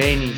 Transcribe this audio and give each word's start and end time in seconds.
Albenis, 0.00 0.34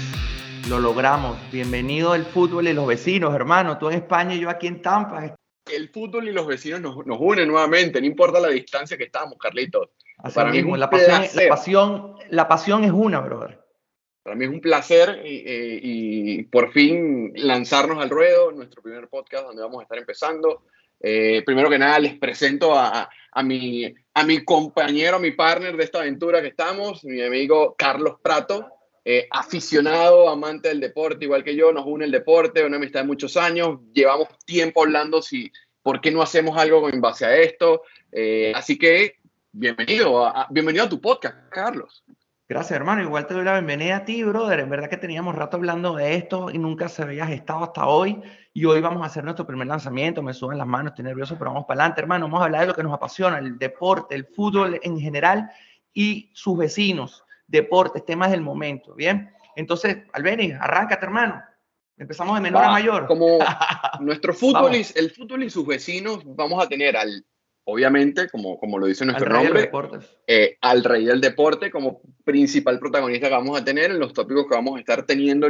lo 0.69 0.81
logramos. 0.81 1.39
Bienvenido 1.53 2.17
el 2.17 2.25
fútbol 2.25 2.67
y 2.67 2.73
los 2.73 2.85
vecinos, 2.85 3.33
hermano. 3.33 3.79
Tú 3.79 3.91
en 3.91 3.95
España 3.95 4.35
y 4.35 4.41
yo 4.41 4.51
aquí 4.51 4.67
en 4.67 4.83
Tampa. 4.83 5.37
El 5.73 5.89
fútbol 5.91 6.27
y 6.27 6.33
los 6.33 6.49
vecinos 6.49 6.81
nos, 6.81 7.07
nos 7.07 7.17
unen 7.21 7.47
nuevamente, 7.47 8.01
no 8.01 8.07
importa 8.09 8.41
la 8.41 8.49
distancia 8.49 8.99
que 8.99 9.05
estamos, 9.05 9.39
Carlitos. 9.39 9.91
Para 10.35 10.51
mí 10.51 10.63
la 10.77 10.91
pasión, 10.91 11.23
la, 11.35 11.49
pasión, 11.49 12.15
la 12.31 12.49
pasión 12.49 12.83
es 12.83 12.91
una, 12.91 13.21
brother. 13.21 13.61
Para 14.25 14.35
mí 14.35 14.47
es 14.47 14.51
un 14.51 14.61
placer 14.61 15.23
y, 15.25 16.43
por 16.51 16.73
fin 16.73 17.33
lanzarnos 17.37 18.03
al 18.03 18.11
ruedo, 18.11 18.51
nuestro 18.51 18.83
primer 18.83 19.07
podcast 19.07 19.47
donde 19.47 19.63
vamos 19.63 19.79
a 19.79 19.83
estar 19.85 19.99
empezando. 19.99 20.65
Eh, 20.99 21.45
primero 21.47 21.71
que 21.71 21.79
nada, 21.79 22.01
les 22.01 22.19
presento 22.19 22.77
a, 22.77 23.09
a, 23.31 23.43
mi, 23.45 23.95
a 24.15 24.25
mi 24.25 24.45
compañero, 24.45 25.19
a 25.19 25.21
mi 25.21 25.31
partner 25.31 25.77
de 25.77 25.85
esta 25.85 26.01
aventura 26.01 26.43
que 26.43 26.49
estamos, 26.49 27.05
mi 27.05 27.23
amigo 27.23 27.77
Carlos 27.79 28.17
Prato, 28.21 28.67
eh, 29.05 29.27
aficionado, 29.31 30.29
amante 30.29 30.69
del 30.69 30.81
deporte, 30.81 31.25
igual 31.25 31.43
que 31.43 31.57
yo, 31.57 31.73
nos 31.73 31.85
une 31.87 32.05
el 32.05 32.11
deporte, 32.11 32.65
una 32.65 32.77
amistad 32.77 33.01
de 33.01 33.07
muchos 33.07 33.37
años, 33.37 33.81
llevamos 33.93 34.29
tiempo 34.45 34.83
hablando 34.83 35.21
si, 35.21 35.51
por 35.83 36.01
qué 36.01 36.11
no 36.11 36.23
hacemos 36.23 36.57
algo 36.57 36.89
en 36.89 37.01
base 37.01 37.25
a 37.25 37.37
esto. 37.37 37.83
Eh, 38.13 38.53
así 38.55 38.79
que, 38.79 39.17
bienvenido 39.51 40.25
a, 40.25 40.47
bienvenido 40.51 40.85
a 40.85 40.89
tu 40.89 41.01
podcast, 41.01 41.37
Carlos. 41.51 42.05
Gracias, 42.49 42.77
hermano. 42.77 43.03
Igual 43.03 43.27
te 43.27 43.35
doy 43.35 43.45
la 43.45 43.55
bienvenida 43.55 43.97
a 43.97 44.05
ti, 44.05 44.23
brother. 44.23 44.61
En 44.61 44.69
verdad 44.69 44.91
que 44.91 44.99
teníamos 44.99 45.35
rato 45.35 45.57
hablando 45.57 45.97
de 45.97 46.17
esto 46.17 46.51
y 46.51 46.59
nunca 46.59 46.89
se 46.89 47.03
había 47.03 47.27
gestado 47.27 47.65
hasta 47.65 47.87
hoy. 47.87 48.21
Y 48.53 48.67
hoy 48.67 48.81
vamos 48.83 49.03
a 49.03 49.07
hacer 49.07 49.25
nuestro 49.25 49.47
primer 49.47 49.67
lanzamiento. 49.67 50.23
Me 50.23 50.35
suben 50.35 50.59
las 50.59 50.67
manos, 50.67 50.91
estoy 50.93 51.07
nervioso, 51.07 51.39
pero 51.39 51.51
vamos 51.51 51.65
para 51.67 51.81
adelante, 51.81 52.03
hermano. 52.03 52.27
Vamos 52.27 52.43
a 52.43 52.45
hablar 52.45 52.61
de 52.61 52.67
lo 52.67 52.75
que 52.75 52.83
nos 52.83 52.93
apasiona, 52.93 53.39
el 53.39 53.59
deporte, 53.59 54.15
el 54.15 54.27
fútbol 54.27 54.79
en 54.83 55.01
general 55.01 55.51
y 55.95 56.31
sus 56.35 56.59
vecinos, 56.59 57.25
deportes, 57.53 58.05
temas 58.05 58.31
del 58.31 58.41
momento. 58.41 58.95
Bien. 58.95 59.31
Entonces, 59.55 59.99
Albeni, 60.13 60.53
arráncate, 60.53 61.05
hermano. 61.05 61.41
Empezamos 61.97 62.35
de 62.35 62.41
menor 62.41 62.65
a 62.65 62.71
mayor. 62.71 63.07
Como 63.07 63.39
nuestro 64.01 64.35
fútbol, 64.35 64.75
y, 64.75 64.85
el 64.97 65.11
fútbol 65.11 65.45
y 65.45 65.51
sus 65.51 65.67
vecinos, 65.67 66.23
vamos 66.25 66.65
a 66.65 66.69
tener 66.69 66.97
al 66.97 67.25
obviamente, 67.65 68.29
como, 68.29 68.59
como 68.59 68.79
lo 68.79 68.87
dice 68.87 69.05
nuestro 69.05 69.29
nombre, 69.33 69.71
eh, 70.27 70.57
al 70.61 70.83
rey 70.83 71.05
del 71.05 71.21
deporte 71.21 71.71
como 71.71 72.01
principal 72.25 72.79
protagonista 72.79 73.29
que 73.29 73.35
vamos 73.35 73.61
a 73.61 73.65
tener 73.65 73.93
en 73.93 74.01
los 74.01 74.13
tópicos 74.13 74.47
que 74.49 74.55
vamos 74.55 74.77
a 74.77 74.81
estar 74.81 75.07
teniendo, 75.07 75.49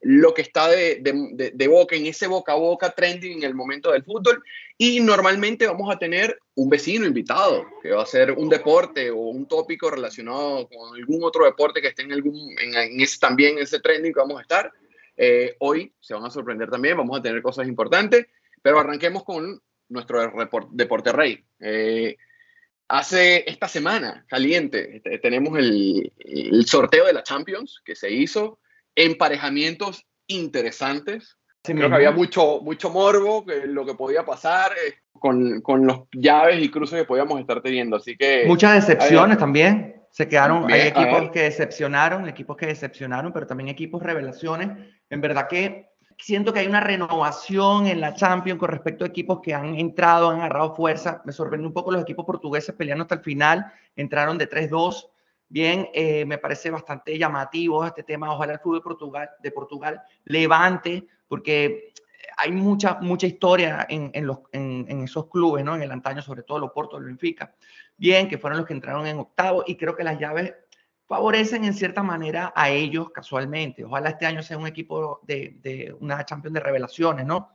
lo 0.00 0.34
que 0.34 0.42
está 0.42 0.68
de, 0.68 1.00
de, 1.00 1.52
de, 1.54 1.68
boca, 1.68 1.96
en 1.96 2.06
ese 2.06 2.26
boca 2.26 2.52
a 2.52 2.56
boca 2.56 2.90
trending 2.90 3.38
en 3.38 3.44
el 3.44 3.54
momento 3.54 3.92
del 3.92 4.04
fútbol. 4.04 4.42
Y 4.76 5.00
normalmente 5.00 5.66
vamos 5.66 5.94
a 5.94 5.98
tener 5.98 6.38
un 6.54 6.68
vecino 6.68 7.06
invitado, 7.06 7.64
que 7.82 7.92
va 7.92 8.02
a 8.02 8.06
ser 8.06 8.32
un 8.32 8.48
deporte 8.48 9.10
o 9.10 9.16
un 9.16 9.46
tópico 9.46 9.90
relacionado 9.90 10.68
con 10.68 10.94
algún 10.94 11.24
otro 11.24 11.44
deporte 11.44 11.80
que 11.80 11.88
esté 11.88 12.02
en, 12.02 12.12
algún, 12.12 12.54
en, 12.60 13.00
ese, 13.00 13.18
también 13.18 13.58
ese 13.58 13.80
trending 13.80 14.12
que 14.12 14.20
vamos 14.20 14.38
a 14.38 14.42
estar. 14.42 14.70
Eh, 15.16 15.56
hoy 15.60 15.92
se 16.00 16.12
van 16.12 16.24
a 16.24 16.30
sorprender 16.30 16.68
también, 16.68 16.96
vamos 16.96 17.18
a 17.18 17.22
tener 17.22 17.40
cosas 17.40 17.68
importantes, 17.68 18.26
pero 18.60 18.80
arranquemos 18.80 19.24
con 19.24 19.60
nuestro 19.88 20.32
deporte 20.72 21.12
rey. 21.12 21.44
Eh, 21.60 22.16
hace 22.88 23.48
esta 23.48 23.68
semana, 23.68 24.24
caliente, 24.28 24.96
este, 24.96 25.18
tenemos 25.18 25.58
el, 25.58 26.12
sorteo 26.66 27.06
de 27.06 27.12
la 27.12 27.22
Champions 27.22 27.80
que 27.84 27.94
se 27.94 28.10
hizo, 28.10 28.58
emparejamientos 28.94 30.06
interesantes. 30.26 31.36
Creo 31.62 31.88
que 31.88 31.94
había 31.94 32.10
mucho, 32.10 32.60
mucho 32.60 32.90
morbo, 32.90 33.44
que 33.46 33.66
lo 33.66 33.86
que 33.86 33.94
podía 33.94 34.24
pasar 34.24 34.72
eh, 34.72 34.94
con, 35.12 35.62
con, 35.62 35.86
los 35.86 36.02
llaves 36.12 36.62
y 36.62 36.70
cruces 36.70 37.00
que 37.00 37.06
podíamos 37.06 37.40
estar 37.40 37.62
teniendo. 37.62 37.96
Así 37.96 38.16
que. 38.16 38.44
Muchas 38.46 38.86
decepciones 38.86 39.38
también. 39.38 40.02
Se 40.10 40.28
quedaron, 40.28 40.70
hay 40.70 40.82
equipos 40.82 41.30
que 41.32 41.42
decepcionaron, 41.42 42.28
equipos 42.28 42.56
que 42.56 42.66
decepcionaron, 42.66 43.32
pero 43.32 43.48
también 43.48 43.68
equipos 43.68 44.00
revelaciones. 44.00 44.68
En 45.10 45.20
verdad 45.20 45.48
que 45.48 45.88
siento 46.18 46.52
que 46.52 46.60
hay 46.60 46.66
una 46.66 46.80
renovación 46.80 47.86
en 47.86 48.00
la 48.00 48.14
Champions 48.14 48.58
con 48.58 48.70
respecto 48.70 49.04
a 49.04 49.08
equipos 49.08 49.40
que 49.40 49.54
han 49.54 49.74
entrado, 49.74 50.30
han 50.30 50.40
agarrado 50.40 50.74
fuerza. 50.74 51.22
Me 51.24 51.32
sorprendió 51.32 51.68
un 51.68 51.74
poco 51.74 51.92
los 51.92 52.02
equipos 52.02 52.24
portugueses 52.24 52.74
peleando 52.74 53.02
hasta 53.02 53.16
el 53.16 53.22
final, 53.22 53.72
entraron 53.96 54.38
de 54.38 54.48
3-2. 54.48 55.08
Bien, 55.48 55.88
eh, 55.92 56.24
me 56.24 56.38
parece 56.38 56.70
bastante 56.70 57.16
llamativo 57.18 57.84
este 57.84 58.02
tema. 58.02 58.32
Ojalá 58.32 58.54
el 58.54 58.58
fútbol 58.60 58.78
de 58.78 58.82
Portugal, 58.82 59.30
de 59.42 59.50
Portugal 59.50 60.02
levante, 60.24 61.06
porque 61.28 61.92
hay 62.36 62.52
mucha, 62.52 62.98
mucha 63.00 63.26
historia 63.26 63.86
en, 63.88 64.10
en, 64.14 64.26
los, 64.26 64.38
en, 64.52 65.02
esos 65.02 65.28
clubes, 65.28 65.64
¿no? 65.64 65.74
En 65.74 65.82
el 65.82 65.90
antaño, 65.90 66.22
sobre 66.22 66.42
todo 66.42 66.58
los 66.58 66.72
Porto, 66.72 66.96
el 66.96 67.04
Benfica. 67.04 67.54
Bien, 67.96 68.28
que 68.28 68.38
fueron 68.38 68.58
los 68.58 68.66
que 68.66 68.72
entraron 68.72 69.06
en 69.06 69.18
octavo 69.18 69.64
y 69.66 69.76
creo 69.76 69.94
que 69.94 70.04
las 70.04 70.18
llaves 70.18 70.52
favorecen 71.06 71.64
en 71.64 71.74
cierta 71.74 72.02
manera 72.02 72.52
a 72.56 72.70
ellos 72.70 73.10
casualmente. 73.10 73.84
Ojalá 73.84 74.10
este 74.10 74.26
año 74.26 74.42
sea 74.42 74.58
un 74.58 74.66
equipo 74.66 75.20
de, 75.22 75.56
de 75.60 75.94
una 76.00 76.24
Champions 76.24 76.54
de 76.54 76.60
revelaciones, 76.60 77.26
¿no? 77.26 77.50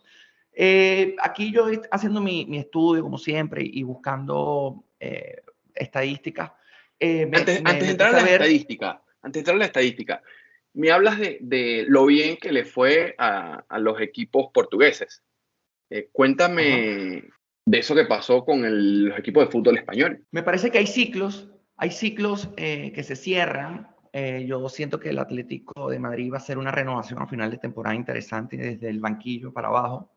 Eh, 0.54 1.16
aquí 1.22 1.52
yo 1.52 1.68
haciendo 1.92 2.22
mi, 2.22 2.46
mi, 2.46 2.58
estudio, 2.58 3.02
como 3.02 3.18
siempre, 3.18 3.62
y 3.64 3.84
buscando 3.84 4.84
eh, 5.00 5.38
estadísticas. 5.74 6.52
Eh, 7.00 7.24
antes, 7.34 7.62
antes, 7.64 7.86
de 7.86 7.92
entrar 7.92 8.16
a 8.16 8.22
la 8.22 8.30
estadística, 8.30 9.02
antes 9.22 9.34
de 9.34 9.40
entrar 9.40 9.56
a 9.56 9.60
la 9.60 9.66
estadística, 9.66 10.22
me 10.74 10.92
hablas 10.92 11.18
de, 11.18 11.38
de 11.42 11.86
lo 11.88 12.06
bien 12.06 12.38
que 12.38 12.52
le 12.52 12.66
fue 12.66 13.16
a, 13.18 13.64
a 13.68 13.80
los 13.80 14.02
equipos 14.02 14.52
portugueses. 14.54 15.24
cuéntame 16.12 17.24
de 17.66 17.78
eso 17.80 17.96
que 17.96 18.06
pasó 18.06 18.44
con 18.44 18.66
el, 18.66 19.06
los 19.06 19.20
equipos 19.20 19.46
de 19.46 19.52
fútbol 19.52 19.78
español. 19.78 20.26
Me 20.32 20.44
parece 20.44 20.72
que 20.72 20.80
hay 20.80 20.88
ciclos 20.88 21.50
hay 21.80 21.92
ciclos 21.92 22.50
eh, 22.58 22.92
que 22.92 23.04
se 23.04 23.16
cierran. 23.16 23.88
Eh, 24.12 24.46
yo 24.46 24.68
siento 24.68 25.00
que 25.00 25.10
el 25.10 25.20
Atlético 25.20 25.90
de 25.90 25.98
Madrid 25.98 26.32
va 26.34 26.38
a 26.38 26.42
ser 26.42 26.58
una 26.58 26.72
renovación 26.72 27.22
a 27.22 27.28
final 27.28 27.50
de 27.52 27.58
temporada 27.58 27.96
interesante 27.96 28.58
desde 28.58 28.90
el 28.90 29.00
banquillo 29.00 29.54
para 29.54 29.70
abajo. 29.70 30.12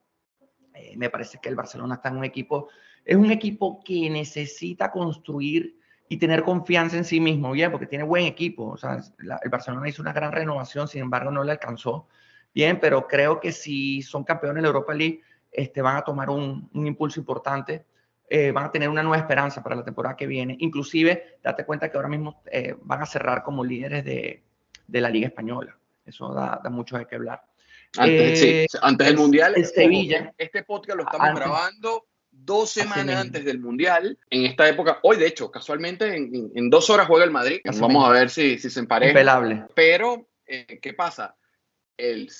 Eh, 0.74 0.96
me 0.96 1.08
parece 1.08 1.38
que 1.40 1.48
el 1.48 1.54
Barcelona 1.54 1.94
está 1.94 2.08
en 2.08 2.16
un 2.16 2.24
equipo, 2.24 2.68
es 3.04 3.16
un 3.16 3.30
equipo 3.30 3.80
que 3.84 4.10
necesita 4.10 4.90
construir 4.90 5.78
y 6.08 6.16
tener 6.16 6.42
confianza 6.42 6.96
en 6.96 7.04
sí 7.04 7.20
mismo, 7.20 7.52
bien, 7.52 7.70
porque 7.70 7.86
tiene 7.86 8.04
buen 8.04 8.24
equipo. 8.24 8.70
O 8.70 8.76
sea, 8.76 9.00
el 9.18 9.50
Barcelona 9.50 9.88
hizo 9.88 10.02
una 10.02 10.12
gran 10.12 10.32
renovación, 10.32 10.88
sin 10.88 11.02
embargo, 11.02 11.30
no 11.30 11.44
le 11.44 11.52
alcanzó. 11.52 12.08
Bien, 12.52 12.80
pero 12.80 13.06
creo 13.06 13.38
que 13.38 13.52
si 13.52 14.02
son 14.02 14.24
campeones 14.24 14.56
de 14.56 14.62
la 14.62 14.68
Europa 14.68 14.94
League, 14.94 15.20
este, 15.52 15.80
van 15.80 15.96
a 15.96 16.02
tomar 16.02 16.28
un 16.28 16.68
impulso 16.74 17.20
importante 17.20 17.86
eh, 18.28 18.50
van 18.50 18.64
a 18.64 18.72
tener 18.72 18.88
una 18.88 19.02
nueva 19.02 19.18
esperanza 19.18 19.62
para 19.62 19.76
la 19.76 19.84
temporada 19.84 20.16
que 20.16 20.26
viene. 20.26 20.56
Inclusive, 20.60 21.38
date 21.42 21.64
cuenta 21.64 21.90
que 21.90 21.96
ahora 21.96 22.08
mismo 22.08 22.42
eh, 22.50 22.74
van 22.82 23.02
a 23.02 23.06
cerrar 23.06 23.42
como 23.42 23.64
líderes 23.64 24.04
de, 24.04 24.42
de, 24.86 25.00
la 25.00 25.10
Liga 25.10 25.28
Española. 25.28 25.76
Eso 26.04 26.32
da, 26.32 26.60
da 26.62 26.70
mucho 26.70 26.96
de 26.96 27.06
qué 27.06 27.16
hablar. 27.16 27.42
Antes, 27.98 28.42
eh, 28.42 28.66
antes 28.80 29.06
del 29.06 29.16
Mundial, 29.16 29.54
Sevilla. 29.66 30.32
Este 30.38 30.62
podcast 30.62 30.96
lo 30.96 31.04
estamos 31.04 31.34
grabando 31.34 32.06
dos 32.30 32.70
semanas 32.70 33.16
antes 33.16 33.44
del 33.44 33.58
Mundial. 33.60 34.18
En 34.30 34.46
esta 34.46 34.66
época, 34.66 34.98
hoy 35.02 35.18
de 35.18 35.26
hecho, 35.26 35.50
casualmente, 35.50 36.16
en, 36.16 36.50
en 36.54 36.70
dos 36.70 36.88
horas 36.88 37.06
juega 37.06 37.24
el 37.24 37.30
Madrid. 37.30 37.60
Vamos 37.78 38.08
a 38.08 38.10
ver 38.10 38.30
si, 38.30 38.58
si 38.58 38.70
se 38.70 38.80
empareja. 38.80 39.68
Pero, 39.74 40.26
¿qué 40.46 40.94
pasa? 40.96 41.36
El 41.98 42.30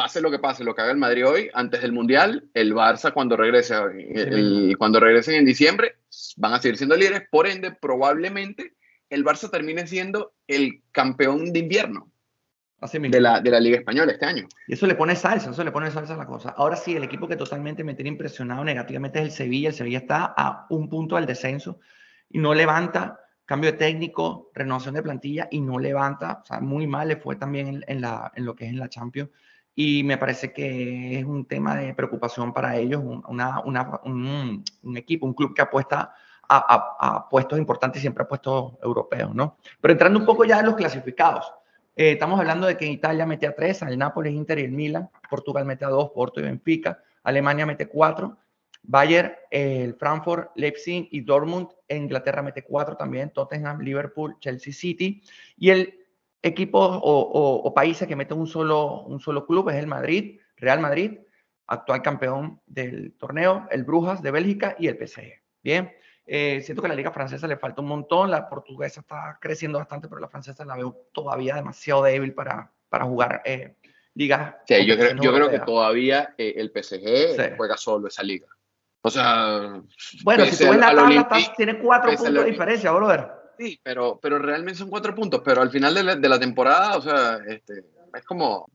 pase 0.00 0.22
lo 0.22 0.30
que 0.30 0.38
pase, 0.38 0.64
lo 0.64 0.74
que 0.74 0.80
haga 0.80 0.92
el 0.92 0.96
Madrid 0.96 1.26
hoy, 1.26 1.50
antes 1.52 1.82
del 1.82 1.92
Mundial, 1.92 2.48
el 2.54 2.74
Barça 2.74 3.12
cuando 3.12 3.36
regrese, 3.36 3.74
el, 3.74 4.74
cuando 4.78 4.98
regresen 4.98 5.34
en 5.34 5.44
diciembre, 5.44 5.96
van 6.38 6.54
a 6.54 6.58
seguir 6.58 6.78
siendo 6.78 6.96
líderes, 6.96 7.24
por 7.30 7.46
ende, 7.46 7.70
probablemente 7.70 8.76
el 9.10 9.22
Barça 9.26 9.50
termine 9.50 9.86
siendo 9.86 10.32
el 10.46 10.82
campeón 10.90 11.52
de 11.52 11.58
invierno 11.58 12.10
de 12.80 13.20
la, 13.20 13.42
de 13.42 13.50
la 13.50 13.60
Liga 13.60 13.76
Española 13.76 14.12
este 14.12 14.24
año. 14.24 14.48
Y 14.66 14.72
eso 14.72 14.86
le 14.86 14.94
pone 14.94 15.14
salsa, 15.16 15.50
eso 15.50 15.64
le 15.64 15.70
pone 15.70 15.90
salsa 15.90 16.14
a 16.14 16.16
la 16.16 16.24
cosa. 16.24 16.54
Ahora 16.56 16.76
sí, 16.76 16.96
el 16.96 17.04
equipo 17.04 17.28
que 17.28 17.36
totalmente 17.36 17.84
me 17.84 17.92
tiene 17.92 18.08
impresionado 18.08 18.64
negativamente 18.64 19.18
es 19.18 19.26
el 19.26 19.32
Sevilla. 19.32 19.68
El 19.68 19.74
Sevilla 19.74 19.98
está 19.98 20.32
a 20.34 20.66
un 20.70 20.88
punto 20.88 21.16
del 21.16 21.26
descenso 21.26 21.78
y 22.30 22.38
no 22.38 22.54
levanta 22.54 23.20
cambio 23.44 23.72
de 23.72 23.76
técnico, 23.76 24.50
renovación 24.54 24.94
de 24.94 25.02
plantilla 25.02 25.46
y 25.50 25.60
no 25.60 25.78
levanta, 25.78 26.40
o 26.42 26.46
sea, 26.46 26.60
muy 26.60 26.86
mal 26.86 27.08
le 27.08 27.16
fue 27.16 27.36
también 27.36 27.84
en, 27.86 28.00
la, 28.00 28.32
en 28.34 28.46
lo 28.46 28.54
que 28.54 28.64
es 28.64 28.70
en 28.70 28.78
la 28.78 28.88
Champions 28.88 29.28
y 29.82 30.04
me 30.04 30.18
parece 30.18 30.52
que 30.52 31.20
es 31.20 31.24
un 31.24 31.46
tema 31.46 31.74
de 31.74 31.94
preocupación 31.94 32.52
para 32.52 32.76
ellos, 32.76 33.02
un, 33.02 34.62
equipo, 34.94 35.24
un 35.24 35.32
club 35.32 35.54
que 35.54 35.62
apuesta 35.62 36.12
a, 36.46 36.96
a, 37.00 37.28
puestos 37.30 37.58
importantes 37.58 38.02
siempre 38.02 38.24
a 38.24 38.28
puestos 38.28 38.74
europeos, 38.82 39.34
¿no? 39.34 39.56
Pero 39.80 39.92
entrando 39.92 40.18
un 40.18 40.26
poco 40.26 40.44
ya 40.44 40.60
en 40.60 40.66
los 40.66 40.74
clasificados, 40.74 41.50
eh, 41.96 42.12
estamos 42.12 42.38
hablando 42.38 42.66
de 42.66 42.76
que 42.76 42.84
Italia 42.84 43.24
mete 43.24 43.46
a 43.46 43.54
tres, 43.54 43.80
el 43.80 43.96
Nápoles, 43.96 44.34
Inter 44.34 44.58
y 44.58 44.64
el 44.64 44.72
Milan, 44.72 45.08
Portugal 45.30 45.64
mete 45.64 45.86
a 45.86 45.88
dos, 45.88 46.10
Porto 46.10 46.40
y 46.40 46.42
Benfica, 46.42 47.02
Alemania 47.22 47.64
mete 47.64 47.88
cuatro, 47.88 48.36
Bayern, 48.82 49.32
el 49.50 49.94
Frankfurt, 49.94 50.50
Leipzig 50.56 51.08
y 51.10 51.22
Dortmund, 51.22 51.68
Inglaterra 51.88 52.42
mete 52.42 52.64
cuatro 52.64 52.98
también, 52.98 53.30
Tottenham, 53.30 53.80
Liverpool, 53.80 54.36
Chelsea 54.40 54.74
City, 54.74 55.22
y 55.56 55.70
el 55.70 55.99
equipos 56.42 56.98
o, 57.02 57.72
países 57.74 58.08
que 58.08 58.16
meten 58.16 58.38
un 58.38 58.46
solo, 58.46 59.02
un 59.02 59.20
solo 59.20 59.46
club, 59.46 59.70
es 59.70 59.76
el 59.76 59.86
Madrid, 59.86 60.40
Real 60.56 60.80
Madrid, 60.80 61.18
actual 61.66 62.02
campeón 62.02 62.60
del 62.66 63.14
torneo, 63.18 63.66
el 63.70 63.84
Brujas 63.84 64.22
de 64.22 64.30
Bélgica 64.30 64.76
y 64.78 64.88
el 64.88 64.96
PSG. 64.96 65.42
Bien, 65.62 65.92
eh, 66.26 66.62
siento 66.62 66.82
que 66.82 66.88
la 66.88 66.94
liga 66.94 67.12
francesa 67.12 67.46
le 67.46 67.56
falta 67.56 67.80
un 67.80 67.88
montón, 67.88 68.30
la 68.30 68.48
portuguesa 68.48 69.00
está 69.00 69.38
creciendo 69.40 69.78
bastante, 69.78 70.08
pero 70.08 70.20
la 70.20 70.28
francesa 70.28 70.64
la 70.64 70.76
veo 70.76 71.08
todavía 71.12 71.54
demasiado 71.54 72.02
débil 72.02 72.32
para, 72.34 72.70
para 72.88 73.04
jugar 73.04 73.42
eh, 73.44 73.76
ligas. 74.14 74.56
Sí, 74.66 74.86
yo 74.86 74.96
creo, 74.96 75.16
yo 75.16 75.32
creo 75.32 75.50
que 75.50 75.60
todavía 75.60 76.34
eh, 76.38 76.54
el 76.56 76.70
PSG 76.70 77.56
juega 77.56 77.76
solo 77.76 78.08
esa 78.08 78.22
liga. 78.22 78.46
O 79.02 79.10
sea, 79.10 79.82
bueno, 80.24 80.44
si 80.44 80.62
tú 80.62 80.70
ves 80.70 80.78
la 80.78 80.94
tabla, 80.94 81.28
tiene 81.56 81.78
cuatro 81.78 82.12
puntos 82.12 82.34
de 82.34 82.50
diferencia, 82.50 82.90
brother. 82.92 83.39
Sí, 83.60 83.78
pero, 83.82 84.18
pero 84.22 84.38
realmente 84.38 84.78
son 84.78 84.88
cuatro 84.88 85.14
puntos. 85.14 85.42
Pero 85.44 85.60
al 85.60 85.70
final 85.70 85.94
de 85.94 86.02
la, 86.02 86.16
de 86.16 86.28
la 86.28 86.40
temporada, 86.40 86.96
o 86.96 87.02
sea, 87.02 87.38
este, 87.46 87.84
es 88.16 88.24
como, 88.24 88.70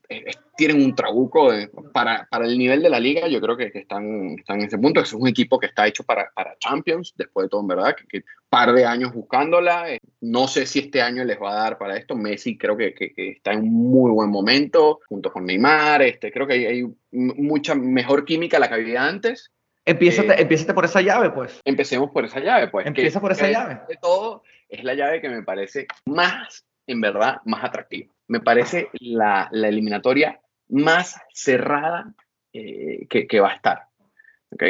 tienen 0.56 0.84
un 0.84 0.94
trabuco 0.94 1.50
para, 1.92 2.28
para, 2.30 2.46
el 2.46 2.56
nivel 2.56 2.84
de 2.84 2.90
la 2.92 3.00
liga, 3.00 3.28
yo 3.28 3.42
creo 3.42 3.58
que, 3.58 3.72
están, 3.74 4.36
están 4.38 4.60
en 4.60 4.68
ese 4.68 4.78
punto, 4.78 5.02
es 5.02 5.12
un 5.14 5.28
equipo 5.28 5.60
que 5.60 5.66
está 5.66 5.88
hecho 5.88 6.04
para, 6.04 6.30
para 6.36 6.56
Champions, 6.60 7.14
después 7.18 7.46
de 7.46 7.50
todo, 7.50 7.62
en 7.62 7.68
verdad, 7.68 7.96
que, 8.08 8.24
par 8.48 8.74
de 8.74 8.86
años 8.86 9.12
buscándola, 9.12 9.92
eh, 9.92 10.00
no 10.22 10.48
sé 10.48 10.68
si 10.68 10.80
este 10.80 11.02
año 11.02 11.24
les 11.24 11.42
va 11.42 11.52
a 11.52 11.64
dar 11.64 11.78
para 11.80 11.98
esto, 11.98 12.16
Messi 12.16 12.56
creo 12.56 12.78
que, 12.78 12.94
que, 12.94 13.14
está 13.32 13.54
en 13.54 13.62
un 13.62 13.74
muy 13.74 14.12
buen 14.12 14.30
momento, 14.30 15.00
junto 15.10 15.32
con 15.32 15.46
Neymar, 15.46 16.04
este, 16.04 16.32
creo 16.32 16.46
que 16.46 16.54
hay, 16.54 16.66
hay 16.66 16.86
mucha 17.12 17.74
mejor 17.74 18.24
química 18.24 18.60
la 18.60 18.68
que 18.68 18.76
había 18.76 19.04
antes, 19.04 19.52
Empieza 19.88 20.24
eh, 20.24 20.74
por 20.74 20.86
esa 20.86 21.02
llave, 21.02 21.30
pues. 21.30 21.62
Empecemos 21.64 22.10
por 22.10 22.26
esa 22.26 22.40
llave, 22.40 22.70
pues. 22.70 22.88
Empieza 22.88 23.22
por 23.22 23.32
esa 23.32 23.48
llave. 23.48 23.82
De 23.88 23.96
todo, 24.02 24.42
es 24.70 24.84
la 24.84 24.94
llave 24.94 25.22
que 25.22 25.30
me 25.30 25.44
parece 25.44 25.88
más, 26.06 26.66
en 26.88 27.02
verdad, 27.02 27.38
más 27.46 27.64
atractiva 27.64 28.16
me 28.28 28.40
parece 28.40 28.90
la, 28.94 29.50
eliminatoria 29.52 30.40
más 30.70 31.20
cerrada 31.34 32.14
eh, 32.54 33.08
que, 33.08 33.40
va 33.40 33.52
a 33.52 33.56
estar. 33.56 33.84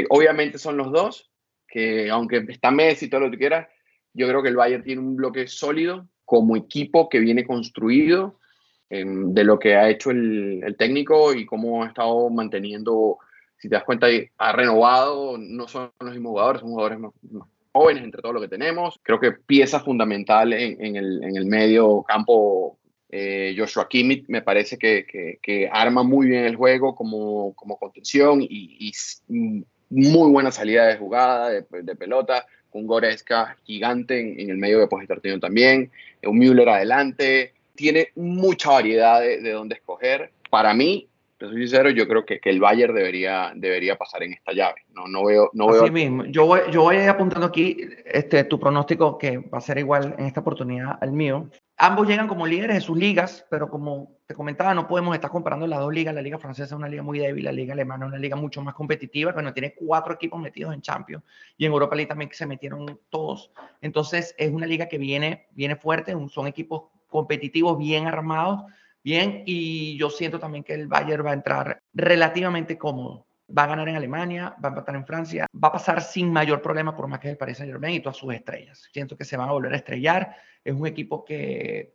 Obviamente 0.09 0.57
son 0.57 0.77
los 0.77 0.91
dos, 0.91 1.31
que 1.67 2.09
aunque 2.09 2.45
está 2.49 2.71
Messi 2.71 3.05
y 3.05 3.09
todo 3.09 3.21
lo 3.21 3.31
que 3.31 3.37
quieras, 3.37 3.67
yo 4.13 4.27
creo 4.27 4.41
que 4.41 4.49
el 4.49 4.55
Bayern 4.55 4.83
tiene 4.83 5.01
un 5.01 5.15
bloque 5.15 5.47
sólido 5.47 6.07
como 6.25 6.55
equipo 6.55 7.09
que 7.09 7.19
viene 7.19 7.45
construido 7.45 8.39
em, 8.89 9.33
de 9.33 9.43
lo 9.43 9.59
que 9.59 9.75
ha 9.75 9.89
hecho 9.89 10.11
el, 10.11 10.75
técnico 10.77 11.33
y 11.33 11.45
cómo 11.45 11.83
ha 11.83 11.87
estado 11.87 12.29
manteniendo, 12.29 13.19
si 13.57 13.69
te 13.69 13.75
das 13.75 13.83
cuenta, 13.83 14.07
ha 14.37 14.51
renovado, 14.51 15.37
no 15.37 15.67
son 15.67 15.91
los 15.99 16.11
mismos 16.11 16.31
jugadores, 16.31 16.61
son 16.61 16.71
jugadores 16.71 16.99
más, 16.99 17.13
jóvenes 17.75 18.05
entre 18.05 18.21
todo 18.21 18.31
lo 18.31 18.39
que 18.39 18.47
tenemos. 18.47 18.97
Creo 19.03 19.19
que 19.19 19.33
pieza 19.33 19.81
fundamental 19.81 20.53
en, 20.53 20.95
el, 20.95 21.45
medio 21.45 22.03
campo 22.03 22.77
eh, 23.09 23.53
Joshua 23.57 23.89
Kimmich 23.89 24.23
me 24.29 24.41
parece 24.41 24.77
que, 24.77 25.69
arma 25.73 26.01
muy 26.01 26.27
bien 26.27 26.45
el 26.45 26.55
juego 26.55 26.95
como, 26.95 27.53
como 27.53 27.77
contención 27.77 28.41
y, 28.41 28.93
muy 29.89 30.31
buena 30.31 30.51
salida 30.51 30.87
de 30.87 30.97
jugada, 30.97 31.49
de, 31.49 31.95
pelota, 31.95 32.45
un 32.71 32.87
Goretzka 32.87 33.57
gigante 33.65 34.41
en, 34.41 34.49
el 34.49 34.57
medio 34.57 34.79
de 34.79 34.87
positivo 34.87 35.39
también, 35.39 35.91
un 36.23 36.39
Müller 36.39 36.69
adelante, 36.69 37.53
tiene 37.75 38.07
mucha 38.15 38.71
variedad 38.71 39.19
de, 39.19 39.41
de 39.41 39.51
dónde 39.51 39.75
escoger. 39.75 40.31
Para 40.49 40.73
mí, 40.73 41.09
te 41.45 41.51
soy 41.51 41.61
sincero, 41.61 41.89
yo 41.89 42.07
creo 42.07 42.25
que, 42.25 42.39
que, 42.39 42.49
el 42.49 42.59
Bayern 42.59 42.93
debería, 42.93 43.51
debería 43.55 43.97
pasar 43.97 44.23
en 44.23 44.33
esta 44.33 44.53
llave. 44.53 44.85
No, 44.93 45.07
no 45.07 45.25
veo, 45.25 45.49
no 45.53 45.69
Así 45.69 45.79
veo... 45.79 45.91
mismo. 45.91 46.25
Yo 46.25 46.45
voy, 46.45 46.59
yo 46.71 46.83
voy 46.83 46.97
apuntando 46.97 47.47
aquí 47.47 47.77
este, 48.05 48.43
tu 48.43 48.59
pronóstico, 48.59 49.17
que 49.17 49.37
va 49.37 49.57
a 49.59 49.61
ser 49.61 49.77
igual 49.77 50.15
en 50.17 50.25
esta 50.25 50.41
oportunidad 50.41 50.97
al 51.01 51.11
mío. 51.11 51.49
Ambos 51.77 52.07
llegan 52.07 52.27
como 52.27 52.47
líderes 52.47 52.75
de 52.75 52.81
sus 52.81 52.97
ligas, 52.97 53.45
pero 53.49 53.69
como 53.69 54.17
te 54.27 54.33
comentaba, 54.33 54.73
no 54.73 54.87
podemos 54.87 55.13
estar 55.13 55.29
comparando 55.29 55.67
las 55.67 55.79
dos 55.79 55.93
ligas. 55.93 56.15
La 56.15 56.21
liga 56.21 56.37
francesa 56.37 56.73
es 56.73 56.77
una 56.77 56.87
liga 56.87 57.03
muy 57.03 57.19
débil, 57.19 57.43
la 57.43 57.51
liga 57.51 57.73
alemana 57.73 58.05
es 58.05 58.09
una 58.09 58.19
liga 58.19 58.35
mucho 58.35 58.61
más 58.61 58.73
competitiva, 58.73 59.33
bueno, 59.33 59.53
tiene 59.53 59.73
cuatro 59.73 60.13
equipos 60.13 60.39
metidos 60.39 60.73
en 60.73 60.81
Champions 60.81 61.23
y 61.57 61.65
en 61.65 61.71
Europa 61.71 61.95
League 61.95 62.07
también 62.07 62.29
se 62.33 62.45
metieron 62.45 62.99
todos. 63.09 63.51
Entonces 63.81 64.33
es 64.37 64.51
una 64.51 64.65
liga 64.65 64.87
que 64.87 64.97
viene, 64.97 65.47
viene 65.51 65.75
fuerte, 65.75 66.15
son 66.29 66.47
equipos 66.47 66.83
competitivos, 67.09 67.77
bien 67.77 68.07
armados, 68.07 68.63
bien, 69.05 69.43
y 69.45 69.95
yo 69.97 70.09
siento 70.09 70.39
también 70.39 70.63
que 70.63 70.73
el 70.73 70.87
Bayern 70.87 71.23
va 71.23 71.29
a 71.29 71.35
entrar 71.35 71.79
relativamente 71.93 72.75
cómodo. 72.75 73.27
Va 73.55 73.65
a 73.65 73.67
ganar 73.67 73.87
en 73.87 73.95
Alemania, 73.95 74.55
va 74.63 74.69
a 74.69 74.71
empatar 74.71 74.95
en 74.95 75.05
Francia, 75.05 75.45
va 75.53 75.67
a 75.67 75.73
pasar 75.73 76.01
sin 76.01 76.33
mayor 76.33 76.59
problema 76.59 76.95
por 76.95 77.07
más 77.07 77.19
que 77.19 77.29
el 77.29 77.37
Paris 77.37 77.57
Saint 77.57 77.71
Germain 77.71 77.93
y 77.93 77.99
todas 77.99 78.17
sus 78.17 78.33
estrellas. 78.33 78.89
Siento 78.91 79.15
que 79.15 79.23
se 79.23 79.37
van 79.37 79.47
a 79.47 79.51
volver 79.51 79.73
a 79.73 79.77
estrellar. 79.77 80.35
Es 80.63 80.73
un 80.73 80.87
equipo 80.87 81.23
que 81.23 81.93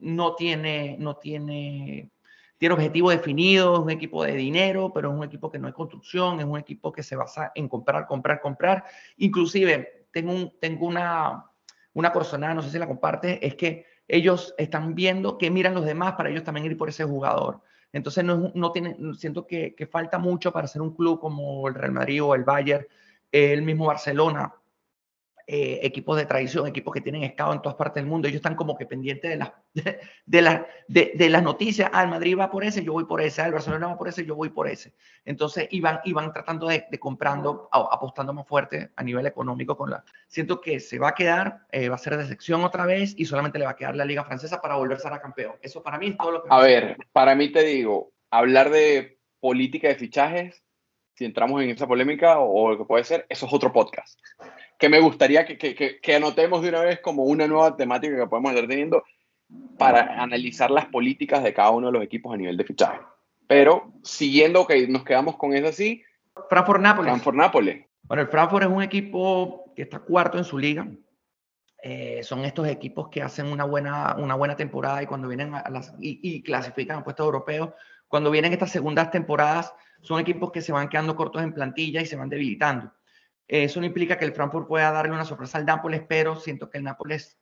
no 0.00 0.34
tiene, 0.34 0.96
no 0.98 1.16
tiene, 1.16 2.10
tiene 2.58 2.74
objetivo 2.74 3.10
definido, 3.10 3.74
es 3.74 3.80
un 3.82 3.90
equipo 3.90 4.24
de 4.24 4.32
dinero, 4.32 4.92
pero 4.92 5.12
es 5.12 5.16
un 5.16 5.22
equipo 5.22 5.48
que 5.48 5.60
no 5.60 5.68
hay 5.68 5.72
construcción, 5.72 6.40
es 6.40 6.44
un 6.44 6.58
equipo 6.58 6.90
que 6.90 7.04
se 7.04 7.14
basa 7.14 7.52
en 7.54 7.68
comprar, 7.68 8.04
comprar, 8.08 8.40
comprar. 8.40 8.84
Inclusive, 9.18 10.08
tengo, 10.10 10.32
un, 10.32 10.58
tengo 10.58 10.86
una, 10.86 11.44
una 11.92 12.12
corazonada, 12.12 12.54
no 12.54 12.62
sé 12.62 12.72
si 12.72 12.80
la 12.80 12.88
comparte, 12.88 13.46
es 13.46 13.54
que 13.54 13.86
ellos 14.08 14.54
están 14.58 14.94
viendo 14.94 15.38
que 15.38 15.50
miran 15.50 15.74
los 15.74 15.84
demás 15.84 16.14
para 16.14 16.30
ellos 16.30 16.44
también 16.44 16.66
ir 16.66 16.76
por 16.76 16.88
ese 16.88 17.04
jugador. 17.04 17.60
Entonces, 17.92 18.24
no, 18.24 18.52
no 18.54 18.72
tiene, 18.72 18.96
siento 19.16 19.46
que, 19.46 19.74
que, 19.74 19.86
falta 19.86 20.18
mucho 20.18 20.52
para 20.52 20.66
ser 20.66 20.82
un 20.82 20.94
club 20.94 21.20
como 21.20 21.66
el 21.68 21.74
Real 21.74 21.92
Madrid 21.92 22.22
o 22.22 22.34
el 22.34 22.44
Bayern, 22.44 22.86
el 23.32 23.62
mismo 23.62 23.86
Barcelona, 23.86 24.52
eh, 25.48 25.78
equipos 25.84 26.16
de 26.16 26.26
tradición, 26.26 26.66
equipos 26.66 26.92
que 26.92 27.00
tienen 27.00 27.22
escado 27.22 27.52
en 27.52 27.62
todas 27.62 27.76
partes 27.76 28.02
del 28.02 28.10
mundo, 28.10 28.26
ellos 28.26 28.38
están 28.38 28.56
como 28.56 28.76
que 28.76 28.84
pendientes 28.84 29.30
de, 29.30 29.36
las 29.36 29.52
de, 30.26 30.64
de, 30.88 31.12
de, 31.14 31.30
las 31.30 31.40
noticias, 31.44 31.88
ah, 31.92 32.02
el 32.02 32.08
Madrid 32.08 32.36
va 32.36 32.50
por 32.50 32.64
ese, 32.64 32.82
yo 32.82 32.94
voy 32.94 33.04
por 33.04 33.20
ese, 33.20 33.42
ah, 33.42 33.46
el 33.46 33.52
Barcelona 33.52 33.86
va 33.86 33.96
por 33.96 34.08
ese, 34.08 34.26
yo 34.26 34.34
voy 34.34 34.48
por 34.48 34.66
ese. 34.66 34.94
Entonces 35.24 35.68
iban, 35.70 36.00
iban 36.02 36.32
tratando 36.32 36.66
de, 36.66 36.88
comprando, 36.98 37.68
apostando 37.70 38.32
más 38.32 38.44
fuerte 38.44 38.90
a 38.96 39.04
nivel 39.04 39.24
económico 39.24 39.76
con 39.76 39.88
la... 39.88 40.04
Siento 40.26 40.60
que 40.60 40.80
se 40.80 40.98
va 40.98 41.10
a 41.10 41.14
quedar, 41.14 41.60
eh, 41.70 41.88
va 41.88 41.94
a 41.94 41.98
ser 41.98 42.16
de 42.16 42.26
sección 42.26 42.64
otra 42.64 42.84
vez 42.84 43.14
y 43.16 43.24
solamente 43.24 43.60
le 43.60 43.66
va 43.66 43.70
a 43.70 43.76
quedar 43.76 43.94
la 43.94 44.04
Liga 44.04 44.24
Francesa 44.24 44.60
para 44.60 44.74
volverse 44.74 45.06
a 45.06 45.20
campeón. 45.20 45.54
Eso 45.62 45.80
para 45.80 45.96
mí 45.96 46.08
es 46.08 46.16
todo 46.16 46.32
lo 46.32 46.42
que... 46.42 46.48
A 46.50 46.58
ver, 46.58 46.96
para 47.12 47.36
mí 47.36 47.52
te 47.52 47.62
digo, 47.62 48.10
hablar 48.30 48.70
de 48.70 49.20
política 49.38 49.86
de 49.86 49.94
fichajes, 49.94 50.64
si 51.14 51.24
entramos 51.24 51.62
en 51.62 51.70
esa 51.70 51.86
polémica 51.86 52.40
o 52.40 52.70
lo 52.70 52.78
que 52.78 52.84
puede 52.84 53.04
ser, 53.04 53.26
eso 53.28 53.46
es 53.46 53.52
otro 53.52 53.72
podcast 53.72 54.18
que 54.78 54.88
me 54.88 55.00
gustaría 55.00 55.44
que, 55.44 55.56
que, 55.56 56.00
que, 56.00 56.14
anotemos 56.14 56.62
de 56.62 56.68
una 56.68 56.80
vez 56.80 57.00
como 57.00 57.24
una 57.24 57.46
nueva 57.46 57.76
temática 57.76 58.16
que 58.16 58.26
podemos 58.26 58.52
estar 58.52 58.68
teniendo 58.68 59.04
para 59.78 60.22
analizar 60.22 60.70
las 60.70 60.86
políticas 60.86 61.42
de 61.42 61.54
cada 61.54 61.70
uno 61.70 61.86
de 61.86 61.92
los 61.94 62.02
equipos 62.02 62.34
a 62.34 62.36
nivel 62.36 62.56
de 62.56 62.64
fichaje. 62.64 63.00
Pero 63.46 63.92
siguiendo 64.02 64.66
que 64.66 64.88
nos 64.88 65.04
quedamos 65.04 65.36
con 65.36 65.54
eso 65.54 65.68
así. 65.68 66.02
Frankfurt-Nápoles. 66.50 67.12
Frankfurt-Nápoles. 67.12 67.86
Bueno, 68.02 68.22
el 68.22 68.28
Frankfurt 68.28 68.64
es 68.64 68.70
un 68.70 68.82
equipo 68.82 69.72
que 69.74 69.82
está 69.82 70.00
cuarto 70.00 70.38
en 70.38 70.44
su 70.44 70.58
liga. 70.58 70.86
Eh, 71.82 72.22
son 72.22 72.44
estos 72.44 72.66
equipos 72.66 73.08
que 73.08 73.22
hacen 73.22 73.46
una 73.46 73.64
buena, 73.64 74.16
una 74.18 74.34
buena 74.34 74.56
temporada 74.56 75.02
y 75.02 75.06
cuando 75.06 75.28
vienen 75.28 75.54
a 75.54 75.68
las, 75.70 75.94
y, 76.00 76.18
y 76.22 76.42
clasifican 76.42 76.98
a 76.98 77.04
puestos 77.04 77.24
europeos, 77.24 77.70
cuando 78.08 78.30
vienen 78.30 78.52
estas 78.52 78.70
segundas 78.70 79.10
temporadas, 79.10 79.72
son 80.00 80.20
equipos 80.20 80.50
que 80.50 80.62
se 80.62 80.72
van 80.72 80.88
quedando 80.88 81.14
cortos 81.16 81.42
en 81.42 81.52
plantilla 81.52 82.00
y 82.00 82.06
se 82.06 82.16
van 82.16 82.28
debilitando. 82.28 82.92
Eso 83.48 83.80
no 83.80 83.86
implica 83.86 84.18
que 84.18 84.24
el 84.24 84.32
Frankfurt 84.32 84.66
pueda 84.66 84.90
darle 84.90 85.12
una 85.12 85.24
sorpresa 85.24 85.58
al 85.58 85.66
Nápoles, 85.66 86.02
pero 86.08 86.36
siento 86.36 86.68
que 86.68 86.78
el 86.78 86.84
Nápoles, 86.84 87.38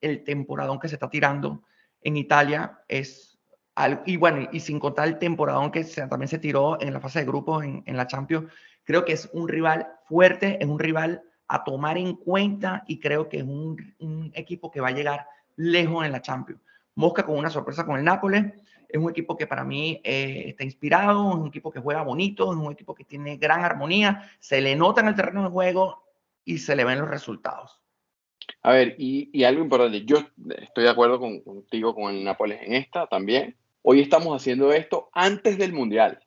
el 0.00 0.24
temporadón 0.24 0.78
que 0.78 0.88
se 0.88 0.96
está 0.96 1.08
tirando 1.08 1.62
en 2.02 2.16
Italia 2.16 2.80
es 2.88 3.38
algo, 3.74 4.02
y 4.04 4.16
bueno, 4.16 4.48
y 4.52 4.60
sin 4.60 4.78
contar 4.78 5.08
el 5.08 5.18
temporadón 5.18 5.70
que 5.70 5.84
también 5.84 6.28
se 6.28 6.38
tiró 6.38 6.80
en 6.80 6.92
la 6.92 7.00
fase 7.00 7.20
de 7.20 7.24
grupos 7.24 7.64
en, 7.64 7.96
la 7.96 8.06
Champions, 8.06 8.52
creo 8.84 9.04
que 9.04 9.12
es 9.12 9.30
un 9.32 9.48
rival 9.48 9.88
fuerte, 10.04 10.58
es 10.60 10.68
un 10.68 10.78
rival 10.78 11.22
a 11.46 11.64
tomar 11.64 11.96
en 11.96 12.16
cuenta 12.16 12.84
y 12.86 13.00
creo 13.00 13.28
que 13.28 13.38
es 13.38 13.44
un, 13.44 13.94
un 14.00 14.30
equipo 14.34 14.70
que 14.70 14.80
va 14.80 14.88
a 14.88 14.92
llegar 14.92 15.26
lejos 15.56 16.04
en 16.04 16.12
la 16.12 16.20
Champions. 16.20 16.60
Mosca 16.94 17.24
con 17.24 17.38
una 17.38 17.48
sorpresa 17.48 17.86
con 17.86 17.96
el 17.96 18.04
Nápoles, 18.04 18.52
es 18.88 18.98
un 18.98 19.10
equipo 19.10 19.36
que 19.36 19.46
para 19.46 19.64
mí 19.64 20.00
eh, 20.02 20.44
está 20.46 20.64
inspirado, 20.64 21.30
es 21.30 21.36
un 21.36 21.48
equipo 21.48 21.70
que 21.70 21.80
juega 21.80 22.02
bonito, 22.02 22.50
es 22.50 22.58
un 22.58 22.72
equipo 22.72 22.94
que 22.94 23.04
tiene 23.04 23.36
gran 23.36 23.62
armonía, 23.62 24.30
se 24.40 24.60
le 24.60 24.74
nota 24.74 25.02
en 25.02 25.08
el 25.08 25.14
terreno 25.14 25.42
de 25.42 25.50
juego 25.50 26.02
y 26.44 26.58
se 26.58 26.74
le 26.74 26.84
ven 26.84 26.98
los 26.98 27.08
resultados. 27.08 27.82
A 28.62 28.72
ver, 28.72 28.94
y, 28.98 29.44
algo 29.44 29.62
importante, 29.62 30.04
yo 30.04 30.18
estoy 30.56 30.84
de 30.84 30.90
acuerdo 30.90 31.20
contigo 31.20 31.94
con 31.94 32.14
el 32.14 32.24
Nápoles 32.24 32.62
en 32.62 32.74
esta 32.74 33.06
también. 33.06 33.56
Hoy 33.82 34.00
estamos 34.00 34.34
haciendo 34.34 34.72
esto 34.72 35.10
antes 35.12 35.58
del 35.58 35.74
Mundial. 35.74 36.18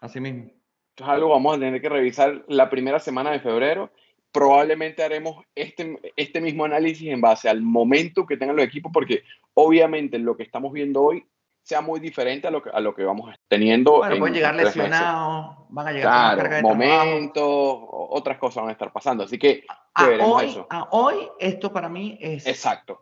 Así 0.00 0.18
mismo. 0.18 0.50
Esto 0.90 1.04
es 1.04 1.10
algo 1.10 1.28
vamos 1.28 1.56
a 1.56 1.60
tener 1.60 1.80
que 1.80 1.88
revisar 1.88 2.44
la 2.48 2.70
primera 2.70 2.98
semana 2.98 3.30
de 3.30 3.40
febrero. 3.40 3.92
Probablemente 4.32 5.02
haremos 5.02 5.44
este, 5.54 5.98
este 6.16 6.40
mismo 6.40 6.64
análisis 6.64 7.08
en 7.08 7.20
base 7.20 7.50
al 7.50 7.60
momento 7.60 8.24
que 8.24 8.38
tengan 8.38 8.56
los 8.56 8.64
equipos, 8.64 8.90
porque 8.92 9.22
obviamente 9.52 10.18
lo 10.18 10.36
que 10.36 10.42
estamos 10.42 10.72
viendo 10.72 11.02
hoy 11.02 11.26
sea 11.62 11.80
muy 11.80 12.00
diferente 12.00 12.48
a 12.48 12.50
lo 12.50 12.62
que, 12.62 12.70
a 12.70 12.80
lo 12.80 12.94
que 12.94 13.04
vamos 13.04 13.34
teniendo. 13.48 13.98
Bueno, 13.98 14.18
pueden 14.18 14.34
llegar 14.34 14.54
lesionados, 14.54 15.56
van 15.68 15.88
a 15.88 15.92
llegar 15.92 16.36
claro, 16.36 16.50
con 16.50 16.62
momentos, 16.62 17.44
otras 17.46 18.38
cosas 18.38 18.62
van 18.62 18.70
a 18.70 18.72
estar 18.72 18.92
pasando. 18.92 19.24
Así 19.24 19.38
que 19.38 19.64
a 19.94 20.06
hoy, 20.06 20.64
a 20.68 20.88
hoy 20.90 21.28
esto 21.38 21.72
para 21.72 21.88
mí 21.88 22.18
es... 22.20 22.46
Exacto. 22.46 22.98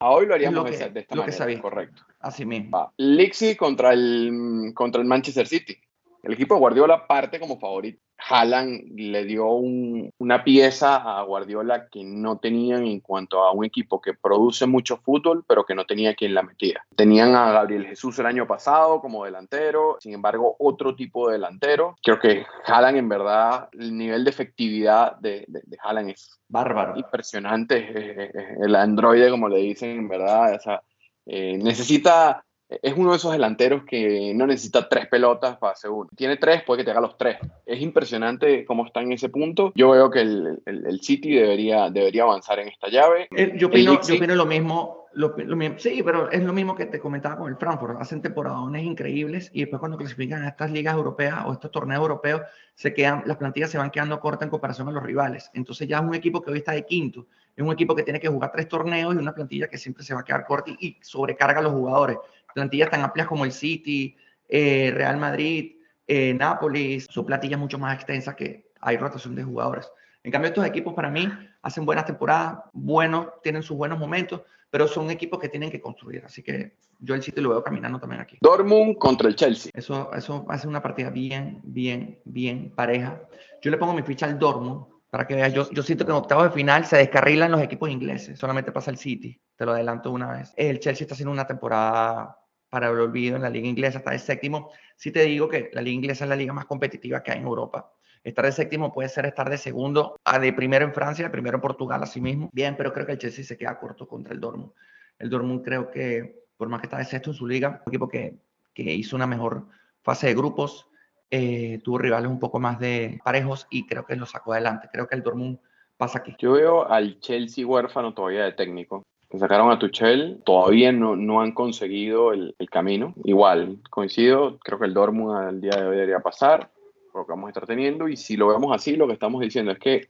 A 0.00 0.10
hoy 0.10 0.26
lo 0.26 0.34
haríamos 0.34 0.64
de, 0.64 1.00
esta 1.00 1.14
lo 1.14 1.22
manera. 1.22 1.46
Que 1.46 1.60
correcto. 1.60 2.02
Así 2.20 2.44
mismo. 2.44 2.76
Va. 2.76 2.92
Lixi 2.98 3.56
contra 3.56 3.92
el, 3.92 4.72
contra 4.74 5.00
el 5.00 5.06
Manchester 5.06 5.46
City. 5.46 5.80
El 6.22 6.34
equipo 6.34 6.54
de 6.54 6.60
Guardiola 6.60 7.06
parte 7.06 7.40
como 7.40 7.58
favorito. 7.58 8.03
Haaland 8.18 8.98
le 8.98 9.24
dio 9.24 9.48
una 9.48 10.44
pieza 10.44 10.96
a 10.96 11.22
Guardiola 11.24 11.88
que 11.88 12.04
no 12.04 12.38
tenían 12.38 12.86
en 12.86 13.00
cuanto 13.00 13.42
a 13.42 13.52
un 13.52 13.64
equipo 13.64 14.00
que 14.00 14.14
produce 14.14 14.66
mucho 14.66 14.96
fútbol, 14.98 15.44
pero 15.46 15.64
que 15.64 15.74
no 15.74 15.84
tenía 15.84 16.14
quien 16.14 16.34
la 16.34 16.42
metía. 16.42 16.84
Tenían 16.96 17.34
a 17.34 17.52
Gabriel 17.52 17.86
Jesús 17.86 18.18
el 18.18 18.26
año 18.26 18.46
pasado 18.46 19.00
como 19.00 19.24
delantero, 19.24 19.96
sin 20.00 20.14
embargo, 20.14 20.56
otro 20.58 20.94
tipo 20.94 21.28
de 21.28 21.34
delantero. 21.34 21.96
Creo 22.02 22.18
que 22.18 22.46
Haaland, 22.66 22.96
en 22.96 23.08
verdad, 23.08 23.68
el 23.72 23.96
nivel 23.96 24.24
de 24.24 24.30
efectividad 24.30 25.16
de, 25.18 25.44
de, 25.48 25.76
Haaland 25.82 26.10
es 26.10 26.40
bárbaro. 26.48 26.96
Impresionante. 26.96 28.30
El 28.62 28.74
androide, 28.74 29.30
como 29.30 29.48
le 29.48 29.58
dicen, 29.58 29.90
en 29.90 30.08
verdad. 30.08 30.58
O 30.64 30.80
eh, 31.26 31.58
necesita 31.58 32.44
es 32.82 32.94
uno 32.96 33.10
de 33.10 33.16
esos 33.16 33.32
delanteros 33.32 33.84
que 33.84 34.32
no 34.34 34.46
necesita 34.46 34.88
tres 34.88 35.06
pelotas 35.08 35.56
para 35.56 35.72
hacer 35.72 35.90
uno. 35.90 36.08
Tiene 36.16 36.36
tres, 36.36 36.62
puede 36.62 36.80
que 36.80 36.84
te 36.84 36.90
haga 36.90 37.00
los 37.00 37.16
tres. 37.16 37.38
Es 37.66 37.80
impresionante 37.80 38.64
cómo 38.64 38.86
está 38.86 39.00
en 39.00 39.12
ese 39.12 39.28
punto. 39.28 39.72
Yo 39.74 39.90
veo 39.90 40.10
que 40.10 40.20
el, 40.20 40.62
el, 40.66 41.00
City 41.00 41.34
debería, 41.34 41.90
debería 41.90 42.22
avanzar 42.22 42.58
en 42.58 42.68
esta 42.68 42.88
llave. 42.88 43.28
Eh, 43.36 43.52
yo, 43.56 43.68
opino, 43.68 44.00
yo 44.00 44.14
opino 44.14 44.34
lo 44.34 44.46
mismo. 44.46 45.04
Lo, 45.14 45.30
mismo. 45.36 45.78
Sí, 45.78 46.02
pero 46.04 46.28
es 46.30 46.42
lo 46.42 46.52
mismo 46.52 46.74
que 46.74 46.86
te 46.86 46.98
comentaba 46.98 47.36
con 47.36 47.48
el 47.48 47.56
Frankfurt. 47.56 48.00
Hacen 48.00 48.20
temporadas 48.20 48.82
increíbles 48.82 49.48
y 49.52 49.60
después 49.60 49.78
cuando 49.78 49.96
clasifican 49.96 50.42
a 50.42 50.48
estas 50.48 50.72
ligas 50.72 50.94
europeas 50.94 51.44
o 51.46 51.52
estos 51.52 51.70
torneos 51.70 52.00
europeos, 52.00 52.42
se 52.74 52.92
quedan, 52.92 53.22
las 53.24 53.36
plantillas 53.36 53.70
se 53.70 53.78
van 53.78 53.90
quedando 53.90 54.18
cortas 54.18 54.46
en 54.46 54.50
comparación 54.50 54.88
a 54.88 54.90
los 54.90 55.02
rivales. 55.02 55.50
Entonces 55.54 55.86
ya 55.86 55.98
es 55.98 56.02
un 56.02 56.14
equipo 56.16 56.42
que 56.42 56.50
hoy 56.50 56.58
está 56.58 56.72
de 56.72 56.84
quinto. 56.84 57.26
Es 57.56 57.64
un 57.64 57.72
equipo 57.72 57.94
que 57.94 58.02
tiene 58.02 58.18
que 58.18 58.26
jugar 58.26 58.50
tres 58.50 58.66
torneos 58.66 59.14
y 59.14 59.18
una 59.18 59.32
plantilla 59.32 59.68
que 59.68 59.78
siempre 59.78 60.02
se 60.02 60.14
va 60.14 60.20
a 60.20 60.24
quedar 60.24 60.44
corta 60.44 60.72
y 60.80 60.96
sobrecarga 61.00 61.60
a 61.60 61.62
los 61.62 61.72
jugadores 61.72 62.18
plantillas 62.54 62.90
tan 62.90 63.02
amplias 63.02 63.28
como 63.28 63.44
el 63.44 63.52
City, 63.52 64.16
eh, 64.48 64.92
Real 64.94 65.16
Madrid, 65.18 65.76
eh, 66.06 66.34
Nápoles, 66.34 67.06
su 67.10 67.24
plantilla 67.24 67.56
es 67.56 67.60
mucho 67.60 67.78
más 67.78 67.94
extensa 67.94 68.36
que 68.36 68.70
hay 68.80 68.96
rotación 68.96 69.34
de 69.34 69.42
jugadores. 69.42 69.90
En 70.22 70.30
cambio, 70.30 70.48
estos 70.48 70.64
equipos 70.64 70.94
para 70.94 71.10
mí 71.10 71.28
hacen 71.62 71.84
buenas 71.84 72.06
temporadas, 72.06 72.58
buenos, 72.72 73.28
tienen 73.42 73.62
sus 73.62 73.76
buenos 73.76 73.98
momentos, 73.98 74.42
pero 74.70 74.88
son 74.88 75.10
equipos 75.10 75.38
que 75.38 75.48
tienen 75.48 75.70
que 75.70 75.80
construir. 75.80 76.24
Así 76.24 76.42
que 76.42 76.76
yo 76.98 77.14
el 77.14 77.22
City 77.22 77.40
lo 77.40 77.50
veo 77.50 77.62
caminando 77.62 77.98
también 77.98 78.20
aquí. 78.20 78.38
Dortmund 78.40 78.96
contra 78.98 79.28
el 79.28 79.36
Chelsea. 79.36 79.70
Eso, 79.74 80.12
eso 80.14 80.44
hace 80.48 80.66
una 80.66 80.82
partida 80.82 81.10
bien, 81.10 81.60
bien, 81.62 82.18
bien 82.24 82.72
pareja. 82.74 83.20
Yo 83.62 83.70
le 83.70 83.76
pongo 83.76 83.92
mi 83.92 84.02
ficha 84.02 84.26
al 84.26 84.38
Dortmund 84.38 84.86
para 85.10 85.26
que 85.26 85.34
veas. 85.34 85.52
Yo, 85.52 85.70
yo 85.70 85.82
siento 85.82 86.04
que 86.04 86.10
en 86.10 86.16
octavos 86.16 86.44
de 86.44 86.50
final 86.50 86.84
se 86.86 86.96
descarrilan 86.96 87.52
los 87.52 87.62
equipos 87.62 87.90
ingleses. 87.90 88.38
Solamente 88.38 88.72
pasa 88.72 88.90
el 88.90 88.96
City. 88.96 89.40
Te 89.56 89.64
lo 89.64 89.72
adelanto 89.72 90.10
una 90.10 90.32
vez. 90.32 90.52
El 90.56 90.80
Chelsea 90.80 91.04
está 91.04 91.14
haciendo 91.14 91.32
una 91.32 91.46
temporada 91.46 92.36
para 92.74 92.90
el 92.90 92.98
olvido 92.98 93.36
en 93.36 93.42
la 93.42 93.50
liga 93.50 93.68
inglesa, 93.68 93.98
está 93.98 94.10
de 94.10 94.18
séptimo. 94.18 94.72
Si 94.96 95.12
te 95.12 95.22
digo 95.22 95.48
que 95.48 95.70
la 95.74 95.80
liga 95.80 95.94
inglesa 95.94 96.24
es 96.24 96.28
la 96.28 96.34
liga 96.34 96.52
más 96.52 96.66
competitiva 96.66 97.22
que 97.22 97.30
hay 97.30 97.38
en 97.38 97.44
Europa. 97.44 97.92
Estar 98.24 98.44
de 98.46 98.50
séptimo 98.50 98.92
puede 98.92 99.08
ser 99.08 99.26
estar 99.26 99.48
de 99.48 99.58
segundo 99.58 100.16
a 100.24 100.40
de 100.40 100.52
primero 100.52 100.84
en 100.84 100.92
Francia, 100.92 101.24
de 101.24 101.30
primero 101.30 101.58
en 101.58 101.60
Portugal, 101.60 102.02
así 102.02 102.20
mismo. 102.20 102.50
Bien, 102.52 102.76
pero 102.76 102.92
creo 102.92 103.06
que 103.06 103.12
el 103.12 103.18
Chelsea 103.18 103.44
se 103.44 103.56
queda 103.56 103.78
corto 103.78 104.08
contra 104.08 104.34
el 104.34 104.40
Dortmund. 104.40 104.72
El 105.20 105.30
Dortmund 105.30 105.62
creo 105.62 105.88
que, 105.88 106.46
por 106.56 106.68
más 106.68 106.80
que 106.80 106.86
está 106.86 106.98
de 106.98 107.04
sexto 107.04 107.30
en 107.30 107.36
su 107.36 107.46
liga, 107.46 107.80
un 107.86 107.92
equipo 107.92 108.08
que, 108.08 108.34
que 108.74 108.82
hizo 108.82 109.14
una 109.14 109.28
mejor 109.28 109.68
fase 110.02 110.26
de 110.26 110.34
grupos, 110.34 110.88
eh, 111.30 111.78
tuvo 111.84 111.98
rivales 111.98 112.28
un 112.28 112.40
poco 112.40 112.58
más 112.58 112.80
de 112.80 113.20
parejos 113.22 113.68
y 113.70 113.86
creo 113.86 114.04
que 114.04 114.16
lo 114.16 114.26
sacó 114.26 114.54
adelante. 114.54 114.88
Creo 114.92 115.06
que 115.06 115.14
el 115.14 115.22
Dortmund 115.22 115.60
pasa 115.96 116.18
aquí. 116.18 116.34
Yo 116.40 116.54
veo 116.54 116.88
al 116.88 117.20
Chelsea 117.20 117.64
huérfano 117.64 118.14
todavía 118.14 118.42
de 118.42 118.52
técnico 118.52 119.04
sacaron 119.38 119.70
a 119.70 119.78
Tuchel, 119.78 120.40
todavía 120.44 120.92
no, 120.92 121.40
han 121.40 121.52
conseguido 121.52 122.32
el, 122.32 122.54
camino. 122.70 123.14
Igual, 123.24 123.78
coincido, 123.90 124.58
creo 124.58 124.78
que 124.78 124.86
el 124.86 124.94
Dortmund 124.94 125.36
al 125.36 125.60
día 125.60 125.72
de 125.76 125.86
hoy 125.86 125.96
debería 125.96 126.20
pasar, 126.20 126.70
por 127.12 127.22
lo 127.22 127.26
que 127.26 127.32
vamos 127.32 127.46
a 127.46 127.50
estar 127.50 127.66
teniendo, 127.66 128.08
y 128.08 128.16
si 128.16 128.36
lo 128.36 128.48
vemos 128.48 128.74
así, 128.74 128.96
lo 128.96 129.06
que 129.06 129.12
estamos 129.12 129.40
diciendo 129.40 129.72
es 129.72 129.78
que 129.78 130.08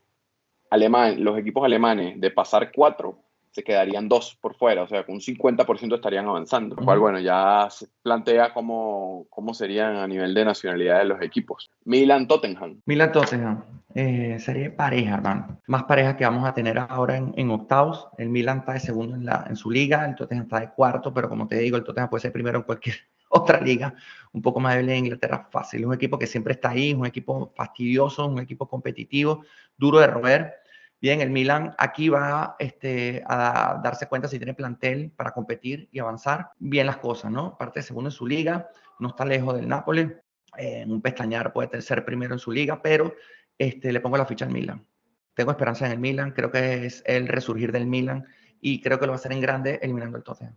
alemán, 0.70 1.22
los 1.22 1.38
equipos 1.38 1.64
alemanes 1.64 2.20
de 2.20 2.30
pasar 2.30 2.72
cuatro 2.72 3.18
se 3.54 3.62
quedarían 3.62 4.08
dos 4.08 4.36
por 4.40 4.56
fuera, 4.56 4.82
o 4.82 4.88
sea, 4.88 5.06
con 5.06 5.14
un 5.14 5.20
50% 5.20 5.94
estarían 5.94 6.26
avanzando, 6.26 6.74
lo 6.74 6.84
cual, 6.84 6.98
bueno, 6.98 7.20
ya 7.20 7.68
se 7.70 7.86
plantea 8.02 8.52
cómo, 8.52 9.28
cómo 9.30 9.54
serían 9.54 9.94
a 9.94 10.08
nivel 10.08 10.34
de 10.34 10.44
nacionalidad 10.44 10.98
de 10.98 11.04
los 11.04 11.22
equipos. 11.22 11.70
Milan-Tottenham. 11.84 12.80
Milan-Tottenham. 12.84 13.62
Eh, 13.94 14.38
sería 14.40 14.74
pareja, 14.74 15.14
hermano. 15.14 15.60
Más 15.68 15.84
pareja 15.84 16.16
que 16.16 16.24
vamos 16.24 16.44
a 16.48 16.52
tener 16.52 16.80
ahora 16.80 17.16
en, 17.16 17.32
en, 17.36 17.48
octavos. 17.52 18.08
El 18.18 18.28
Milan 18.28 18.58
está 18.58 18.72
de 18.72 18.80
segundo 18.80 19.14
en, 19.14 19.24
la, 19.24 19.44
en 19.48 19.54
su 19.54 19.70
liga, 19.70 20.04
el 20.04 20.16
Tottenham 20.16 20.46
está 20.46 20.58
de 20.58 20.70
cuarto, 20.70 21.14
pero 21.14 21.28
como 21.28 21.46
te 21.46 21.56
digo, 21.58 21.76
el 21.76 21.84
Tottenham 21.84 22.10
puede 22.10 22.22
ser 22.22 22.32
primero 22.32 22.58
en 22.58 22.64
cualquier 22.64 22.96
otra 23.28 23.60
liga, 23.60 23.94
un 24.32 24.42
poco 24.42 24.58
más 24.58 24.74
débil 24.74 24.90
en 24.90 25.04
Inglaterra, 25.04 25.46
fácil. 25.48 25.82
Es 25.82 25.86
un 25.86 25.94
equipo 25.94 26.18
que 26.18 26.26
siempre 26.26 26.54
está 26.54 26.70
ahí, 26.70 26.90
es 26.90 26.96
un 26.96 27.06
equipo 27.06 27.52
fastidioso, 27.54 28.26
un 28.26 28.40
equipo 28.40 28.66
competitivo, 28.66 29.44
duro 29.76 30.00
de 30.00 30.08
roer 30.08 30.63
Bien, 31.04 31.20
el 31.20 31.28
Milan 31.28 31.74
aquí 31.76 32.08
va 32.08 32.56
este, 32.58 33.22
a 33.26 33.78
darse 33.84 34.08
cuenta 34.08 34.26
si 34.26 34.38
tiene 34.38 34.54
plantel 34.54 35.10
para 35.14 35.32
competir 35.32 35.86
y 35.92 35.98
avanzar 35.98 36.52
bien 36.58 36.86
las 36.86 36.96
cosas, 36.96 37.30
¿no? 37.30 37.58
Parte 37.58 37.82
segundo 37.82 38.08
en 38.08 38.12
su 38.12 38.26
liga, 38.26 38.70
no 38.98 39.08
está 39.08 39.26
lejos 39.26 39.54
del 39.54 39.68
Nápoles, 39.68 40.12
en 40.56 40.90
un 40.90 41.02
pestañar 41.02 41.52
puede 41.52 41.82
ser 41.82 42.06
primero 42.06 42.32
en 42.32 42.38
su 42.38 42.50
liga, 42.50 42.80
pero 42.80 43.14
este, 43.58 43.92
le 43.92 44.00
pongo 44.00 44.16
la 44.16 44.24
ficha 44.24 44.46
al 44.46 44.52
Milan. 44.52 44.82
Tengo 45.34 45.50
esperanza 45.50 45.84
en 45.84 45.92
el 45.92 45.98
Milan, 45.98 46.30
creo 46.30 46.50
que 46.50 46.86
es 46.86 47.02
el 47.04 47.28
resurgir 47.28 47.70
del 47.70 47.84
Milan 47.84 48.24
y 48.62 48.80
creo 48.80 48.98
que 48.98 49.04
lo 49.04 49.12
va 49.12 49.16
a 49.16 49.18
hacer 49.18 49.32
en 49.32 49.42
grande 49.42 49.78
eliminando 49.82 50.16
el 50.16 50.24
Tottenham. 50.24 50.56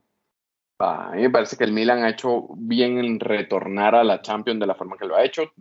a 0.79 1.11
mí 1.13 1.23
me 1.23 1.29
parece 1.29 1.57
que 1.57 1.65
el 1.65 1.73
Milan 1.73 2.05
ha 2.05 2.09
hecho 2.11 2.47
bien 2.55 2.99
en 2.99 3.19
retornar 3.19 3.95
a 3.95 4.03
la 4.05 4.21
Champions 4.21 4.61
de 4.61 4.67
la 4.67 4.75
forma 4.75 4.95
que 4.95 5.07
lo 5.07 5.17
ha 5.17 5.25
hecho. 5.25 5.51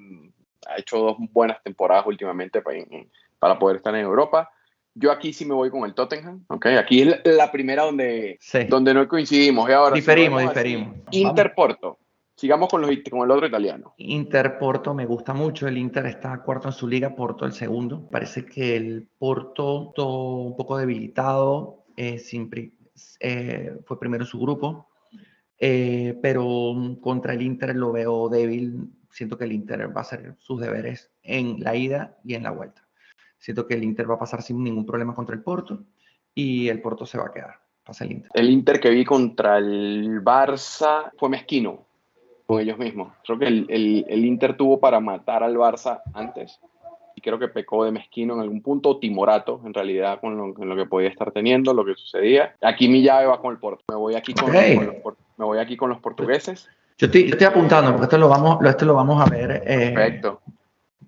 Ha 0.69 0.79
hecho 0.79 0.99
dos 0.99 1.17
buenas 1.33 1.61
temporadas 1.65 2.07
últimamente 2.07 2.63
para, 2.63 2.79
para 3.41 3.59
poder 3.59 3.79
estar 3.79 3.93
en 3.93 4.03
Europa. 4.03 4.53
Yo 4.99 5.13
aquí 5.13 5.35
sí 5.35 5.45
me 5.45 5.53
voy 5.53 5.69
con 5.69 5.85
el 5.85 5.93
Tottenham, 5.93 6.47
¿ok? 6.49 6.67
Aquí 6.79 7.03
es 7.03 7.21
la 7.25 7.53
primera 7.53 7.83
donde, 7.83 8.39
donde 8.71 8.95
no 8.95 9.07
coincidimos. 9.07 9.69
Y 9.69 9.73
ahora, 9.73 9.95
diferimos, 9.95 10.41
diferimos. 10.41 10.97
Interporto. 11.11 11.99
Sigamos 12.35 12.71
con, 12.71 12.81
los, 12.81 12.91
con 13.11 13.21
el 13.23 13.31
otro 13.31 13.47
italiano. 13.47 13.95
Inter 13.99 14.59
Porto 14.59 14.95
me 14.95 15.05
gusta 15.05 15.35
mucho. 15.35 15.69
El 15.69 15.77
Inter 15.77 16.07
está 16.07 16.43
cuarto 16.43 16.69
en 16.69 16.73
su 16.73 16.89
liga, 16.89 17.15
Porto 17.15 17.45
el 17.45 17.53
segundo. 17.53 18.09
Parece 18.11 18.47
que 18.47 18.77
el 18.77 19.07
Porto 19.19 19.93
un 19.97 20.57
poco 20.57 20.79
debilitado, 20.79 21.85
eh, 21.97 22.23
eh, 23.21 23.79
fue 23.85 24.01
primero 24.01 24.25
en 24.25 24.29
su 24.29 24.39
grupo, 24.39 24.89
eh, 25.59 26.19
pero 26.23 26.75
contra 27.03 27.35
el 27.35 27.43
Inter 27.43 27.77
lo 27.77 27.93
veo 27.93 28.31
débil. 28.31 28.91
Siento 29.11 29.37
que 29.37 29.45
el 29.45 29.53
Inter 29.53 29.95
va 29.95 30.01
a 30.01 30.05
hacer 30.05 30.37
sus 30.39 30.59
deberes 30.59 31.11
en 31.23 31.61
la 31.61 31.77
ida 31.77 32.19
y 32.25 32.35
en 32.35 32.45
la 32.45 32.51
vuelta. 32.51 32.86
Siento 33.47 33.69
que 33.69 33.75
el 33.75 33.85
Inter 33.85 34.11
va 34.11 34.17
a 34.17 34.19
pasar 34.19 34.43
sin 34.43 34.61
ningún 34.65 34.85
problema 34.85 35.15
contra 35.15 35.33
el 35.33 35.41
Porto 35.41 35.79
y 36.35 36.69
el 36.69 36.83
Porto 36.83 37.07
se 37.07 37.17
va 37.17 37.27
a 37.27 37.33
quedar. 37.33 37.55
Pasa 37.85 38.05
el 38.05 38.11
Inter. 38.11 38.31
El 38.35 38.51
Inter 38.51 38.81
que 38.81 38.91
vi 38.91 39.05
contra 39.05 39.59
el 39.59 40.21
Barça 40.21 41.13
fue 41.17 41.29
mezquino 41.29 41.87
con 42.45 42.61
ellos 42.61 42.77
mismos. 42.77 43.13
Creo 43.25 43.39
que 43.39 43.47
el, 43.47 44.05
el, 44.09 44.25
Inter 44.25 44.57
tuvo 44.57 44.81
para 44.81 44.99
matar 44.99 45.45
al 45.45 45.55
Barça 45.55 46.01
antes 46.13 46.59
y 47.15 47.21
creo 47.21 47.39
que 47.39 47.47
pecó 47.47 47.85
de 47.85 47.93
mezquino 47.93 48.35
en 48.35 48.41
algún 48.41 48.63
punto, 48.63 48.99
timorato 48.99 49.61
en 49.65 49.73
realidad 49.73 50.19
con 50.21 50.37
lo, 50.37 50.49
lo, 50.49 50.75
que 50.75 50.87
podía 50.87 51.09
estar 51.09 51.31
teniendo, 51.31 51.73
lo 51.73 51.85
que 51.85 51.95
sucedía. 51.95 52.57
Aquí 52.63 52.89
mi 52.89 53.01
llave 53.01 53.27
va 53.27 53.41
con 53.41 53.53
el 53.53 53.61
Porto. 53.61 53.85
Me 53.89 53.95
voy 53.95 54.17
aquí 54.17 54.35
con, 54.35 54.53
los, 54.53 55.15
me 55.37 55.45
voy 55.45 55.59
aquí 55.59 55.77
con 55.77 55.89
los 55.89 56.01
portugueses. 56.01 56.69
Yo 56.99 57.07
estoy, 57.07 57.27
yo 57.27 57.35
estoy 57.35 57.47
apuntando 57.47 57.93
porque 57.93 58.07
esto 58.07 58.19
lo 58.19 58.29
vamos, 58.29 58.59
esto 58.67 58.85
lo 58.87 58.95
vamos 58.95 59.25
a 59.25 59.31
ver. 59.31 59.63
Eh, 59.65 59.93
Perfecto 59.95 60.41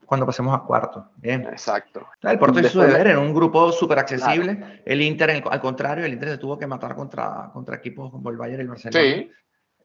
cuando 0.09 0.25
pasemos 0.25 0.57
a 0.57 0.65
cuarto. 0.65 1.11
Bien. 1.17 1.43
Exacto. 1.43 2.09
El 2.23 2.39
Porto 2.39 2.61
hizo 2.61 2.81
deber 2.81 3.09
en 3.09 3.19
un 3.19 3.35
grupo 3.35 3.71
súper 3.71 3.99
accesible. 3.99 4.81
El 4.87 5.03
Inter, 5.03 5.43
al 5.47 5.61
contrario, 5.61 6.07
el 6.07 6.15
Inter 6.15 6.31
se 6.31 6.39
tuvo 6.39 6.59
que 6.59 6.67
matar 6.67 6.95
contra, 6.95 7.51
contra 7.53 7.77
equipos 7.77 8.11
como 8.11 8.31
el 8.31 8.39
Bayern 8.39 8.61
y 8.61 8.63
el 8.63 8.69
Barcelona. 8.69 9.05
Sí. 9.05 9.31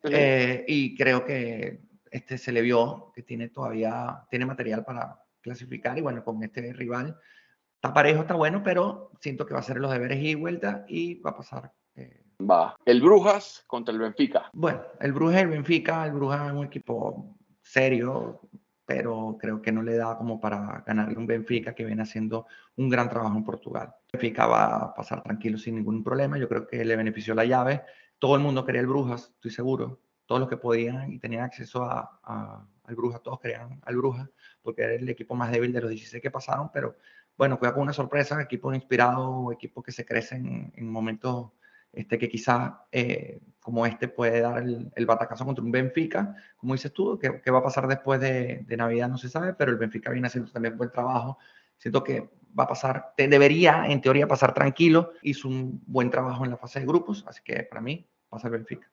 Eh, 0.04 0.64
y 0.66 0.96
creo 0.96 1.26
que 1.26 1.82
este 2.10 2.38
se 2.38 2.54
le 2.54 2.62
vio 2.62 3.12
que 3.14 3.24
tiene 3.24 3.50
todavía 3.50 4.26
tiene 4.30 4.46
material 4.46 4.86
para 4.86 5.20
clasificar 5.42 5.98
y 5.98 6.02
bueno, 6.02 6.24
con 6.24 6.42
este 6.42 6.72
rival 6.72 7.18
está 7.76 7.94
parejo, 7.94 8.22
está 8.22 8.36
bueno, 8.36 8.64
pero 8.64 9.12
siento 9.20 9.46
que 9.46 9.54
va 9.54 9.60
a 9.60 9.64
hacer 9.64 9.78
los 9.78 9.92
deberes 9.92 10.24
y 10.24 10.36
vuelta 10.36 10.86
y 10.88 11.16
va 11.16 11.32
a 11.32 11.36
pasar. 11.36 11.74
Eh, 11.96 12.24
va. 12.40 12.78
El 12.86 13.02
Brujas 13.02 13.66
contra 13.68 13.94
el 13.94 14.00
Benfica. 14.00 14.50
Bueno, 14.54 14.84
el 15.02 15.12
Brujas 15.12 15.40
y 15.40 15.42
el 15.42 15.50
Benfica, 15.50 16.06
el 16.06 16.14
Brujas 16.14 16.48
es 16.48 16.54
un 16.54 16.66
equipo 16.66 17.36
serio, 17.62 18.40
pero 18.86 19.38
creo 19.40 19.62
que 19.62 19.72
no 19.72 19.82
le 19.82 19.96
da 19.96 20.18
como 20.18 20.40
para 20.40 20.84
ganarle 20.86 21.18
un 21.18 21.28
Benfica 21.28 21.74
que 21.74 21.86
viene 21.86 22.04
haciendo 22.04 22.48
un 22.76 22.90
gran 22.90 23.10
trabajo 23.10 23.36
en 23.38 23.44
Portugal. 23.44 23.96
Benfica 24.12 24.46
va 24.46 24.76
a 24.76 24.94
pasar 24.94 25.24
tranquilo 25.24 25.58
sin 25.58 25.76
ningún 25.76 26.04
problema, 26.04 26.38
yo 26.38 26.48
creo 26.48 26.68
que 26.68 26.84
le 26.84 26.96
benefició 26.96 27.34
la 27.34 27.46
llave. 27.46 27.84
Todo 28.20 28.36
el 28.36 28.42
mundo 28.42 28.66
quería 28.66 28.82
el 28.82 28.88
Brujas, 28.88 29.32
estoy 29.36 29.52
seguro. 29.52 30.00
Todos 30.26 30.40
los 30.40 30.50
que 30.50 30.58
podían 30.58 31.12
y 31.12 31.20
tenían 31.20 31.44
acceso 31.44 31.84
a, 31.84 32.68
al 32.84 32.96
Brujas, 32.96 33.22
todos 33.22 33.40
querían 33.40 33.82
al 33.84 33.98
Brujas, 33.98 34.30
porque 34.62 34.84
era 34.84 34.94
el 34.94 35.08
equipo 35.10 35.36
más 35.36 35.52
débil 35.52 35.74
de 35.74 35.82
los 35.82 35.90
16 35.90 36.22
que 36.22 36.32
pasaron, 36.32 36.70
pero 36.74 36.96
bueno, 37.38 37.58
cuidado 37.58 37.76
con 37.76 37.84
una 37.84 37.94
sorpresa, 37.94 38.42
equipo 38.42 38.74
inspirado, 38.74 39.52
equipo 39.52 39.82
que 39.82 39.92
se 39.92 40.06
crece 40.06 40.36
en, 40.36 40.90
momentos 40.90 41.52
este, 41.94 42.18
que 42.18 42.28
quizás 42.28 42.74
eh, 42.92 43.40
como 43.60 43.86
este 43.86 44.08
puede 44.08 44.42
dar 44.42 44.62
el, 44.62 45.06
batacazo 45.06 45.46
contra 45.46 45.64
un 45.64 45.72
Benfica, 45.72 46.36
como 46.58 46.74
dices 46.74 46.92
tú, 46.92 47.18
¿qué, 47.18 47.52
va 47.52 47.60
a 47.60 47.64
pasar 47.64 47.88
después 47.88 48.20
de, 48.20 48.66
de, 48.68 48.78
Navidad 48.78 49.08
no 49.08 49.18
se 49.18 49.30
sabe, 49.30 49.54
pero 49.54 49.72
el 49.72 49.78
Benfica 49.78 50.12
viene 50.12 50.28
haciendo 50.28 50.52
también 50.52 50.78
buen 50.78 50.92
trabajo. 50.92 51.38
Siento 51.78 52.04
que 52.04 52.30
va 52.58 52.66
a 52.66 52.68
pasar, 52.68 53.14
te 53.16 53.28
debería 53.28 53.86
en 53.88 54.02
teoría 54.02 54.28
pasar 54.28 54.54
tranquilo, 54.54 55.14
hizo 55.22 55.48
un 55.48 55.82
buen 55.86 56.10
trabajo 56.10 56.44
en 56.44 56.52
la 56.52 56.58
fase 56.58 56.80
de 56.80 56.86
grupos, 56.86 57.24
así 57.28 57.42
que 57.44 57.64
para 57.64 57.82
mí 57.82 58.06
pasa 58.28 58.48
el 58.48 58.54
Benfica. 58.54 58.90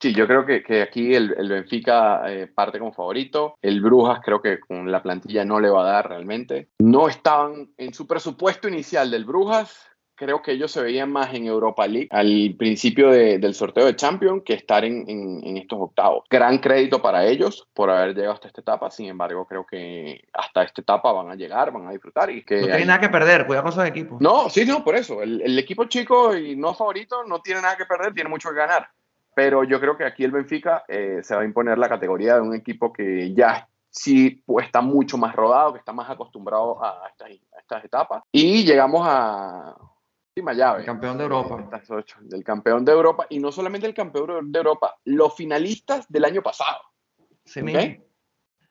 Sí, 0.00 0.14
yo 0.14 0.26
creo 0.26 0.46
que, 0.46 0.62
que 0.62 0.80
aquí 0.80 1.14
el, 1.14 1.34
el 1.36 1.48
Benfica 1.50 2.22
eh, 2.32 2.46
parte 2.46 2.78
como 2.78 2.92
favorito. 2.92 3.56
El 3.60 3.82
Brujas 3.82 4.20
creo 4.24 4.40
que 4.40 4.58
con 4.58 4.90
la 4.90 5.02
plantilla 5.02 5.44
no 5.44 5.60
le 5.60 5.68
va 5.68 5.82
a 5.82 5.92
dar 5.92 6.08
realmente. 6.08 6.70
No 6.78 7.06
estaban 7.08 7.74
en 7.76 7.92
su 7.92 8.06
presupuesto 8.06 8.66
inicial 8.66 9.10
del 9.10 9.26
Brujas 9.26 9.89
creo 10.20 10.42
que 10.42 10.52
ellos 10.52 10.70
se 10.70 10.82
veían 10.82 11.10
más 11.10 11.32
en 11.32 11.46
Europa 11.46 11.86
League 11.86 12.08
al 12.10 12.54
principio 12.58 13.08
del 13.10 13.54
sorteo 13.54 13.86
de 13.86 13.96
Champions 13.96 14.42
que 14.44 14.52
estar 14.52 14.84
en, 14.84 15.08
en, 15.08 15.56
estos 15.56 15.78
octavos. 15.80 16.24
Gran 16.28 16.58
crédito 16.58 17.00
para 17.00 17.24
ellos 17.24 17.66
por 17.72 17.88
haber 17.88 18.14
llegado 18.14 18.34
hasta 18.34 18.48
esta 18.48 18.60
etapa, 18.60 18.90
sin 18.90 19.06
embargo 19.06 19.46
creo 19.46 19.64
que 19.64 20.22
hasta 20.34 20.62
esta 20.62 20.82
etapa 20.82 21.10
van 21.10 21.30
a 21.30 21.36
llegar, 21.36 21.72
van 21.72 21.88
a 21.88 21.92
disfrutar 21.92 22.30
y 22.30 22.44
que... 22.44 22.60
No 22.60 22.66
tiene 22.66 22.84
nada 22.84 23.00
que 23.00 23.08
perder, 23.08 23.46
cuidado 23.46 23.64
con 23.64 23.72
esos 23.72 23.86
equipos. 23.86 24.20
No, 24.20 24.50
sí, 24.50 24.66
no, 24.66 24.84
por 24.84 24.94
eso. 24.94 25.22
El, 25.22 25.40
el 25.40 25.58
equipo 25.58 25.86
chico 25.86 26.36
y 26.36 26.54
no 26.54 26.74
favorito 26.74 27.24
no 27.24 27.40
tiene 27.40 27.62
nada 27.62 27.78
que 27.78 27.86
perder, 27.86 28.12
tiene 28.12 28.28
mucho 28.28 28.50
que 28.50 28.56
ganar. 28.56 28.90
Pero 29.34 29.64
yo 29.64 29.80
creo 29.80 29.96
que 29.96 30.04
aquí 30.04 30.22
el 30.24 30.32
Benfica 30.32 30.84
eh, 30.86 31.20
se 31.22 31.34
va 31.34 31.40
a 31.40 31.46
imponer 31.46 31.78
la 31.78 31.88
categoría 31.88 32.34
de 32.34 32.42
un 32.42 32.54
equipo 32.54 32.92
que 32.92 33.32
ya 33.32 33.66
sí 33.88 34.42
pues, 34.44 34.66
está 34.66 34.82
mucho 34.82 35.16
más 35.16 35.34
rodado, 35.34 35.72
que 35.72 35.78
está 35.78 35.94
más 35.94 36.10
acostumbrado 36.10 36.84
a 36.84 37.08
estas, 37.10 37.30
a 37.30 37.58
estas 37.58 37.84
etapas. 37.86 38.22
Y 38.32 38.64
llegamos 38.64 39.06
a, 39.08 39.74
llave. 40.36 40.80
El 40.80 40.86
campeón 40.86 41.18
de 41.18 41.24
Europa. 41.24 41.70
Del 42.20 42.44
campeón 42.44 42.84
de 42.84 42.92
Europa. 42.92 43.26
Y 43.28 43.38
no 43.38 43.52
solamente 43.52 43.86
el 43.86 43.94
campeón 43.94 44.50
de 44.50 44.58
Europa, 44.58 44.96
los 45.04 45.34
finalistas 45.34 46.06
del 46.08 46.24
año 46.24 46.42
pasado. 46.42 46.80
Sí, 47.44 47.60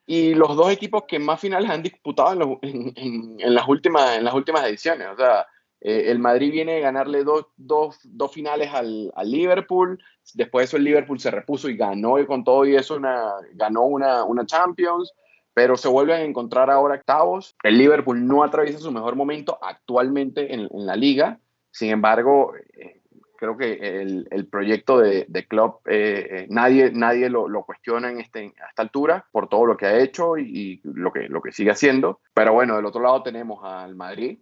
Y 0.05 0.33
los 0.33 0.55
dos 0.55 0.71
equipos 0.71 1.03
que 1.07 1.19
más 1.19 1.39
finales 1.39 1.69
han 1.69 1.83
disputado 1.83 2.59
en, 2.61 3.37
las, 3.37 3.67
últimas, 3.67 4.17
en 4.17 4.23
las 4.23 4.33
últimas 4.33 4.63
ediciones. 4.65 5.07
O 5.09 5.17
sea, 5.17 5.45
eh, 5.81 6.05
el 6.07 6.19
Madrid 6.19 6.51
viene 6.51 6.77
a 6.77 6.81
ganarle 6.81 7.23
dos, 7.23 7.47
dos, 7.57 7.99
dos 8.03 8.33
finales 8.33 8.73
al, 8.73 9.11
al, 9.15 9.31
Liverpool. 9.31 10.01
Después 10.33 10.63
de 10.63 10.65
eso 10.65 10.77
el 10.77 10.83
Liverpool 10.83 11.19
se 11.19 11.31
repuso 11.31 11.69
y 11.69 11.77
ganó 11.77 12.19
y 12.19 12.25
con 12.25 12.43
todo 12.43 12.65
y 12.65 12.75
eso 12.75 12.95
una, 12.95 13.33
ganó 13.53 13.83
una, 13.83 14.23
una 14.23 14.45
Champions 14.45 15.13
pero 15.59 15.75
se 15.75 15.89
vuelven 15.89 16.21
a 16.21 16.23
encontrar 16.23 16.69
ahora 16.69 16.95
octavos. 16.95 17.53
El 17.63 17.77
Liverpool 17.77 18.25
no 18.25 18.43
atraviesa 18.43 18.79
su 18.79 18.93
mejor 18.93 19.17
momento 19.17 19.59
actualmente 19.61 20.53
en, 20.53 20.69
en 20.71 20.85
la 20.85 20.95
liga. 20.95 21.37
Sin 21.71 21.89
embargo, 21.89 22.53
eh, 22.55 23.01
creo 23.39 23.55
que 23.55 23.73
el, 24.01 24.27
el 24.31 24.47
proyecto 24.47 24.99
de, 24.99 25.25
de 25.29 25.47
Klopp, 25.47 25.87
eh, 25.87 26.27
eh, 26.29 26.47
nadie, 26.49 26.91
nadie 26.91 27.29
lo, 27.29 27.47
lo, 27.47 27.63
cuestiona 27.63 28.11
en 28.11 28.19
este, 28.19 28.53
a 28.61 28.69
esta 28.69 28.81
altura 28.81 29.25
por 29.31 29.47
todo 29.47 29.65
lo 29.65 29.77
que 29.77 29.85
ha 29.85 29.97
hecho 29.97 30.37
y, 30.37 30.81
lo, 30.83 31.13
que, 31.13 31.29
lo 31.29 31.41
que 31.41 31.53
sigue 31.53 31.71
haciendo. 31.71 32.19
Pero 32.33 32.53
bueno, 32.53 32.75
del 32.75 32.85
otro 32.85 33.01
lado 33.01 33.23
tenemos 33.23 33.63
al 33.63 33.95
Madrid, 33.95 34.39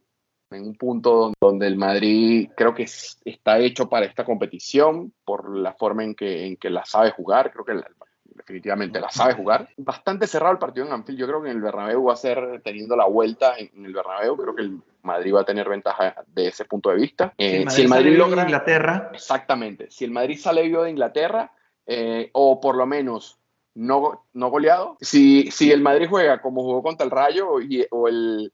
en 0.49 0.63
un 0.63 0.75
punto 0.75 1.33
donde 1.39 1.67
el 1.67 1.77
Madrid 1.77 2.49
creo 2.55 2.73
que 2.73 2.83
está 2.83 3.59
hecho 3.59 3.87
para 3.87 4.05
esta 4.05 4.25
competición 4.25 5.13
por 5.23 5.55
la 5.55 5.73
forma 5.73 6.03
en 6.03 6.15
que, 6.15 6.47
en 6.47 6.57
que 6.57 6.69
la 6.69 6.85
sabe 6.85 7.11
jugar. 7.11 7.51
Creo 7.51 7.65
que 7.65 7.73
el, 7.73 7.83
definitivamente 8.37 8.99
la 8.99 9.09
sabe 9.09 9.33
jugar. 9.33 9.67
Bastante 9.77 10.27
cerrado 10.27 10.53
el 10.53 10.59
partido 10.59 10.85
en 10.85 10.93
Anfield. 10.93 11.19
Yo 11.19 11.27
creo 11.27 11.41
que 11.41 11.49
en 11.49 11.57
el 11.57 11.61
Bernabéu 11.61 12.05
va 12.05 12.13
a 12.13 12.17
ser 12.17 12.61
teniendo 12.63 12.95
la 12.95 13.05
vuelta 13.05 13.57
en, 13.57 13.85
el 13.85 13.93
Bernabéu. 13.93 14.37
Creo 14.37 14.55
que 14.55 14.69
Madrid 15.07 15.33
va 15.33 15.41
a 15.41 15.45
tener 15.45 15.67
ventaja 15.67 16.23
de 16.27 16.47
ese 16.47 16.65
punto 16.65 16.89
de 16.89 16.97
vista. 16.97 17.33
Eh, 17.37 17.65
si 17.69 17.81
el 17.81 17.87
Madrid, 17.87 18.17
logra 18.17 18.43
Inglaterra. 18.43 19.09
Exactamente. 19.13 19.87
Si 19.89 20.05
el 20.05 20.11
Madrid 20.11 20.37
sale 20.37 20.61
vivo 20.61 20.83
de 20.83 20.91
Inglaterra, 20.91 21.51
eh, 21.85 22.29
o 22.33 22.61
por 22.61 22.75
lo 22.75 22.85
menos 22.85 23.39
no, 23.73 24.25
no 24.33 24.49
goleado, 24.49 24.97
si, 25.01 25.49
si 25.51 25.71
el 25.71 25.81
Madrid 25.81 26.07
juega 26.09 26.41
como 26.41 26.61
jugó 26.61 26.83
contra 26.83 27.05
el 27.05 27.11
Rayo 27.11 27.59
y, 27.61 27.85
o 27.89 28.07
el 28.07 28.51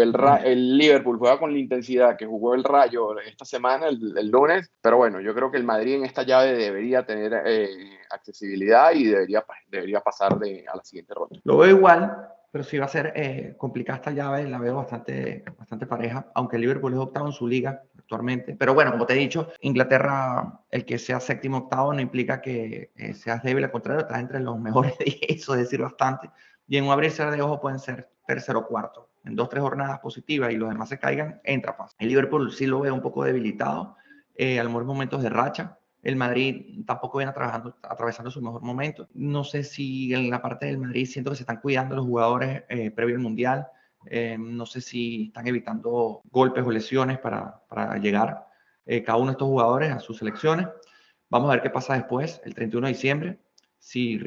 el, 0.00 0.14
el, 0.44 0.78
Liverpool 0.78 1.18
juega 1.18 1.38
con 1.38 1.52
la 1.52 1.58
intensidad 1.58 2.16
que 2.16 2.26
jugó 2.26 2.54
el 2.54 2.64
Rayo 2.64 3.18
esta 3.20 3.44
semana, 3.44 3.88
el, 3.88 4.30
lunes, 4.30 4.70
pero 4.80 4.96
bueno, 4.96 5.20
yo 5.20 5.34
creo 5.34 5.50
que 5.50 5.58
el 5.58 5.64
Madrid 5.64 5.96
en 5.96 6.04
esta 6.04 6.22
llave 6.22 6.54
debería 6.54 7.04
tener 7.04 7.42
eh, 7.44 7.98
accesibilidad 8.10 8.92
y 8.92 9.04
debería, 9.04 9.44
debería 9.68 10.00
pasar 10.00 10.38
de, 10.38 10.64
a 10.66 10.76
la 10.76 10.84
siguiente 10.84 11.14
ronda. 11.14 11.38
Lo 11.44 11.58
veo 11.58 11.76
igual, 11.76 12.28
pero 12.54 12.62
sí 12.62 12.78
va 12.78 12.84
a 12.84 12.88
ser 12.88 13.12
eh, 13.16 13.56
complicada 13.58 13.96
esta 13.96 14.12
llave, 14.12 14.48
la 14.48 14.60
veo 14.60 14.76
bastante, 14.76 15.42
bastante 15.58 15.86
pareja, 15.86 16.30
aunque 16.36 16.56
Liverpool 16.56 16.92
es 16.92 17.00
octavo 17.00 17.26
en 17.26 17.32
su 17.32 17.48
liga 17.48 17.82
actualmente. 17.98 18.54
Pero 18.56 18.74
bueno, 18.74 18.92
como 18.92 19.06
te 19.06 19.14
he 19.14 19.16
dicho, 19.16 19.48
Inglaterra, 19.62 20.60
el 20.70 20.84
que 20.84 20.96
sea 21.00 21.18
séptimo 21.18 21.56
octavo 21.56 21.92
no 21.92 22.00
implica 22.00 22.40
que 22.40 22.92
eh, 22.94 23.12
seas 23.14 23.42
débil, 23.42 23.64
al 23.64 23.72
contrario, 23.72 24.02
estás 24.02 24.20
entre 24.20 24.38
los 24.38 24.56
mejores 24.60 24.94
eso, 25.00 25.54
es 25.54 25.62
decir, 25.62 25.82
bastante. 25.82 26.30
Y 26.68 26.76
en 26.76 26.84
un 26.84 26.92
abrir 26.92 27.12
de 27.12 27.42
ojos 27.42 27.58
pueden 27.58 27.80
ser 27.80 28.08
tercero 28.24 28.60
o 28.60 28.66
cuarto 28.68 29.10
en 29.24 29.34
dos, 29.34 29.48
tres 29.48 29.60
jornadas 29.60 29.98
positivas 29.98 30.52
y 30.52 30.56
los 30.56 30.68
demás 30.68 30.88
se 30.88 31.00
caigan, 31.00 31.40
entra 31.42 31.72
fácil. 31.72 31.96
El 31.98 32.08
Liverpool 32.08 32.52
sí 32.52 32.66
lo 32.66 32.78
veo 32.78 32.94
un 32.94 33.02
poco 33.02 33.24
debilitado, 33.24 33.96
eh, 34.36 34.60
a 34.60 34.62
lo 34.62 34.70
mejor 34.70 34.84
momentos 34.84 35.24
de 35.24 35.28
racha. 35.28 35.76
El 36.04 36.16
Madrid 36.16 36.84
tampoco 36.86 37.16
viene 37.16 37.32
trabajando, 37.32 37.78
atravesando 37.82 38.30
su 38.30 38.42
mejor 38.42 38.60
momento. 38.60 39.08
No 39.14 39.42
sé 39.42 39.64
si 39.64 40.12
en 40.12 40.28
la 40.30 40.42
parte 40.42 40.66
del 40.66 40.76
Madrid 40.76 41.06
siento 41.06 41.30
que 41.30 41.36
se 41.36 41.44
están 41.44 41.62
cuidando 41.62 41.96
los 41.96 42.04
jugadores 42.04 42.64
eh, 42.68 42.90
previo 42.90 43.16
al 43.16 43.22
Mundial. 43.22 43.66
Eh, 44.06 44.36
no 44.38 44.66
sé 44.66 44.82
si 44.82 45.28
están 45.28 45.48
evitando 45.48 46.20
golpes 46.30 46.62
o 46.62 46.70
lesiones 46.70 47.18
para, 47.18 47.58
para 47.68 47.96
llegar 47.96 48.46
eh, 48.84 49.02
cada 49.02 49.16
uno 49.16 49.28
de 49.28 49.32
estos 49.32 49.48
jugadores 49.48 49.92
a 49.92 49.98
sus 49.98 50.18
selecciones. 50.18 50.68
Vamos 51.30 51.48
a 51.48 51.54
ver 51.54 51.62
qué 51.62 51.70
pasa 51.70 51.94
después, 51.94 52.38
el 52.44 52.54
31 52.54 52.86
de 52.86 52.92
diciembre 52.92 53.38
si 53.78 54.18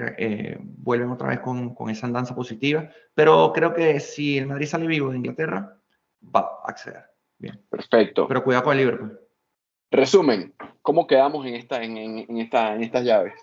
vuelven 0.61 1.09
otra 1.09 1.29
vez 1.29 1.39
con, 1.39 1.73
con, 1.73 1.89
esa 1.89 2.05
andanza 2.05 2.35
positiva. 2.35 2.89
Pero 3.15 3.51
creo 3.53 3.73
que 3.73 3.99
si 3.99 4.37
el 4.37 4.45
Madrid 4.45 4.67
sale 4.67 4.85
vivo 4.85 5.09
de 5.09 5.17
Inglaterra, 5.17 5.79
va 6.23 6.59
a 6.63 6.69
acceder. 6.69 7.05
Bien. 7.39 7.59
Perfecto. 7.67 8.27
Pero 8.27 8.43
cuidado 8.43 8.65
con 8.65 8.73
el 8.73 8.79
Liverpool. 8.79 9.26
Resumen, 9.89 10.53
¿cómo 10.81 11.07
quedamos 11.07 11.45
en, 11.45 11.55
esta, 11.55 11.81
en, 11.81 11.97
en, 11.97 12.37
esta, 12.37 12.75
en 12.75 12.83
estas 12.83 13.03
llaves? 13.03 13.33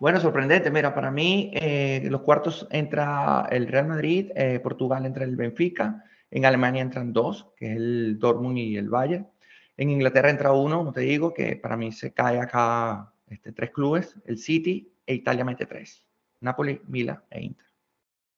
Bueno, 0.00 0.20
sorprendente. 0.20 0.70
Mira, 0.70 0.94
para 0.94 1.10
mí, 1.10 1.50
eh, 1.54 2.06
los 2.10 2.22
cuartos 2.22 2.66
entra 2.70 3.46
el 3.50 3.68
Real 3.68 3.86
Madrid, 3.86 4.30
eh, 4.34 4.60
Portugal 4.60 5.06
entra 5.06 5.24
el 5.24 5.36
Benfica, 5.36 6.04
en 6.30 6.44
Alemania 6.44 6.82
entran 6.82 7.12
dos, 7.12 7.48
que 7.56 7.70
es 7.70 7.76
el 7.76 8.18
Dortmund 8.18 8.58
y 8.58 8.76
el 8.76 8.88
Bayern. 8.88 9.28
En 9.76 9.90
Inglaterra 9.90 10.30
entra 10.30 10.52
uno, 10.52 10.78
como 10.78 10.92
te 10.92 11.02
digo, 11.02 11.32
que 11.32 11.56
para 11.56 11.76
mí 11.76 11.92
se 11.92 12.12
cae 12.12 12.40
acá 12.40 13.12
este, 13.28 13.52
tres 13.52 13.70
clubes, 13.70 14.16
el 14.26 14.38
City, 14.38 14.92
e 15.06 15.14
Italia 15.14 15.44
mete 15.44 15.66
tres. 15.66 16.04
Napoli, 16.40 16.80
Mila 16.86 17.24
e 17.30 17.40
Inter. 17.42 17.66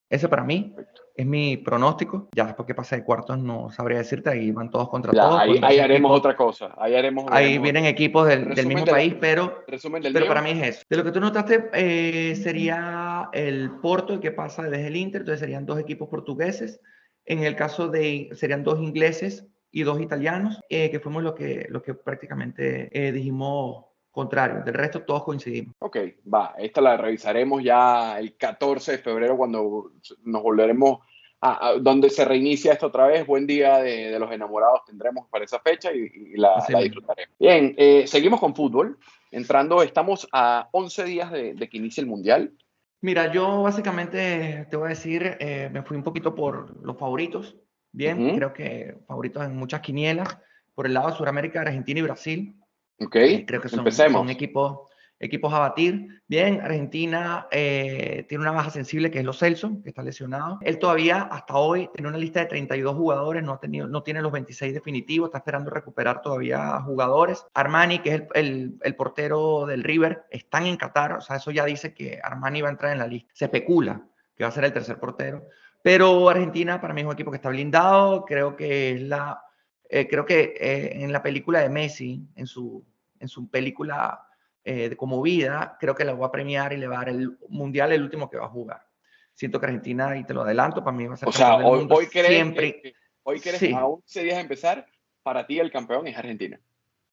Ese 0.09 0.27
para 0.27 0.43
mí 0.43 0.75
es 1.15 1.25
mi 1.25 1.57
pronóstico. 1.57 2.29
Ya 2.35 2.45
después 2.45 2.65
que 2.65 2.75
pase 2.75 2.97
de 2.97 3.03
cuartos 3.03 3.37
no 3.37 3.69
sabría 3.71 3.99
decirte, 3.99 4.29
ahí 4.29 4.51
van 4.51 4.69
todos 4.69 4.89
contra 4.89 5.11
todos. 5.11 5.39
Ahí, 5.61 5.79
haremos 5.79 6.11
otra 6.17 6.35
cosa. 6.35 6.73
Ahí, 6.77 6.95
haremos, 6.95 7.25
ahí 7.29 7.57
vienen 7.57 7.85
equipos 7.85 8.27
del, 8.27 8.47
mismo 8.65 8.85
país, 8.85 9.15
pero, 9.19 9.63
pero 9.65 10.27
para 10.27 10.41
mí 10.41 10.51
es 10.51 10.67
eso. 10.67 10.83
De 10.89 10.97
lo 10.97 11.03
que 11.03 11.11
tú 11.11 11.19
notaste 11.19 11.69
eh, 11.73 12.35
sería 12.35 13.29
el 13.33 13.71
Porto, 13.81 14.13
el 14.13 14.19
que 14.19 14.31
pasa 14.31 14.63
desde 14.63 14.87
el 14.87 14.95
Inter, 14.95 15.21
entonces 15.21 15.39
serían 15.39 15.65
dos 15.65 15.79
equipos 15.79 16.09
portugueses. 16.09 16.79
En 17.25 17.43
el 17.43 17.55
caso 17.55 17.87
de, 17.87 18.29
serían 18.33 18.63
dos 18.63 18.79
ingleses 18.79 19.47
y 19.71 19.83
dos 19.83 20.01
italianos, 20.01 20.59
eh, 20.69 20.89
que 20.89 20.99
fuimos 20.99 21.23
lo 21.23 21.35
que, 21.35 21.67
lo 21.69 21.81
que 21.81 21.93
prácticamente 21.93 22.89
eh, 22.91 23.11
dijimos 23.11 23.85
contrario, 24.11 24.61
del 24.63 24.73
resto 24.73 25.03
todos 25.03 25.23
coincidimos. 25.23 25.73
Ok, 25.79 25.97
va, 26.31 26.53
esta 26.57 26.81
la 26.81 26.97
revisaremos 26.97 27.63
ya 27.63 28.19
el 28.19 28.35
14 28.35 28.93
de 28.93 28.97
febrero 28.97 29.37
cuando 29.37 29.93
nos 30.23 30.43
volveremos 30.43 30.99
a, 31.41 31.73
donde 31.79 32.09
se 32.09 32.25
reinicia 32.25 32.73
esto 32.73 32.87
otra 32.87 33.07
vez. 33.07 33.25
Buen 33.25 33.47
día 33.47 33.77
de, 33.79 34.17
los 34.19 34.31
enamorados 34.31 34.85
tendremos 34.85 35.27
para 35.29 35.45
esa 35.45 35.59
fecha 35.59 35.91
y, 35.91 36.35
la, 36.35 36.63
disfrutaremos. 36.81 37.35
Bien, 37.39 37.73
eh, 37.77 38.05
seguimos 38.05 38.39
con 38.39 38.55
fútbol. 38.55 38.99
Entrando, 39.31 39.81
estamos 39.81 40.27
a 40.33 40.67
11 40.71 41.03
días 41.05 41.31
de, 41.31 41.69
que 41.69 41.77
inicie 41.77 42.01
el 42.01 42.07
Mundial. 42.07 42.51
Mira, 42.99 43.31
yo 43.31 43.63
básicamente 43.63 44.67
te 44.69 44.75
voy 44.75 44.87
a 44.87 44.89
decir, 44.89 45.37
eh, 45.39 45.69
me 45.71 45.81
fui 45.81 45.97
un 45.97 46.03
poquito 46.03 46.35
por 46.35 46.85
los 46.85 46.97
favoritos. 46.97 47.55
Bien, 47.93 48.35
creo 48.35 48.53
que 48.53 48.97
favoritos 49.07 49.43
en 49.43 49.55
muchas 49.55 49.81
quinielas. 49.81 50.37
Por 50.75 50.85
el 50.85 50.93
lado 50.93 51.09
de 51.09 51.15
Sudamérica, 51.15 51.61
Argentina 51.61 51.99
y 51.99 52.03
Brasil 52.03 52.60
Ok, 53.03 53.15
creo 53.47 53.61
que 53.61 53.69
son, 53.69 54.29
equipos, 54.29 54.79
equipos 55.19 55.53
a 55.53 55.59
batir. 55.59 56.21
Bien, 56.27 56.61
Argentina 56.61 57.47
eh, 57.51 58.25
tiene 58.29 58.43
una 58.43 58.51
baja 58.51 58.69
sensible 58.69 59.09
que 59.09 59.19
es 59.19 59.25
Lo 59.25 59.33
Celso, 59.33 59.81
que 59.83 59.89
está 59.89 60.03
lesionado. 60.03 60.59
Él 60.61 60.77
todavía, 60.77 61.23
hasta 61.23 61.55
hoy, 61.55 61.89
tiene 61.93 62.09
una 62.09 62.17
lista 62.17 62.41
de 62.41 62.45
32 62.47 62.95
jugadores, 62.95 63.43
no, 63.43 63.53
ha 63.53 63.59
tenido, 63.59 63.87
no 63.87 64.03
tiene 64.03 64.21
los 64.21 64.31
26 64.31 64.73
definitivos, 64.73 65.27
está 65.27 65.39
esperando 65.39 65.71
recuperar 65.71 66.21
todavía 66.21 66.79
jugadores. 66.81 67.45
Armani, 67.53 67.99
que 67.99 68.13
es 68.13 68.23
el, 68.35 68.77
el, 68.81 68.95
portero 68.95 69.65
del 69.65 69.83
River, 69.83 70.25
están 70.29 70.65
en 70.65 70.77
Qatar, 70.77 71.13
o 71.13 71.21
sea, 71.21 71.37
eso 71.37 71.51
ya 71.51 71.65
dice 71.65 71.93
que 71.93 72.19
Armani 72.21 72.61
va 72.61 72.69
a 72.69 72.71
entrar 72.71 72.91
en 72.91 72.99
la 72.99 73.07
lista. 73.07 73.31
Se 73.33 73.45
especula 73.45 74.01
que 74.35 74.43
va 74.43 74.49
a 74.49 74.53
ser 74.53 74.65
el 74.65 74.73
tercer 74.73 74.99
portero. 74.99 75.47
Pero 75.83 76.29
Argentina 76.29 76.79
para 76.79 76.93
mí 76.93 77.01
es 77.01 77.07
un 77.07 77.13
equipo 77.13 77.31
que 77.31 77.37
está 77.37 77.49
blindado, 77.49 78.25
creo 78.25 78.55
que 78.55 78.91
es 78.91 79.01
la... 79.01 79.41
Eh, 79.89 80.07
creo 80.07 80.25
que 80.25 80.53
eh, 80.57 81.03
en 81.03 81.11
la 81.11 81.21
película 81.21 81.59
de 81.59 81.69
Messi, 81.69 82.25
en 82.35 82.47
su, 82.47 82.85
en 83.21 83.29
su 83.29 83.49
película 83.49 84.27
eh, 84.63 84.95
como 84.95 85.21
vida, 85.21 85.77
creo 85.79 85.95
que 85.95 86.05
la 86.05 86.13
voy 86.13 86.25
a 86.25 86.31
premiar 86.31 86.73
y 86.73 86.77
le 86.77 86.87
va 86.87 86.95
a 86.95 86.99
dar 86.99 87.09
el 87.09 87.37
mundial 87.49 87.91
el 87.91 88.03
último 88.03 88.29
que 88.29 88.37
va 88.37 88.45
a 88.45 88.49
jugar. 88.49 88.85
Siento 89.33 89.59
que 89.59 89.67
Argentina, 89.67 90.17
y 90.17 90.23
te 90.23 90.33
lo 90.33 90.41
adelanto, 90.41 90.83
para 90.83 90.95
mí 90.95 91.07
va 91.07 91.13
a 91.13 91.17
ser 91.17 91.29
o 91.29 91.31
sea, 91.31 91.55
hoy, 91.55 91.87
hoy 91.89 92.05
siempre. 92.07 92.81
Que, 92.81 92.93
hoy 93.23 93.39
crees 93.39 93.59
sí. 93.59 93.73
a 93.73 93.85
11 93.85 94.23
días 94.23 94.35
de 94.35 94.41
empezar, 94.41 94.85
para 95.23 95.47
ti 95.47 95.59
el 95.59 95.71
campeón 95.71 96.07
es 96.07 96.17
Argentina. 96.17 96.59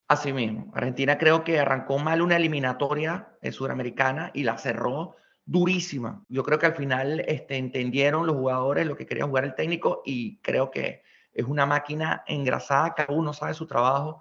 Así 0.08 0.32
mismo. 0.32 0.70
Argentina 0.74 1.18
creo 1.18 1.44
que 1.44 1.60
arrancó 1.60 1.98
mal 1.98 2.22
una 2.22 2.36
eliminatoria 2.36 3.28
eh, 3.42 3.52
sudamericana 3.52 4.30
y 4.34 4.42
la 4.42 4.56
cerró 4.58 5.16
durísima. 5.44 6.24
Yo 6.28 6.42
creo 6.42 6.58
que 6.58 6.66
al 6.66 6.74
final 6.74 7.20
este, 7.26 7.56
entendieron 7.56 8.26
los 8.26 8.36
jugadores 8.36 8.86
lo 8.86 8.96
que 8.96 9.06
quería 9.06 9.26
jugar 9.26 9.44
el 9.44 9.54
técnico 9.54 10.02
y 10.04 10.38
creo 10.40 10.70
que 10.70 11.02
es 11.32 11.44
una 11.44 11.66
máquina 11.66 12.24
engrasada, 12.26 12.94
cada 12.94 13.14
uno 13.14 13.32
sabe 13.32 13.54
su 13.54 13.66
trabajo. 13.66 14.20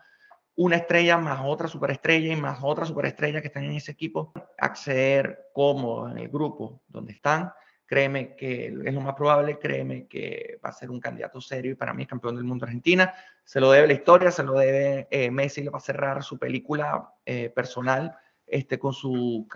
Una 0.58 0.76
estrella 0.76 1.18
más 1.18 1.40
otra 1.44 1.68
superestrella 1.68 2.34
y 2.34 2.36
más 2.36 2.60
otra 2.62 2.86
superestrella 2.86 3.42
que 3.42 3.48
están 3.48 3.64
en 3.64 3.72
ese 3.72 3.94
equipo, 3.94 4.34
acceder 4.58 5.50
cómodo 5.54 6.10
en 6.10 6.18
el 6.18 6.28
grupo 6.28 6.82
donde 6.88 7.14
están 7.14 7.52
créeme 7.88 8.36
que 8.36 8.68
es 8.68 8.94
lo 8.94 9.02
más 9.02 9.16
probable, 9.16 9.58
créeme 9.58 10.08
que 10.08 10.60
va 10.64 10.70
a 10.70 10.74
ser 10.74 10.92
un 10.92 11.00
candidato 11.00 11.42
serio 11.42 11.72
y 11.72 11.76
para 11.76 11.94
mí 11.94 12.06
campeón 12.06 12.36
del 12.36 12.44
mundo 12.44 12.66
Argentina. 12.66 13.14
Se 13.44 13.60
lo 13.60 13.72
debe 13.72 13.88
la 13.88 13.94
historia, 13.94 14.30
se 14.30 14.44
lo 14.44 14.54
debe 14.54 15.08
eh, 15.10 15.32
Messi, 15.32 15.64
le 15.64 15.70
va 15.70 15.78
a 15.78 15.82
cerrar 15.82 16.22
su 16.22 16.38
película 16.38 17.14
eh, 17.26 17.50
personal 17.50 18.16
este, 18.46 18.78
con 18.78 18.94
su, 18.94 19.48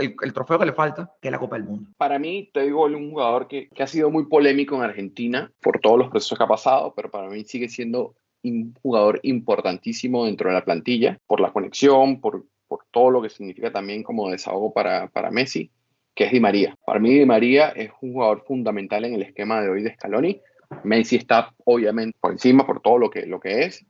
el, 0.00 0.32
trofeo 0.32 0.58
que 0.58 0.66
le 0.66 0.72
falta, 0.72 1.12
que 1.20 1.28
es 1.28 1.32
la 1.32 1.38
Copa 1.38 1.56
del 1.56 1.64
Mundo. 1.64 1.90
Para 1.96 2.18
mí, 2.18 2.50
te 2.52 2.62
digo, 2.62 2.84
un 2.84 3.10
jugador 3.10 3.48
que, 3.48 3.68
que 3.68 3.82
ha 3.82 3.86
sido 3.86 4.10
muy 4.10 4.26
polémico 4.26 4.76
en 4.76 4.82
Argentina 4.82 5.52
por 5.60 5.80
todos 5.80 5.98
los 5.98 6.08
procesos 6.08 6.36
que 6.36 6.44
ha 6.44 6.48
pasado, 6.48 6.92
pero 6.94 7.10
para 7.10 7.28
mí 7.28 7.44
sigue 7.44 7.68
siendo 7.68 8.16
un 8.50 8.74
jugador 8.82 9.20
importantísimo 9.22 10.26
dentro 10.26 10.48
de 10.48 10.54
la 10.54 10.64
plantilla, 10.64 11.18
por 11.26 11.40
la 11.40 11.52
conexión, 11.52 12.20
por, 12.20 12.44
por 12.68 12.84
todo 12.90 13.10
lo 13.10 13.22
que 13.22 13.28
significa 13.28 13.72
también 13.72 14.02
como 14.02 14.30
desahogo 14.30 14.72
para, 14.72 15.08
para 15.08 15.30
Messi 15.30 15.70
que 16.16 16.24
es 16.24 16.32
Di 16.32 16.40
María. 16.40 16.76
Para 16.84 16.98
mí 16.98 17.10
Di 17.10 17.26
María 17.26 17.68
es 17.68 17.90
un 18.00 18.14
jugador 18.14 18.42
fundamental 18.44 19.04
en 19.04 19.14
el 19.14 19.22
esquema 19.22 19.60
de 19.60 19.68
hoy 19.68 19.82
de 19.82 19.92
Scaloni. 19.92 20.40
Messi 20.82 21.16
está 21.16 21.54
obviamente 21.64 22.18
por 22.18 22.32
encima 22.32 22.66
por 22.66 22.80
todo 22.80 22.98
lo 22.98 23.10
que, 23.10 23.26
lo 23.26 23.38
que 23.38 23.64
es, 23.64 23.84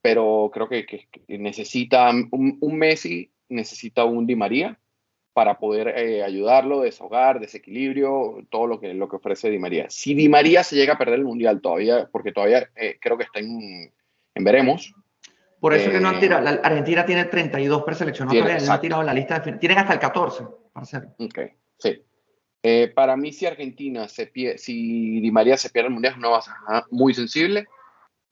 pero 0.00 0.50
creo 0.52 0.68
que, 0.68 0.86
necesita 1.28 2.10
un, 2.10 2.58
Messi, 2.78 3.30
necesita 3.50 4.04
un 4.06 4.26
Di 4.26 4.34
María 4.34 4.80
para 5.34 5.58
poder 5.58 5.88
eh, 5.88 6.22
ayudarlo, 6.22 6.80
desahogar, 6.80 7.40
desequilibrio, 7.40 8.46
todo 8.48 8.66
lo 8.66 8.80
que, 8.80 8.94
lo 8.94 9.06
que 9.06 9.16
ofrece 9.16 9.50
Di 9.50 9.58
María. 9.58 9.90
Si 9.90 10.14
Di 10.14 10.30
María 10.30 10.64
se 10.64 10.76
llega 10.76 10.94
a 10.94 10.98
perder 10.98 11.18
el 11.18 11.26
Mundial 11.26 11.60
todavía, 11.60 12.08
porque 12.10 12.32
todavía 12.32 12.70
eh, 12.74 12.96
creo 12.98 13.18
que 13.18 13.24
está 13.24 13.40
en, 13.40 13.92
en 14.36 14.44
veremos, 14.44 14.94
por 15.58 15.74
eso 15.74 15.90
que 15.90 15.98
no 15.98 16.10
han 16.10 16.20
tirado. 16.20 16.44
La 16.44 16.50
Argentina 16.50 17.04
tiene 17.04 17.24
32 17.24 17.82
preseleccionados, 17.82 18.66
no 18.66 18.72
han 18.72 18.80
tirado 18.80 19.02
la 19.02 19.14
lista. 19.14 19.40
De, 19.40 19.52
tienen 19.54 19.78
hasta 19.78 19.94
el 19.94 19.98
14 19.98 20.44
para 20.72 20.84
hacerlo. 20.84 21.10
Ok. 21.18 21.38
Sí. 21.78 22.02
Eh, 22.62 22.92
para 22.94 23.16
mí, 23.16 23.32
si 23.32 23.46
Argentina 23.46 24.06
se 24.08 24.26
pierde, 24.26 24.58
si 24.58 25.20
Di 25.20 25.30
María 25.30 25.56
se 25.56 25.70
pierde 25.70 25.88
el 25.88 25.94
mundial, 25.94 26.12
es 26.12 26.18
una 26.18 26.28
base 26.28 26.50
muy 26.90 27.14
sensible. 27.14 27.66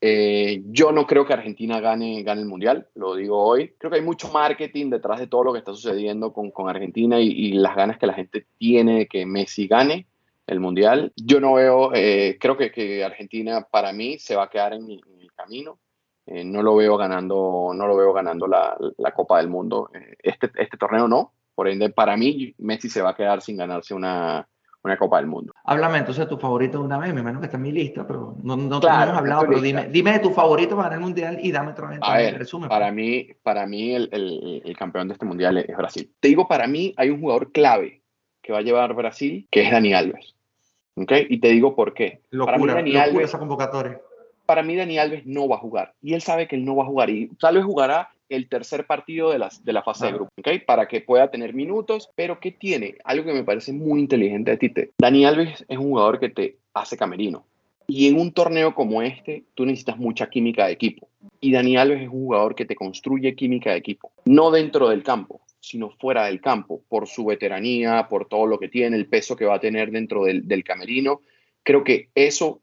Eh, 0.01 0.63
yo 0.67 0.93
no 0.93 1.07
creo 1.07 1.25
que 1.27 1.33
Argentina 1.33 1.81
gane, 1.81 2.23
gane 2.23 2.43
el 2.43 2.47
mundial, 2.47 2.89
lo 2.95 3.15
digo 3.15 3.43
hoy. 3.43 3.75
Creo 3.79 3.91
que 3.91 3.97
hay 3.97 4.05
mucho 4.05 4.31
marketing 4.31 4.91
detrás 4.91 5.19
de 5.19 5.29
todo 5.29 5.45
lo 5.45 5.53
que 5.53 5.61
está 5.61 5.73
sucediendo 5.73 6.33
con, 6.33 6.51
con 6.51 6.69
Argentina 6.69 7.19
y, 7.21 7.53
las 7.53 7.75
ganas 7.75 7.99
que 7.99 8.07
la 8.07 8.13
gente 8.13 8.47
tiene 8.59 8.99
de 8.99 9.07
que 9.07 9.25
Messi 9.25 9.67
gane 9.67 10.07
el 10.47 10.61
mundial. 10.61 11.13
Yo 11.17 11.41
no 11.41 11.55
veo, 11.55 11.95
eh, 11.95 12.37
creo 12.39 12.57
que, 12.57 12.71
que, 12.71 13.03
Argentina 13.03 13.67
para 13.71 13.93
mí 13.93 14.19
se 14.19 14.37
va 14.37 14.45
a 14.45 14.51
quedar 14.51 14.75
en, 14.75 14.91
el 14.91 15.33
camino. 15.35 15.79
No 16.27 16.63
lo 16.63 16.77
veo 16.77 16.97
ganando, 16.97 17.73
no 17.75 17.87
lo 17.87 17.97
veo 17.97 18.13
ganando 18.13 18.47
la, 18.47 18.77
la 18.99 19.13
Copa 19.13 19.39
del 19.39 19.49
Mundo. 19.49 19.91
este, 20.23 20.51
este 20.57 20.77
torneo 20.77 21.09
no, 21.09 21.33
por 21.55 21.69
ende, 21.69 21.91
para 21.91 22.17
mí, 22.17 22.55
Messi 22.59 22.89
se 22.89 23.03
va 23.03 23.11
a 23.11 23.17
quedar 23.17 23.41
sin 23.41 23.57
ganarse 23.57 23.95
una, 23.95 24.49
una 24.83 24.97
Copa 24.99 25.19
del 25.19 25.27
Mundo. 25.27 25.55
Háblame 25.65 25.99
entonces 25.99 26.25
de 26.25 26.29
tu 26.29 26.39
favorito 26.39 26.79
de 26.79 26.85
una 26.85 26.99
vez, 26.99 27.15
me 27.15 27.21
imagino 27.21 27.41
que 27.41 27.47
está 27.47 27.57
en 27.57 27.63
mi 27.63 27.73
lista, 27.73 28.07
pero 28.07 28.37
no, 28.43 28.57
no 28.57 28.77
hemos 28.77 28.85
hablado, 28.85 29.47
pero 29.49 29.61
dime, 29.61 29.89
dime 29.89 30.13
de 30.13 30.19
tu 30.19 30.31
favorito 30.31 30.77
para 30.77 30.91
ganar 30.91 30.99
el 30.99 31.05
Mundial 31.05 31.39
y 31.41 31.53
dame 31.53 31.71
otra 31.71 31.89
vez 31.89 32.01
el 32.03 32.35
resumen. 32.35 32.69
Para 32.69 32.91
mí, 32.91 33.29
para 33.43 33.67
mí 33.67 33.95
el, 33.95 34.09
el, 34.13 34.63
el, 34.65 34.77
campeón 34.77 35.09
de 35.09 35.15
este 35.15 35.27
Mundial 35.27 35.59
es 35.59 35.77
Brasil. 35.77 36.13
Te 36.21 36.29
digo, 36.29 36.49
para 36.49 36.67
mí 36.67 36.93
hay 36.97 37.11
un 37.11 37.21
jugador 37.21 37.53
clave 37.53 38.03
que 38.43 38.53
va 38.53 38.59
a 38.59 38.63
llevar 38.63 38.95
Brasil, 38.95 39.49
que 39.51 39.63
es 39.63 39.71
Dani 39.71 39.95
Alves. 39.95 40.35
¿Okay? 40.97 41.27
Y 41.29 41.41
te 41.41 41.49
digo 41.49 41.75
por 41.75 41.95
qué. 41.95 42.23
Locura, 42.31 42.59
para 42.59 42.83
mí 42.83 42.93
Dani 42.93 42.97
Alves, 42.97 43.25
esa 43.25 43.39
convocatoria. 43.39 44.01
Para 44.47 44.63
mí 44.63 44.77
Dani 44.77 44.99
Alves 44.99 45.27
no 45.27 45.49
va 45.49 45.57
a 45.57 45.61
jugar. 45.61 45.95
Y 46.03 46.15
él 46.15 46.23
sabe 46.23 46.47
que 46.49 46.57
él 46.57 46.65
no 46.65 46.77
va 46.77 46.85
a 46.85 46.87
jugar. 46.87 47.11
Y 47.11 47.29
tal 47.41 47.57
vez 47.57 47.65
jugará 47.65 48.11
el 48.29 48.49
tercer 48.49 48.87
partido 48.87 49.31
de, 49.31 49.39
las, 49.39 49.65
de 49.65 49.73
la 49.73 49.83
fase 49.83 50.07
de 50.07 50.13
grupo, 50.13 50.31
¿okay? 50.39 50.59
Para 50.61 50.89
que 50.89 51.01
pueda 51.01 51.31
tener 51.31 51.55
minutos, 51.55 52.11
pero 52.15 52.41
¿qué 52.41 52.51
tiene? 52.53 52.97
Algo 53.05 53.25
que 53.25 53.35
me 53.35 53.45
parece 53.45 53.73
muy 53.73 54.01
inteligente 54.01 54.51
de 54.51 54.57
Tite. 54.57 54.91
Dani 54.99 55.25
Alves 55.25 55.65
es 55.69 55.79
un 55.79 55.91
jugador 55.91 56.21
que 56.21 56.31
te 56.31 56.59
hace 56.73 56.97
camerino. 56.97 57.45
Y 57.87 58.09
en 58.09 58.19
un 58.19 58.33
torneo 58.33 58.75
como 58.75 59.03
este, 59.03 59.45
tú 59.55 59.67
necesitas 59.67 59.99
mucha 59.99 60.31
química 60.31 60.67
de 60.67 60.73
equipo. 60.73 61.09
Y 61.41 61.53
Dani 61.53 61.77
Alves 61.77 62.03
es 62.03 62.09
un 62.09 62.25
jugador 62.25 62.55
que 62.55 62.65
te 62.65 62.77
construye 62.77 63.35
química 63.35 63.73
de 63.73 63.79
equipo. 63.79 64.11
No 64.25 64.51
dentro 64.51 64.89
del 64.89 65.03
campo, 65.03 65.43
sino 65.61 65.91
fuera 65.91 66.27
del 66.27 66.41
campo, 66.41 66.83
por 66.89 67.07
su 67.07 67.27
veteranía, 67.27 68.09
por 68.09 68.27
todo 68.27 68.47
lo 68.47 68.59
que 68.59 68.69
tiene, 68.69 68.97
el 68.97 69.07
peso 69.07 69.37
que 69.37 69.45
va 69.45 69.57
a 69.57 69.61
tener 69.61 69.91
dentro 69.91 70.25
del, 70.25 70.49
del 70.49 70.65
camerino. 70.65 71.21
Creo 71.63 71.85
que 71.85 72.09
eso 72.15 72.61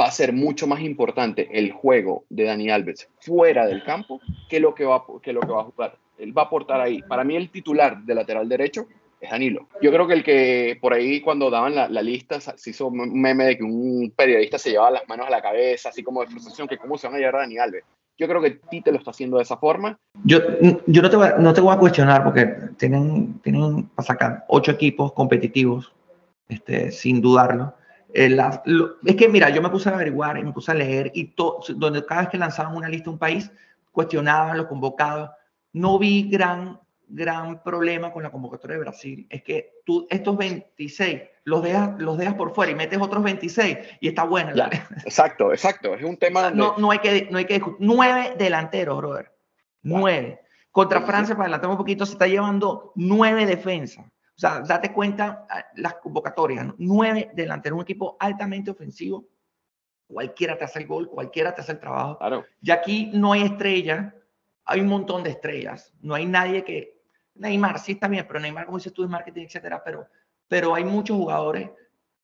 va 0.00 0.06
a 0.06 0.10
ser 0.10 0.32
mucho 0.32 0.66
más 0.66 0.80
importante 0.80 1.48
el 1.52 1.72
juego 1.72 2.24
de 2.28 2.44
Dani 2.44 2.70
Alves 2.70 3.08
fuera 3.20 3.66
del 3.66 3.84
campo 3.84 4.20
que 4.48 4.60
lo 4.60 4.74
que 4.74 4.84
va, 4.84 5.04
que 5.22 5.32
lo 5.32 5.40
que 5.40 5.52
va 5.52 5.62
a 5.62 5.64
jugar. 5.64 5.98
Él 6.18 6.36
va 6.36 6.42
a 6.42 6.44
aportar 6.46 6.80
ahí. 6.80 7.02
Para 7.02 7.24
mí 7.24 7.36
el 7.36 7.50
titular 7.50 8.02
de 8.02 8.14
lateral 8.14 8.48
derecho 8.48 8.86
es 9.20 9.30
Danilo. 9.30 9.68
Yo 9.80 9.90
creo 9.90 10.06
que 10.06 10.14
el 10.14 10.24
que 10.24 10.78
por 10.80 10.92
ahí 10.92 11.20
cuando 11.20 11.50
daban 11.50 11.74
la, 11.74 12.02
lista 12.02 12.40
se 12.40 12.70
hizo 12.70 12.86
un 12.88 13.20
meme 13.20 13.44
de 13.44 13.58
que 13.58 13.64
un 13.64 14.12
periodista 14.14 14.58
se 14.58 14.70
llevaba 14.70 14.92
las 14.92 15.08
manos 15.08 15.26
a 15.26 15.30
la 15.30 15.42
cabeza, 15.42 15.88
así 15.88 16.02
como 16.02 16.20
de 16.20 16.28
frustración, 16.28 16.68
que 16.68 16.78
cómo 16.78 16.98
se 16.98 17.06
van 17.06 17.16
a 17.16 17.18
llevar 17.18 17.36
a 17.36 17.38
Dani 17.40 17.58
Alves. 17.58 17.84
Yo 18.16 18.28
creo 18.28 18.40
que 18.40 18.52
Tite 18.52 18.92
lo 18.92 18.98
está 18.98 19.10
haciendo 19.10 19.38
de 19.38 19.42
esa 19.42 19.56
forma. 19.56 19.98
Yo, 20.22 20.38
yo 20.86 21.02
no, 21.02 21.10
te 21.10 21.16
voy, 21.16 21.28
no 21.40 21.52
te 21.52 21.60
voy 21.60 21.74
a 21.74 21.78
cuestionar 21.78 22.22
porque 22.22 22.46
tienen, 22.78 23.40
tienen 23.40 23.86
para 23.88 24.06
sacar 24.06 24.44
ocho 24.46 24.70
equipos 24.70 25.12
competitivos, 25.12 25.92
este, 26.48 26.92
sin 26.92 27.20
dudarlo 27.20 27.74
eh, 28.14 28.38
es 29.04 29.16
que, 29.16 29.28
mira, 29.28 29.50
yo 29.50 29.60
me 29.60 29.70
puse 29.70 29.88
a 29.88 29.94
averiguar 29.94 30.38
y 30.38 30.44
me 30.44 30.52
puse 30.52 30.70
a 30.70 30.74
leer 30.74 31.10
y 31.14 31.34
donde 31.74 32.06
cada 32.06 32.22
vez 32.22 32.30
que 32.30 32.38
lanzaban 32.38 32.76
una 32.76 32.88
lista 32.88 33.10
a 33.10 33.12
un 33.12 33.18
país, 33.18 33.50
cuestionaban 33.90 34.56
los 34.56 34.66
convocados. 34.66 35.30
No 35.72 35.98
vi 35.98 36.30
gran, 36.30 36.80
gran 37.08 37.62
problema 37.62 38.12
con 38.12 38.22
la 38.22 38.30
convocatoria 38.30 38.76
de 38.76 38.82
Brasil. 38.82 39.26
Es 39.28 39.42
que 39.42 39.80
tú 39.84 40.06
estos 40.08 40.36
26 40.36 41.22
los 41.44 41.62
dejas, 41.62 42.00
los 42.00 42.16
dejas 42.16 42.34
por 42.34 42.54
fuera 42.54 42.72
y 42.72 42.74
metes 42.74 43.00
otros 43.00 43.22
26 43.22 43.78
y 44.00 44.08
está 44.08 44.24
buena. 44.24 44.52
exacto, 45.04 45.52
exacto. 45.52 45.94
Es 45.94 46.02
un 46.02 46.16
tema 46.16 46.50
No, 46.50 46.76
no 46.78 46.90
hay 46.90 47.00
que, 47.00 47.28
no 47.30 47.38
hay 47.38 47.44
que 47.44 47.54
discutir. 47.54 47.78
Nueve 47.80 48.34
delanteros, 48.38 48.96
brother. 48.96 49.32
Nueve. 49.82 50.40
Contra 50.70 51.02
Francia, 51.02 51.34
para 51.34 51.46
adelantar 51.46 51.70
un 51.70 51.76
poquito, 51.76 52.06
se 52.06 52.12
está 52.12 52.26
llevando 52.26 52.92
nueve 52.94 53.46
defensas. 53.46 54.06
O 54.36 54.40
sea, 54.40 54.60
date 54.60 54.92
cuenta 54.92 55.46
ah, 55.48 55.64
las 55.76 55.94
convocatorias, 55.94 56.66
nueve 56.78 57.30
delanteros, 57.34 57.76
un 57.76 57.82
equipo 57.82 58.16
altamente 58.18 58.70
ofensivo. 58.70 59.28
Cualquiera 60.06 60.58
te 60.58 60.64
hace 60.64 60.80
el 60.80 60.86
gol, 60.86 61.08
cualquiera 61.08 61.54
te 61.54 61.60
hace 61.60 61.72
el 61.72 61.78
trabajo. 61.78 62.18
Claro. 62.18 62.44
Y 62.60 62.70
aquí 62.70 63.10
no 63.14 63.32
hay 63.32 63.42
estrella, 63.42 64.14
hay 64.64 64.80
un 64.80 64.88
montón 64.88 65.22
de 65.22 65.30
estrellas. 65.30 65.92
No 66.00 66.14
hay 66.14 66.26
nadie 66.26 66.64
que. 66.64 66.94
Neymar 67.36 67.80
sí 67.80 67.92
está 67.92 68.06
bien, 68.06 68.24
pero 68.28 68.38
Neymar, 68.38 68.66
como 68.66 68.78
dices 68.78 68.92
tú, 68.92 69.02
es 69.02 69.10
marketing, 69.10 69.46
etcétera. 69.46 69.82
Pero, 69.84 70.06
pero 70.46 70.74
hay 70.74 70.84
muchos 70.84 71.16
jugadores 71.16 71.70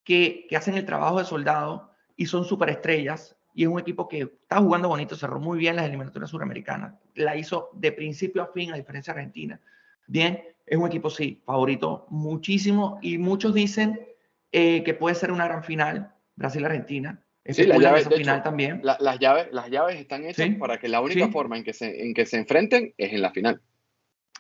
que, 0.05 0.47
que 0.49 0.57
hacen 0.57 0.75
el 0.77 0.87
trabajo 0.87 1.19
de 1.19 1.25
soldado 1.25 1.91
y 2.17 2.27
son 2.27 2.45
superestrellas. 2.45 3.37
Y 3.53 3.65
es 3.65 3.69
un 3.69 3.81
equipo 3.81 4.07
que 4.07 4.21
está 4.21 4.59
jugando 4.59 4.89
bonito, 4.89 5.17
cerró 5.17 5.41
muy 5.41 5.59
bien 5.59 5.75
las 5.75 5.87
eliminatorias 5.87 6.31
suramericanas. 6.31 6.95
La 7.15 7.37
hizo 7.37 7.71
de 7.73 7.91
principio 7.91 8.43
a 8.43 8.47
fin, 8.47 8.73
a 8.73 8.77
diferencia 8.77 9.13
de 9.13 9.21
Argentina. 9.21 9.61
Bien, 10.07 10.41
es 10.71 10.79
un 10.79 10.87
equipo, 10.87 11.11
sí, 11.11 11.43
favorito 11.45 12.07
muchísimo 12.11 13.01
y 13.03 13.19
muchos 13.19 13.53
dicen 13.53 14.07
eh, 14.53 14.85
que 14.85 14.95
puede 14.95 15.17
ser 15.17 15.33
una 15.33 15.47
gran 15.47 15.65
final, 15.65 16.15
Brasil-Argentina. 16.37 17.21
Sí, 17.45 17.67
la 17.67 17.77
llave, 17.77 18.05
final 18.05 18.43
también. 18.45 18.81
las, 18.85 19.19
llaves, 19.19 19.49
las 19.51 19.69
llaves 19.69 19.99
están 19.99 20.25
hechas 20.25 20.49
para 20.61 20.79
que 20.79 20.89
la 20.89 21.01
única 21.01 21.29
forma 21.29 21.57
en 21.57 21.65
que, 21.65 21.73
se, 21.73 22.05
en 22.05 22.15
que 22.15 22.25
se 22.25 22.37
enfrenten 22.37 22.95
es 22.97 23.13
en 23.13 23.21
la 23.21 23.33
final. 23.33 23.61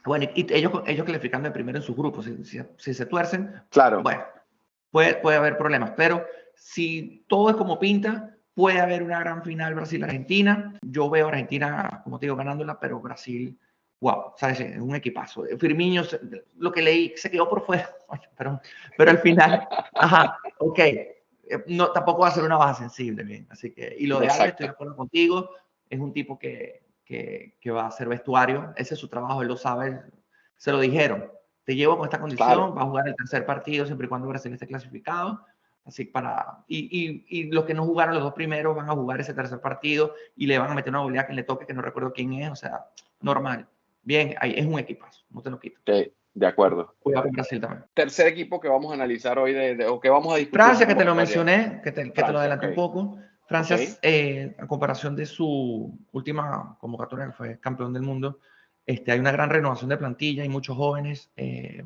Bueno, 0.04 0.26
y 0.32 0.46
ellos, 0.54 0.72
ellos 0.86 1.04
clasificando 1.04 1.48
de 1.48 1.52
primero 1.52 1.78
en 1.78 1.82
sus 1.82 1.96
grupos, 1.96 2.26
si, 2.26 2.62
si, 2.76 2.94
se 2.94 3.06
tuercen, 3.06 3.52
claro. 3.68 4.02
bueno, 4.02 4.22
puede, 4.92 5.16
puede 5.16 5.36
haber 5.36 5.58
problemas, 5.58 5.92
pero 5.96 6.24
si 6.54 7.24
todo 7.26 7.50
es 7.50 7.56
como 7.56 7.80
pinta, 7.80 8.36
puede 8.54 8.78
haber 8.78 9.02
una 9.02 9.18
gran 9.18 9.42
final 9.42 9.74
Brasil-Argentina. 9.74 10.78
Yo 10.82 11.10
veo 11.10 11.26
a 11.26 11.30
Argentina, 11.30 12.02
como 12.04 12.20
te 12.20 12.26
digo, 12.26 12.36
ganándola, 12.36 12.78
pero 12.78 13.00
Brasil 13.00 13.58
wow, 14.00 14.32
¿sabes? 14.36 14.60
Un 14.78 14.94
equipazo. 14.94 15.44
Firmino, 15.58 16.02
lo 16.56 16.72
que 16.72 16.82
leí, 16.82 17.12
se 17.16 17.30
quedó 17.30 17.48
por 17.48 17.64
fuera, 17.64 17.88
pero, 18.36 18.60
pero 18.96 19.10
al 19.10 19.18
final, 19.18 19.68
ajá, 19.94 20.38
ok, 20.58 20.80
no, 21.66 21.90
tampoco 21.92 22.22
va 22.22 22.28
a 22.28 22.32
ser 22.32 22.44
una 22.44 22.56
baja 22.56 22.74
sensible, 22.74 23.24
bien. 23.24 23.46
Así 23.50 23.72
que, 23.72 23.94
y 23.98 24.06
lo 24.06 24.20
de 24.20 24.28
Alves, 24.28 24.48
estoy 24.48 24.66
de 24.66 24.72
acuerdo 24.72 24.96
contigo, 24.96 25.50
es 25.88 25.98
un 25.98 26.12
tipo 26.12 26.38
que, 26.38 26.84
que, 27.04 27.56
que, 27.60 27.70
va 27.70 27.84
a 27.84 27.88
hacer 27.88 28.08
vestuario, 28.08 28.72
ese 28.76 28.94
es 28.94 29.00
su 29.00 29.08
trabajo, 29.08 29.42
él 29.42 29.48
lo 29.48 29.56
sabe, 29.56 30.00
Se 30.56 30.72
lo 30.72 30.80
dijeron. 30.80 31.30
Te 31.64 31.76
llevo 31.76 31.96
con 31.96 32.06
esta 32.06 32.20
condición, 32.20 32.76
va 32.76 32.82
a 32.82 32.86
jugar 32.86 33.08
el 33.08 33.14
tercer 33.14 33.46
partido 33.46 33.84
siempre 33.86 34.06
y 34.06 34.08
cuando 34.08 34.26
Brasil 34.28 34.52
esté 34.52 34.66
clasificado. 34.66 35.44
Así 35.84 36.04
para, 36.04 36.64
y, 36.68 36.78
y, 36.78 37.24
y, 37.28 37.44
los 37.50 37.64
que 37.64 37.74
no 37.74 37.84
jugaron 37.84 38.14
los 38.14 38.22
dos 38.22 38.34
primeros 38.34 38.76
van 38.76 38.88
a 38.90 38.92
jugar 38.92 39.20
ese 39.20 39.32
tercer 39.32 39.60
partido 39.60 40.14
y 40.36 40.46
le 40.46 40.58
van 40.58 40.70
a 40.70 40.74
meter 40.74 40.90
una 40.90 41.00
goleada 41.00 41.26
que 41.26 41.32
le 41.32 41.42
toque, 41.42 41.66
que 41.66 41.72
no 41.72 41.80
recuerdo 41.80 42.12
quién 42.12 42.32
es, 42.34 42.50
o 42.50 42.56
sea, 42.56 42.86
normal. 43.20 43.66
Bien, 44.02 44.34
ahí 44.40 44.54
es 44.56 44.66
un 44.66 44.78
equipazo, 44.78 45.24
no 45.30 45.42
te 45.42 45.50
lo 45.50 45.58
quito. 45.58 45.80
Sí, 45.86 46.12
de 46.34 46.46
acuerdo. 46.46 46.94
Cuidado 47.00 47.24
con 47.24 47.32
Brasil 47.32 47.60
también. 47.60 47.84
Tercer 47.94 48.26
equipo 48.28 48.60
que 48.60 48.68
vamos 48.68 48.90
a 48.90 48.94
analizar 48.94 49.38
hoy, 49.38 49.52
de, 49.52 49.86
o 49.86 50.00
que 50.00 50.08
vamos 50.08 50.32
a 50.32 50.36
discutir. 50.36 50.60
Francia, 50.60 50.86
que 50.86 50.94
te 50.94 51.04
lo 51.04 51.14
mencioné, 51.14 51.80
que 51.82 51.92
te, 51.92 52.12
que 52.12 52.22
te 52.22 52.32
lo 52.32 52.38
adelanté 52.38 52.68
un 52.68 52.74
poco. 52.74 53.18
Francia, 53.46 53.78
eh, 54.02 54.54
a 54.58 54.66
comparación 54.66 55.16
de 55.16 55.26
su 55.26 55.98
última 56.12 56.76
convocatoria, 56.80 57.26
que 57.26 57.32
fue 57.32 57.58
campeón 57.58 57.92
del 57.92 58.02
mundo, 58.02 58.38
este, 58.86 59.10
hay 59.10 59.18
una 59.18 59.32
gran 59.32 59.50
renovación 59.50 59.90
de 59.90 59.96
plantilla, 59.96 60.44
hay 60.44 60.48
muchos 60.48 60.76
jóvenes, 60.76 61.30
eh, 61.36 61.84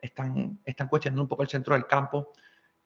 están, 0.00 0.58
están 0.64 0.88
cuestionando 0.88 1.22
un 1.22 1.28
poco 1.28 1.42
el 1.42 1.48
centro 1.48 1.74
del 1.74 1.86
campo. 1.86 2.32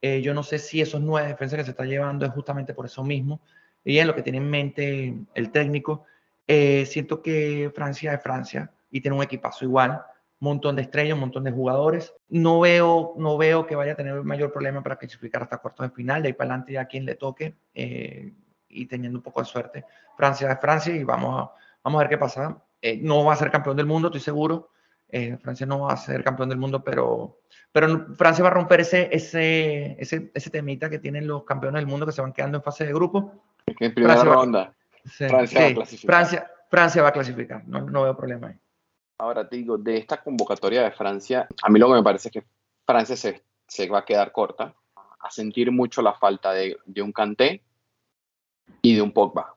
Eh, 0.02 0.22
yo 0.22 0.34
no 0.34 0.42
sé 0.42 0.58
si 0.58 0.80
esos 0.80 1.00
nueve 1.00 1.28
defensas 1.28 1.58
que 1.58 1.64
se 1.64 1.70
está 1.70 1.84
llevando 1.84 2.26
es 2.26 2.32
justamente 2.32 2.74
por 2.74 2.86
eso 2.86 3.04
mismo. 3.04 3.40
Y 3.84 3.98
en 3.98 4.06
lo 4.06 4.14
que 4.14 4.22
tiene 4.22 4.38
en 4.38 4.50
mente 4.50 5.14
el 5.34 5.50
técnico, 5.50 6.04
siento 6.86 7.22
que 7.22 7.70
Francia 7.74 8.12
es 8.12 8.22
Francia 8.22 8.70
y 8.90 9.00
tiene 9.00 9.16
un 9.16 9.22
equipazo 9.22 9.64
igual 9.64 10.02
montón 10.40 10.74
de 10.76 10.82
estrellas, 10.82 11.14
un 11.14 11.20
montón 11.20 11.44
de 11.44 11.52
jugadores. 11.52 12.14
No 12.28 12.60
veo, 12.60 13.14
no 13.16 13.36
veo 13.36 13.66
que 13.66 13.76
vaya 13.76 13.92
a 13.92 13.96
tener 13.96 14.22
mayor 14.24 14.52
problema 14.52 14.82
para 14.82 14.96
clasificar 14.96 15.42
hasta 15.42 15.58
cuartos 15.58 15.88
de 15.88 15.94
final, 15.94 16.22
de 16.22 16.28
ahí 16.28 16.32
para 16.32 16.50
adelante 16.50 16.72
ya 16.72 16.86
quien 16.86 17.04
le 17.04 17.14
toque 17.14 17.54
eh, 17.74 18.32
y 18.68 18.86
teniendo 18.86 19.18
un 19.18 19.22
poco 19.22 19.40
de 19.40 19.46
suerte. 19.46 19.84
Francia 20.16 20.50
es 20.50 20.58
Francia 20.58 20.94
y 20.94 21.04
vamos 21.04 21.40
a, 21.40 21.52
vamos 21.84 21.98
a 21.98 22.02
ver 22.02 22.08
qué 22.08 22.18
pasa. 22.18 22.62
Eh, 22.80 22.98
no 23.00 23.24
va 23.24 23.34
a 23.34 23.36
ser 23.36 23.50
campeón 23.50 23.76
del 23.76 23.86
mundo, 23.86 24.08
estoy 24.08 24.22
seguro. 24.22 24.70
Eh, 25.12 25.36
Francia 25.42 25.66
no 25.66 25.80
va 25.80 25.92
a 25.92 25.96
ser 25.96 26.24
campeón 26.24 26.48
del 26.48 26.58
mundo, 26.58 26.82
pero, 26.82 27.40
pero 27.72 28.14
Francia 28.14 28.42
va 28.44 28.50
a 28.50 28.54
romper 28.54 28.80
ese, 28.80 29.08
ese, 29.12 29.96
ese, 30.00 30.30
ese 30.32 30.50
temita 30.50 30.88
que 30.88 31.00
tienen 31.00 31.26
los 31.26 31.44
campeones 31.44 31.80
del 31.80 31.88
mundo 31.88 32.06
que 32.06 32.12
se 32.12 32.22
van 32.22 32.32
quedando 32.32 32.58
en 32.58 32.62
fase 32.62 32.86
de 32.86 32.94
grupo. 32.94 33.42
En 33.66 33.92
primera 33.92 34.14
Francia 34.14 34.34
ronda. 34.34 34.60
Va, 34.60 34.74
Francia, 35.04 35.60
va 35.60 35.66
a 35.66 35.74
clasificar. 35.74 36.14
Francia, 36.14 36.50
Francia 36.68 37.02
va 37.02 37.08
a 37.08 37.12
clasificar, 37.12 37.66
no, 37.66 37.80
no 37.80 38.02
veo 38.02 38.16
problema 38.16 38.48
ahí. 38.48 38.54
Ahora 39.18 39.48
te 39.48 39.56
digo, 39.56 39.76
de 39.76 39.98
esta 39.98 40.22
convocatoria 40.22 40.82
de 40.82 40.92
Francia, 40.92 41.46
a 41.62 41.68
mí 41.68 41.78
lo 41.78 41.88
que 41.88 41.94
me 41.94 42.02
parece 42.02 42.28
es 42.28 42.32
que 42.32 42.44
Francia 42.86 43.16
se, 43.16 43.42
se 43.66 43.88
va 43.88 43.98
a 43.98 44.04
quedar 44.04 44.32
corta, 44.32 44.74
a 45.20 45.30
sentir 45.30 45.70
mucho 45.70 46.00
la 46.00 46.14
falta 46.14 46.52
de, 46.52 46.78
de 46.86 47.02
un 47.02 47.12
Kanté 47.12 47.62
y 48.82 48.94
de 48.94 49.02
un 49.02 49.12
Pogba. 49.12 49.56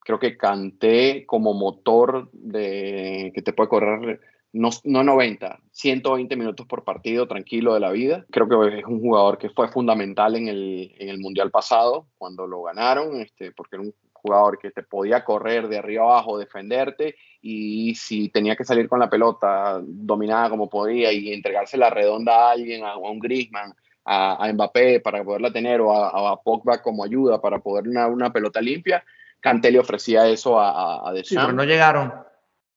Creo 0.00 0.18
que 0.18 0.38
Kanté 0.38 1.26
como 1.26 1.52
motor 1.52 2.30
de, 2.32 3.30
que 3.34 3.42
te 3.42 3.52
puede 3.52 3.68
correr 3.68 4.20
no, 4.52 4.70
no 4.84 5.04
90, 5.04 5.60
120 5.70 6.36
minutos 6.36 6.66
por 6.66 6.84
partido, 6.84 7.28
tranquilo 7.28 7.74
de 7.74 7.80
la 7.80 7.90
vida. 7.90 8.24
Creo 8.30 8.48
que 8.48 8.78
es 8.78 8.84
un 8.84 9.00
jugador 9.00 9.38
que 9.38 9.50
fue 9.50 9.68
fundamental 9.68 10.36
en 10.36 10.48
el, 10.48 10.94
en 10.98 11.08
el 11.08 11.18
Mundial 11.18 11.50
pasado, 11.50 12.06
cuando 12.16 12.46
lo 12.46 12.62
ganaron, 12.62 13.20
este, 13.20 13.52
porque 13.52 13.76
era 13.76 13.82
un 13.82 13.94
jugador 14.22 14.58
que 14.58 14.70
te 14.70 14.82
podía 14.82 15.24
correr 15.24 15.68
de 15.68 15.78
arriba 15.78 16.04
abajo, 16.04 16.38
defenderte 16.38 17.16
y 17.40 17.94
si 17.94 18.28
tenía 18.28 18.56
que 18.56 18.64
salir 18.64 18.88
con 18.88 19.00
la 19.00 19.08
pelota 19.08 19.80
dominada 19.82 20.50
como 20.50 20.68
podía 20.68 21.12
y 21.12 21.32
entregarse 21.32 21.76
la 21.76 21.90
redonda 21.90 22.34
a 22.34 22.50
alguien, 22.52 22.84
a, 22.84 22.96
un 22.96 23.18
Griezmann, 23.18 23.74
a, 24.04 24.44
a, 24.44 24.52
Mbappé 24.52 25.00
para 25.00 25.22
poderla 25.22 25.52
tener 25.52 25.80
o 25.80 25.92
a, 25.92 26.32
a, 26.32 26.36
Pogba 26.42 26.82
como 26.82 27.04
ayuda 27.04 27.40
para 27.40 27.60
poder 27.60 27.88
una, 27.88 28.06
una 28.06 28.32
pelota 28.32 28.60
limpia, 28.60 29.04
Kanté 29.40 29.70
le 29.70 29.78
ofrecía 29.78 30.28
eso 30.28 30.58
a, 30.58 31.08
a, 31.08 31.12
Deschamps. 31.12 31.28
Sí, 31.28 31.36
pero 31.36 31.52
no 31.52 31.64
llegaron. 31.64 32.12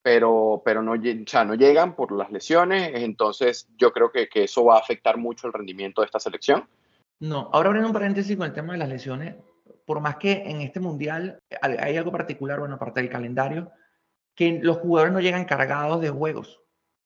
Pero, 0.04 0.62
pero 0.66 0.82
no, 0.82 0.96
ya 0.96 1.44
no 1.44 1.54
llegan 1.54 1.96
por 1.96 2.12
las 2.12 2.32
lesiones, 2.32 2.92
entonces 2.96 3.68
yo 3.78 3.92
creo 3.92 4.12
que, 4.12 4.28
que 4.30 4.46
eso 4.46 4.66
va 4.66 4.78
a 4.78 4.80
afectar 4.80 5.18
mucho 5.18 5.46
el 5.46 5.54
rendimiento 5.54 6.02
de 6.02 6.06
esta 6.06 6.20
selección. 6.20 6.68
No, 7.20 7.50
ahora 7.54 7.68
abriendo 7.68 7.90
un 7.90 7.94
paréntesis 7.94 8.36
con 8.36 8.48
el 8.48 8.54
tema 8.54 8.74
de 8.74 8.80
las 8.80 8.90
lesiones, 8.90 9.36
por 9.86 10.00
más 10.00 10.18
que 10.18 10.44
en 10.46 10.62
este 10.62 10.80
mundial 10.80 11.40
hay 11.62 11.98
algo 11.98 12.12
particular, 12.12 12.60
bueno, 12.60 12.76
aparte 12.76 13.02
del 13.02 13.10
calendario, 13.10 13.72
que 14.36 14.60
los 14.62 14.78
jugadores 14.78 15.14
no 15.14 15.20
llegan 15.20 15.46
cargados 15.46 16.02
de 16.02 16.10
juegos, 16.10 16.62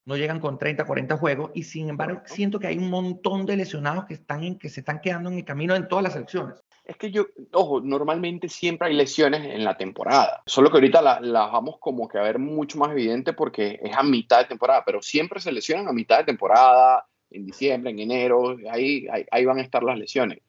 no 0.06 0.16
llegan 0.16 0.40
con 0.40 0.58
30, 0.58 0.86
40 0.86 1.18
juegos, 1.18 1.52
y 1.54 1.64
sin 1.64 1.90
embargo 1.90 2.22
siento 2.26 2.60
que 2.60 2.68
hay 2.68 2.78
un 2.78 2.90
montón 2.90 3.46
de 3.46 3.58
lesionados 3.58 4.06
que, 4.06 4.14
están 4.14 4.44
en, 4.44 4.60
que 4.60 4.70
se 4.70 4.82
están 4.82 5.02
quedando 5.02 5.30
en 5.30 5.38
el 5.38 5.46
camino 5.46 5.76
en 5.76 5.88
todas 5.88 6.04
las 6.04 6.14
selecciones. 6.14 6.62
Es 6.84 6.98
que 6.98 7.10
yo, 7.10 7.26
ojo, 7.52 7.82
normalmente 7.82 8.48
siempre 8.48 8.88
hay 8.88 8.94
lesiones 8.94 9.44
en 9.44 9.64
la 9.64 9.76
temporada, 9.76 10.44
solo 10.46 10.70
que 10.70 10.78
ahorita 10.78 11.02
las 11.02 11.22
la 11.22 11.48
vamos 11.48 11.78
como 11.80 12.08
que 12.08 12.20
a 12.20 12.22
ver 12.22 12.38
mucho 12.38 12.78
más 12.78 12.92
evidente 12.92 13.34
porque 13.34 13.80
es 13.82 13.98
a 13.98 14.04
mitad 14.04 14.40
de 14.40 14.46
temporada, 14.46 14.84
pero 14.86 15.02
siempre 15.02 15.40
se 15.40 15.52
lesionan 15.52 15.88
a 15.88 15.94
mitad 15.94 16.20
de 16.20 16.26
temporada, 16.26 17.08
en 17.32 17.46
diciembre, 17.46 17.92
en 17.92 18.00
enero, 18.00 18.56
ahí, 18.70 19.08
ahí, 19.32 19.46
van 19.46 19.60
a 19.60 19.62
estar 19.62 19.84
las 19.84 19.98
lesiones. 19.98 20.40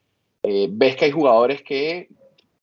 Eh, 0.49 0.69
ves 0.71 0.95
que 0.95 1.07
hay 1.07 1.11
jugadores 1.11 1.63
que 1.63 2.09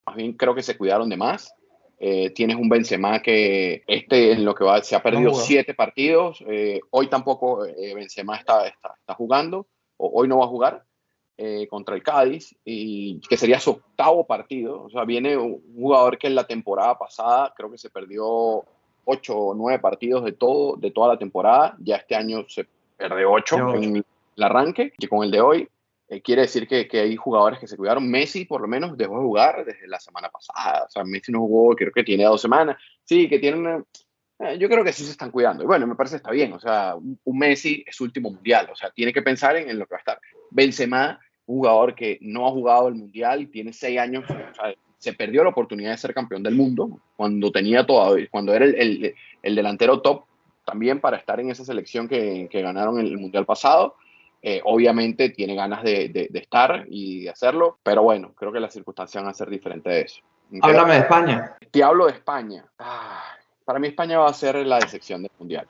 más 0.05 0.15
bien 0.15 0.33
creo 0.33 0.55
que 0.55 0.63
se 0.63 0.77
cuidaron 0.77 1.09
de 1.09 1.17
más, 1.17 1.53
eh, 1.99 2.31
tienes 2.31 2.57
un 2.57 2.69
Benzema 2.69 3.21
que 3.21 3.83
este 3.87 4.33
en 4.33 4.43
lo 4.43 4.53
que 4.53 4.63
va 4.63 4.81
se 4.81 4.95
ha 4.95 5.01
perdido 5.01 5.33
siete 5.33 5.73
partidos. 5.73 6.43
Eh, 6.47 6.81
hoy 6.89 7.07
tampoco 7.07 7.65
eh, 7.65 7.93
Benzema 7.93 8.35
está, 8.35 8.67
está, 8.67 8.95
está, 8.99 9.13
jugando, 9.13 9.67
o 9.97 10.11
hoy 10.13 10.27
no 10.27 10.39
va 10.39 10.45
a 10.45 10.49
jugar 10.49 10.83
contra 11.69 11.95
el 11.95 12.03
Cádiz, 12.03 12.55
y 12.63 13.19
que 13.27 13.35
sería 13.35 13.59
su 13.59 13.71
octavo 13.71 14.25
partido. 14.25 14.83
O 14.83 14.89
sea, 14.89 15.03
viene 15.03 15.35
un 15.35 15.61
jugador 15.75 16.17
que 16.17 16.27
en 16.27 16.35
la 16.35 16.45
temporada 16.45 16.97
pasada 16.97 17.53
creo 17.57 17.69
que 17.69 17.77
se 17.77 17.89
perdió 17.89 18.63
ocho 19.03 19.37
o 19.37 19.53
nueve 19.53 19.79
partidos 19.79 20.23
de, 20.23 20.31
todo, 20.31 20.77
de 20.77 20.91
toda 20.91 21.09
la 21.09 21.17
temporada. 21.17 21.75
Ya 21.79 21.97
este 21.97 22.15
año 22.15 22.45
se 22.47 22.65
pierde 22.97 23.25
ocho 23.25 23.75
en 23.75 23.97
el 23.97 24.43
arranque, 24.43 24.93
que 24.97 25.09
con 25.09 25.23
el 25.23 25.31
de 25.31 25.41
hoy 25.41 25.67
eh, 26.13 26.21
quiere 26.21 26.43
decir 26.43 26.67
que, 26.67 26.87
hay 26.91 27.15
jugadores 27.15 27.59
que 27.59 27.67
se 27.67 27.77
cuidaron. 27.77 28.09
Messi, 28.09 28.45
por 28.45 28.61
lo 28.61 28.67
menos, 28.67 28.97
dejó 28.97 29.17
de 29.17 29.23
jugar 29.23 29.65
desde 29.65 29.87
la 29.87 29.99
semana 29.99 30.29
pasada. 30.29 30.85
O 30.85 30.89
sea, 30.89 31.03
Messi 31.03 31.31
no 31.31 31.39
jugó, 31.39 31.75
creo 31.75 31.91
que 31.91 32.03
tiene 32.03 32.25
dos 32.25 32.41
semanas. 32.41 32.77
Sí, 33.03 33.27
que 33.27 33.39
tiene 33.39 33.57
una... 33.57 33.83
Eh, 34.39 34.57
yo 34.57 34.67
creo 34.67 34.83
que 34.83 34.93
sí 34.93 35.03
se 35.03 35.11
están 35.11 35.31
cuidando. 35.31 35.63
Y 35.63 35.67
bueno, 35.67 35.87
me 35.87 35.95
parece 35.95 36.17
está 36.17 36.31
bien. 36.31 36.53
O 36.53 36.59
sea, 36.59 36.95
un, 36.95 37.37
Messi 37.37 37.83
es 37.87 37.99
último 38.01 38.29
mundial. 38.31 38.69
O 38.71 38.75
sea, 38.75 38.91
tiene 38.91 39.13
que 39.13 39.21
pensar 39.21 39.55
en, 39.55 39.69
en, 39.69 39.79
lo 39.79 39.85
que 39.85 39.93
va 39.93 39.97
a 39.97 39.99
estar. 39.99 40.19
Benzema, 40.51 41.19
un 41.45 41.57
jugador 41.57 41.95
que 41.95 42.19
no 42.21 42.47
ha 42.47 42.51
jugado 42.51 42.87
el 42.87 42.95
mundial, 42.95 43.49
tiene 43.49 43.73
seis 43.73 43.99
años. 43.99 44.25
O 44.29 44.53
sea, 44.53 44.73
se 44.97 45.13
perdió 45.13 45.43
la 45.43 45.49
oportunidad 45.49 45.91
de 45.91 45.97
ser 45.97 46.13
campeón 46.13 46.43
del 46.43 46.55
mundo 46.55 47.01
cuando 47.17 47.51
tenía 47.51 47.85
todo, 47.85 48.15
cuando 48.31 48.53
era 48.53 48.63
el, 48.63 48.75
el, 48.75 49.15
el 49.41 49.55
delantero 49.55 50.01
top 50.01 50.23
también 50.65 51.01
para 51.01 51.17
estar 51.17 51.41
en 51.41 51.49
esa 51.49 51.65
selección 51.65 52.07
que, 52.07 52.47
que 52.49 52.61
ganaron 52.61 52.97
el 52.99 53.17
mundial 53.17 53.45
pasado 53.45 53.95
eh, 54.45 54.59
obviamente 54.65 55.29
tiene 55.29 55.55
ganas 55.55 55.83
de, 55.83 56.09
de, 56.09 56.39
estar 56.39 56.85
y 56.89 57.23
de 57.23 57.29
hacerlo, 57.29 57.79
pero 57.81 58.03
bueno, 58.03 58.33
creo 58.35 58.51
que 58.51 58.59
las 58.59 58.73
circunstancias 58.73 59.23
van 59.23 59.31
a 59.31 59.33
ser 59.33 59.49
diferentes 59.49 59.93
de 59.93 60.01
eso. 60.01 60.21
Háblame 60.61 60.95
de 60.95 60.99
España. 60.99 61.55
Te 61.71 61.81
hablo 61.81 62.07
de 62.07 62.11
España. 62.11 62.65
Ah, 62.77 63.23
para 63.63 63.79
mí 63.79 63.87
España 63.87 64.19
va 64.19 64.27
a 64.27 64.33
ser 64.33 64.57
la 64.65 64.79
decepción 64.79 65.21
del 65.21 65.31
Mundial. 65.39 65.65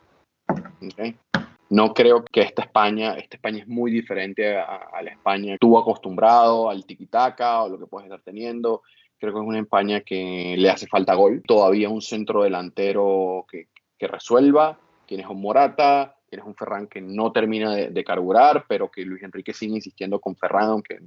No 1.70 1.94
creo 1.94 2.26
que 2.26 2.42
esta 2.42 2.64
España, 2.64 3.14
esta 3.14 3.38
España 3.38 3.60
es 3.60 3.68
muy 3.68 3.92
diferente 3.92 4.58
a, 4.58 4.90
la 5.04 5.12
España 5.12 5.56
tú 5.60 5.78
acostumbrado 5.78 6.68
al 6.68 6.84
tiki-taka 6.84 7.62
o 7.62 7.70
lo 7.70 7.78
que 7.78 7.86
puedes 7.86 8.08
estar 8.08 8.22
teniendo. 8.22 8.82
Creo 9.20 9.34
que 9.34 9.40
es 9.40 9.46
una 9.46 9.60
España 9.60 10.02
que 10.02 10.56
le 10.58 10.70
hace 10.72 10.88
falta 10.88 11.14
gol. 11.14 11.44
Todavía 11.46 11.90
un 11.90 12.02
centro 12.02 12.42
delantero 12.42 13.46
que, 13.48 13.68
que 14.00 14.08
resuelva. 14.08 14.80
Tienes 15.06 15.28
un 15.28 15.42
Morata, 15.42 16.16
tienes 16.34 16.48
un 16.48 16.56
Ferran 16.56 16.88
que 16.88 17.00
no 17.00 17.32
termina 17.32 17.76
de, 17.76 18.04
carburar, 18.04 18.66
pero 18.68 18.90
que 18.90 19.06
Luis 19.06 19.22
Enrique 19.22 19.54
sigue 19.54 19.76
insistiendo 19.76 20.20
con 20.20 20.36
Ferran, 20.36 20.70
aunque 20.70 21.00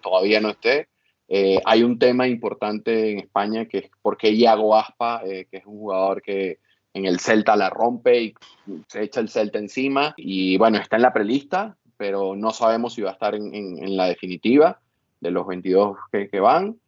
todavía 0.00 0.40
no 0.40 0.48
esté. 0.48 0.88
Eh, 1.28 1.60
hay 1.66 1.82
un 1.82 1.98
tema 1.98 2.26
importante 2.26 3.10
en 3.10 3.18
España 3.18 3.66
que 3.66 3.78
es 3.78 3.90
porque 4.00 4.32
Iago 4.32 4.74
Aspa, 4.74 5.20
eh, 5.22 5.46
que 5.50 5.58
es 5.58 5.66
un 5.66 5.80
jugador 5.80 6.22
que 6.22 6.60
en 6.94 7.04
el 7.04 7.20
Celta 7.20 7.56
la 7.56 7.68
rompe 7.68 8.22
y 8.22 8.34
se 8.88 9.02
echa 9.02 9.20
el 9.20 9.28
Celta 9.28 9.58
encima. 9.58 10.14
Y 10.16 10.56
bueno, 10.56 10.78
está 10.78 10.96
en 10.96 11.02
la 11.02 11.12
prelista, 11.12 11.76
pero 11.98 12.34
no 12.34 12.50
sabemos 12.50 12.94
si 12.94 13.02
va 13.02 13.10
a 13.10 13.14
estar 13.14 13.34
en, 13.34 13.96
la 13.98 14.06
definitiva 14.06 14.80
de 15.20 15.30
los 15.30 15.46
22 15.46 15.98
que, 16.10 16.30
que 16.30 16.40
van. 16.40 16.78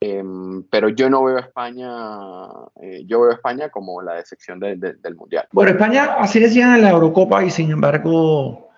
Em, 0.00 0.62
pero 0.64 0.90
yo 0.90 1.08
no 1.08 1.24
veo 1.24 1.38
a 1.38 1.40
España, 1.40 1.88
eh, 2.82 3.04
yo 3.06 3.20
veo 3.20 3.30
a 3.30 3.34
España 3.34 3.70
como 3.70 4.02
la 4.02 4.14
decepción 4.14 4.60
del 4.60 5.16
Mundial. 5.16 5.48
Bueno, 5.52 5.70
España 5.70 6.16
así 6.18 6.38
decían 6.38 6.74
en 6.74 6.82
la 6.82 6.90
Eurocopa 6.90 7.42
y 7.42 7.50
sin 7.50 7.70
embargo, 7.70 8.68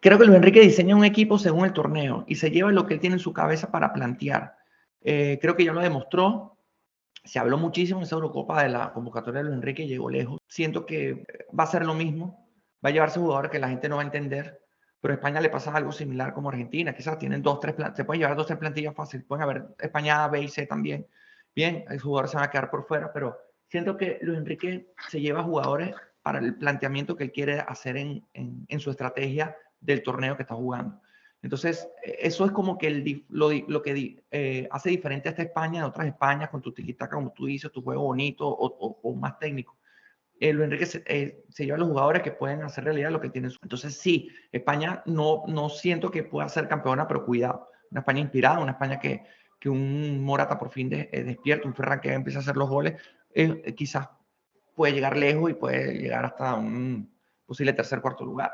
creo 0.00 0.18
que 0.18 0.26
Luis 0.26 0.36
Enrique 0.36 0.60
diseña 0.60 0.94
un 0.94 1.04
equipo 1.04 1.38
según 1.38 1.64
el 1.64 1.72
torneo 1.72 2.24
y 2.28 2.34
se 2.34 2.50
lleva 2.50 2.72
lo 2.72 2.86
que 2.86 2.94
él 2.94 3.00
tiene 3.00 3.16
en 3.16 3.20
su 3.20 3.32
cabeza 3.32 3.70
para 3.70 3.94
plantear. 3.94 4.56
Eh, 5.02 5.38
creo 5.40 5.56
que 5.56 5.64
ya 5.64 5.72
lo 5.72 5.80
demostró. 5.80 6.58
Se 7.24 7.38
habló 7.38 7.56
muchísimo 7.56 8.00
en 8.00 8.04
esa 8.04 8.16
Eurocopa 8.16 8.62
de 8.62 8.68
la 8.68 8.92
convocatoria 8.92 9.38
de 9.38 9.44
Luis 9.44 9.56
Enrique, 9.56 9.86
llegó 9.86 10.10
lejos. 10.10 10.38
Siento 10.46 10.84
que 10.84 11.24
va 11.58 11.64
a 11.64 11.68
ser 11.68 11.86
lo 11.86 11.94
mismo, 11.94 12.46
va 12.84 12.90
a 12.90 12.92
llevarse 12.92 13.18
jugadores 13.18 13.50
que 13.50 13.58
la 13.58 13.68
gente 13.68 13.88
no 13.88 13.96
va 13.96 14.02
a 14.02 14.06
entender 14.06 14.65
pero 15.00 15.12
a 15.12 15.16
España 15.16 15.40
le 15.40 15.50
pasa 15.50 15.74
algo 15.74 15.92
similar 15.92 16.32
como 16.32 16.48
Argentina, 16.48 16.94
quizás 16.94 17.18
tienen 17.18 17.42
dos, 17.42 17.60
tres, 17.60 17.74
se 17.94 18.04
pueden 18.04 18.20
llevar 18.20 18.36
dos, 18.36 18.46
tres 18.46 18.58
plantillas 18.58 18.94
fácil, 18.94 19.24
pueden 19.24 19.42
haber 19.42 19.66
España 19.78 20.24
A, 20.24 20.28
B 20.28 20.42
y 20.42 20.48
C 20.48 20.66
también. 20.66 21.06
Bien, 21.54 21.84
hay 21.88 21.98
jugadores 21.98 22.30
se 22.30 22.36
van 22.36 22.46
a 22.46 22.50
quedar 22.50 22.70
por 22.70 22.86
fuera, 22.86 23.12
pero 23.12 23.38
siento 23.68 23.96
que 23.96 24.18
Luis 24.22 24.38
Enrique 24.38 24.92
se 25.08 25.20
lleva 25.20 25.42
jugadores 25.42 25.94
para 26.22 26.40
el 26.40 26.56
planteamiento 26.56 27.16
que 27.16 27.24
él 27.24 27.32
quiere 27.32 27.60
hacer 27.60 27.96
en, 27.96 28.26
en, 28.34 28.80
su 28.80 28.90
estrategia 28.90 29.56
del 29.80 30.02
torneo 30.02 30.36
que 30.36 30.42
está 30.42 30.56
jugando. 30.56 31.00
Entonces, 31.40 31.88
eso 32.02 32.44
es 32.44 32.50
como 32.50 32.78
que 32.78 33.24
lo, 33.28 33.50
lo, 33.68 33.82
que 33.82 34.24
eh, 34.32 34.66
hace 34.72 34.90
diferente 34.90 35.28
a 35.28 35.30
esta 35.30 35.44
España 35.44 35.82
de 35.82 35.86
otras 35.86 36.08
Españas, 36.08 36.50
con 36.50 36.60
tu 36.60 36.72
tiquitaca, 36.72 37.14
como 37.14 37.32
tú 37.32 37.46
dices, 37.46 37.70
tu 37.70 37.80
juego 37.80 38.02
bonito 38.02 38.48
o, 38.48 38.98
o, 39.02 39.14
más 39.14 39.38
técnico. 39.38 39.75
Eh, 40.40 40.52
Luis 40.52 40.64
Enrique 40.64 40.86
se, 40.86 41.02
eh, 41.06 41.44
lleva 41.56 41.76
a 41.76 41.78
los 41.78 41.88
jugadores 41.88 42.22
que 42.22 42.32
pueden 42.32 42.62
hacer 42.62 42.84
realidad 42.84 43.10
lo 43.10 43.20
que 43.20 43.30
tienen. 43.30 43.52
Entonces, 43.62 43.96
sí, 43.96 44.30
España 44.52 45.02
no, 45.06 45.44
no 45.46 45.68
siento 45.68 46.10
que 46.10 46.22
pueda 46.22 46.48
ser 46.48 46.68
campeona, 46.68 47.08
pero 47.08 47.24
cuidado. 47.24 47.68
Una 47.90 48.00
España 48.00 48.20
inspirada, 48.20 48.58
una 48.58 48.72
España 48.72 48.98
que, 48.98 49.24
que 49.58 49.68
un 49.68 50.22
Morata 50.22 50.58
por 50.58 50.70
fin 50.70 50.88
de, 50.88 51.08
eh, 51.12 51.24
despierta, 51.24 51.66
un 51.66 51.74
Ferran 51.74 52.00
que 52.00 52.12
empieza 52.12 52.38
a 52.38 52.42
hacer 52.42 52.56
los 52.56 52.68
goles, 52.68 53.00
eh, 53.34 53.74
quizás 53.74 54.08
puede 54.74 54.92
llegar 54.92 55.16
lejos 55.16 55.50
y 55.50 55.54
puede 55.54 55.98
llegar 55.98 56.24
hasta 56.24 56.54
un 56.54 57.10
posible 57.46 57.72
tercer, 57.72 58.00
cuarto 58.00 58.24
lugar. 58.24 58.52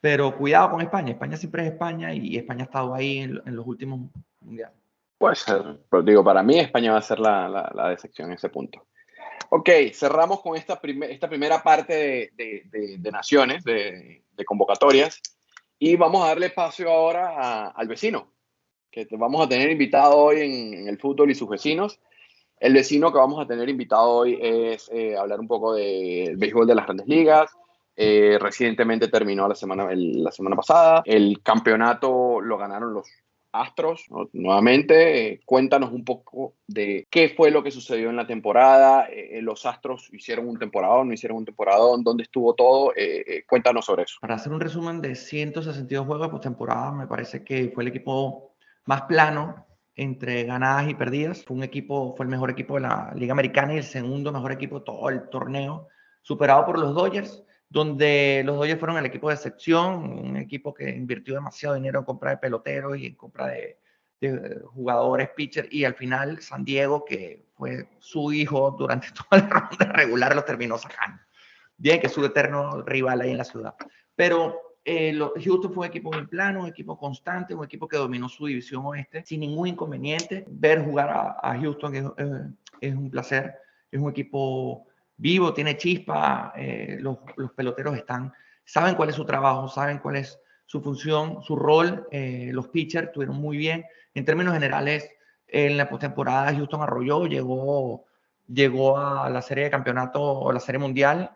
Pero 0.00 0.36
cuidado 0.36 0.70
con 0.70 0.80
España. 0.80 1.12
España 1.12 1.36
siempre 1.36 1.62
es 1.62 1.72
España 1.72 2.12
y 2.12 2.36
España 2.36 2.62
ha 2.62 2.64
estado 2.64 2.94
ahí 2.94 3.18
en, 3.18 3.40
los 3.44 3.66
últimos 3.66 4.10
mundiales. 4.40 4.76
Pues, 5.16 5.44
pero 5.88 6.02
digo, 6.02 6.24
para 6.24 6.42
mí 6.42 6.58
España 6.58 6.90
va 6.90 6.98
a 6.98 7.02
ser 7.02 7.20
la, 7.20 7.48
la, 7.72 7.88
decepción 7.88 8.28
en 8.28 8.34
ese 8.34 8.48
punto. 8.48 8.84
Ok, 9.50 9.68
cerramos 9.92 10.40
con 10.40 10.56
esta, 10.56 10.80
esta 11.10 11.28
primera 11.28 11.62
parte 11.62 12.32
de, 12.36 12.62
de, 12.70 12.96
de 12.98 13.12
naciones, 13.12 13.62
de, 13.64 14.22
convocatorias, 14.46 15.20
y 15.78 15.94
vamos 15.96 16.24
a 16.24 16.28
darle 16.28 16.46
espacio 16.46 16.90
ahora 16.90 17.68
al 17.68 17.86
vecino, 17.86 18.32
que 18.90 19.06
vamos 19.12 19.44
a 19.44 19.48
tener 19.48 19.70
invitado 19.70 20.16
hoy 20.16 20.40
en, 20.40 20.88
el 20.88 20.98
fútbol 20.98 21.30
y 21.30 21.34
sus 21.34 21.48
vecinos. 21.48 22.00
El 22.58 22.72
vecino 22.72 23.12
que 23.12 23.18
vamos 23.18 23.44
a 23.44 23.46
tener 23.46 23.68
invitado 23.68 24.08
hoy 24.08 24.38
es 24.40 24.88
eh, 24.92 25.16
hablar 25.16 25.40
un 25.40 25.48
poco 25.48 25.74
del 25.74 26.36
béisbol 26.36 26.66
de 26.66 26.74
las 26.74 26.86
grandes 26.86 27.06
ligas. 27.06 27.50
Eh, 27.94 28.38
recientemente 28.40 29.08
terminó 29.08 29.46
la 29.48 29.54
semana, 29.54 29.88
la 29.92 30.32
semana 30.32 30.56
pasada. 30.56 31.02
El 31.04 31.42
campeonato 31.42 32.40
lo 32.40 32.56
ganaron 32.56 32.94
los 32.94 33.06
Astros, 33.52 34.06
nuevamente, 34.32 35.40
cuéntanos 35.44 35.92
un 35.92 36.04
poco 36.04 36.54
de 36.66 37.06
qué 37.10 37.28
fue 37.36 37.50
lo 37.50 37.62
que 37.62 37.70
sucedió 37.70 38.10
en 38.10 38.16
la 38.16 38.26
temporada. 38.26 39.06
Eh, 39.10 39.40
los 39.42 39.66
Astros 39.66 40.08
hicieron 40.12 40.48
un 40.48 40.58
temporada, 40.58 41.04
no 41.04 41.12
hicieron 41.12 41.38
un 41.38 41.44
temporada, 41.44 41.80
dónde 42.02 42.22
estuvo 42.22 42.54
todo. 42.54 42.92
cuéntanos 43.46 43.84
sobre 43.84 44.04
eso. 44.04 44.16
Para 44.20 44.36
hacer 44.36 44.52
un 44.52 44.60
resumen 44.60 45.00
de 45.00 45.14
162 45.14 46.06
juegos 46.06 46.26
de 46.26 46.30
postemporada, 46.30 46.92
me 46.92 47.06
parece 47.06 47.44
que 47.44 47.70
fue 47.74 47.84
el 47.84 47.88
equipo 47.88 48.52
más 48.86 49.02
plano 49.02 49.66
entre 49.94 50.44
ganadas 50.44 50.88
y 50.88 50.94
perdidas. 50.94 51.44
Fue 51.44 51.56
un 51.56 51.62
equipo, 51.62 52.14
fue 52.16 52.24
el 52.24 52.30
mejor 52.30 52.50
equipo 52.50 52.74
de 52.74 52.82
la 52.82 53.12
Liga 53.14 53.32
Americana 53.32 53.74
y 53.74 53.78
el 53.78 53.84
segundo 53.84 54.32
mejor 54.32 54.52
equipo 54.52 54.78
de 54.78 54.84
todo 54.84 55.08
el 55.08 55.28
torneo, 55.28 55.88
superado 56.22 56.64
por 56.66 56.78
los 56.78 56.94
Dodgers, 56.94 57.44
donde 57.72 58.42
los 58.44 58.58
Dodgers 58.58 58.78
fueron 58.78 58.98
el 58.98 59.06
equipo 59.06 59.28
de 59.28 59.34
excepción, 59.34 59.94
un 60.04 60.36
equipo 60.36 60.74
que 60.74 60.90
invirtió 60.90 61.34
demasiado 61.34 61.74
dinero 61.74 62.00
en 62.00 62.04
compra 62.04 62.32
de 62.32 62.36
peloteros 62.36 62.98
y 62.98 63.06
en 63.06 63.14
compra 63.14 63.48
de, 63.48 63.78
jugadores, 64.66 65.30
pitcher, 65.30 65.66
y 65.72 65.82
al 65.82 65.94
final 65.94 66.40
San 66.40 66.64
Diego, 66.64 67.04
que 67.04 67.44
fue 67.56 67.88
su 67.98 68.32
hijo 68.32 68.70
durante 68.78 69.08
toda 69.30 69.42
la 69.42 69.48
ronda 69.48 69.86
regular, 69.86 70.36
lo 70.36 70.44
terminó 70.44 70.78
sacando. 70.78 71.20
Bien, 71.76 71.98
que 71.98 72.06
es 72.06 72.12
su 72.12 72.24
eterno 72.24 72.82
rival 72.82 73.22
ahí 73.22 73.30
en 73.30 73.38
la 73.38 73.44
ciudad. 73.44 73.74
Pero 74.14 74.78
eh, 74.84 75.18
Houston 75.42 75.72
fue 75.72 75.86
un 75.86 75.90
equipo 75.90 76.12
muy 76.12 76.26
plano, 76.26 76.60
un 76.60 76.68
equipo 76.68 76.96
constante, 76.96 77.54
un 77.54 77.64
equipo 77.64 77.88
que 77.88 77.96
dominó 77.96 78.28
su 78.28 78.46
división 78.46 78.84
oeste 78.84 79.24
sin 79.24 79.40
ningún 79.40 79.68
inconveniente. 79.68 80.44
Ver 80.46 80.84
jugar 80.84 81.08
a, 81.10 81.58
Houston 81.58 81.96
es, 81.96 82.04
es, 82.80 82.94
un 82.94 83.10
placer. 83.10 83.54
Es 83.90 83.98
un 83.98 84.10
equipo 84.10 84.86
vivo, 85.22 85.54
tiene 85.54 85.76
chispa. 85.76 86.52
Eh, 86.56 86.98
los, 87.00 87.18
los, 87.36 87.52
peloteros 87.52 87.96
están, 87.96 88.32
saben 88.64 88.96
cuál 88.96 89.08
es 89.08 89.14
su 89.14 89.24
trabajo, 89.24 89.68
saben 89.68 89.98
cuál 89.98 90.16
es 90.16 90.38
su 90.66 90.82
función, 90.82 91.42
su 91.42 91.56
rol. 91.56 92.06
Eh, 92.10 92.50
los 92.52 92.68
pitchers 92.68 93.06
estuvieron 93.06 93.36
muy 93.36 93.56
bien. 93.56 93.84
En 94.14 94.24
términos 94.24 94.52
generales, 94.52 95.08
en 95.46 95.76
la 95.76 95.88
postemporada 95.88 96.52
Houston 96.52 96.82
arrolló, 96.82 97.26
llegó, 97.26 98.04
llegó 98.48 98.98
a 98.98 99.30
la 99.30 99.42
serie 99.42 99.64
de 99.64 99.70
campeonato 99.70 100.20
o 100.20 100.52
la 100.52 100.60
serie 100.60 100.80
mundial 100.80 101.30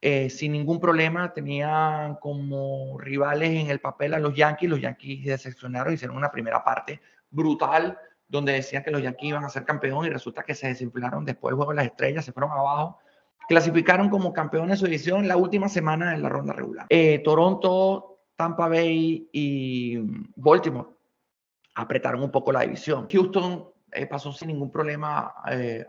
eh, 0.00 0.30
sin 0.30 0.52
ningún 0.52 0.78
problema. 0.78 1.32
Tenían 1.32 2.16
como 2.16 2.96
rivales 2.98 3.50
en 3.50 3.70
el 3.70 3.80
papel 3.80 4.14
a 4.14 4.20
los 4.20 4.34
Yankees. 4.34 4.70
Los 4.70 4.80
Yankees 4.80 5.24
decepcionaron, 5.24 5.94
hicieron 5.94 6.16
una 6.16 6.30
primera 6.30 6.62
parte 6.62 7.00
brutal 7.30 7.98
donde 8.28 8.52
decían 8.52 8.82
que 8.82 8.90
los 8.90 9.02
Yankees 9.02 9.28
iban 9.30 9.44
a 9.44 9.48
ser 9.48 9.64
campeón 9.64 10.06
y 10.06 10.10
resulta 10.10 10.42
que 10.44 10.54
se 10.54 10.68
desinflaron 10.68 11.24
después 11.24 11.50
del 11.50 11.56
juego 11.56 11.72
de 11.72 11.76
las 11.76 11.86
estrellas, 11.86 12.24
se 12.24 12.32
fueron 12.32 12.52
abajo. 12.52 12.98
Clasificaron 13.48 14.08
como 14.08 14.32
campeones 14.32 14.70
de 14.70 14.76
su 14.76 14.84
división 14.86 15.28
la 15.28 15.36
última 15.36 15.68
semana 15.68 16.12
de 16.12 16.18
la 16.18 16.28
ronda 16.28 16.52
regular. 16.52 16.86
Eh, 16.88 17.20
Toronto, 17.24 18.20
Tampa 18.36 18.68
Bay 18.68 19.28
y 19.32 19.98
Baltimore 20.36 20.88
apretaron 21.74 22.22
un 22.22 22.30
poco 22.30 22.52
la 22.52 22.62
división. 22.62 23.08
Houston 23.10 23.68
eh, 23.92 24.06
pasó 24.06 24.32
sin 24.32 24.48
ningún 24.48 24.70
problema 24.70 25.34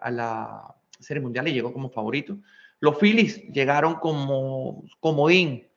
a 0.01 0.11
la 0.11 0.75
Serie 0.99 1.21
Mundial 1.21 1.47
y 1.47 1.53
llegó 1.53 1.73
como 1.73 1.89
favorito. 1.89 2.37
Los 2.79 2.97
Phillies 2.97 3.41
llegaron 3.51 3.95
como 3.95 4.83
comodín 4.99 5.67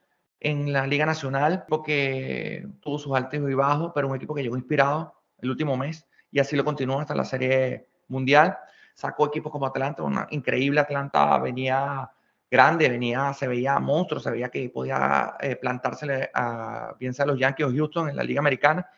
en 0.40 0.72
la 0.72 0.86
Liga 0.86 1.06
Nacional 1.06 1.64
porque 1.68 2.66
tuvo 2.80 2.98
sus 2.98 3.14
altos 3.14 3.40
y 3.48 3.54
bajos, 3.54 3.92
pero 3.94 4.08
un 4.08 4.16
equipo 4.16 4.34
que 4.34 4.42
llegó 4.42 4.56
inspirado 4.56 5.14
el 5.38 5.50
último 5.50 5.76
mes 5.76 6.06
y 6.30 6.38
así 6.38 6.56
lo 6.56 6.64
continuó 6.64 7.00
hasta 7.00 7.14
la 7.14 7.24
Serie 7.24 7.86
Mundial. 8.08 8.56
Sacó 8.96 9.26
equipos 9.26 9.52
como 9.52 9.66
Atlanta, 9.66 10.02
una 10.02 10.26
increíble 10.30 10.80
Atlanta 10.80 11.38
venía 11.38 12.10
grande, 12.50 12.88
venía, 12.88 13.34
se 13.34 13.46
veía 13.46 13.78
monstruo, 13.78 14.20
se 14.20 14.30
veía 14.30 14.48
que 14.48 14.70
podía 14.70 15.36
eh, 15.38 15.56
plantársele 15.56 16.30
a 16.32 16.94
bien 16.98 17.12
sea 17.12 17.26
los 17.26 17.38
Yankees 17.38 17.66
o 17.66 17.70
Houston 17.70 18.08
en 18.08 18.16
la 18.16 18.22
Liga 18.22 18.40
Americana, 18.40 18.88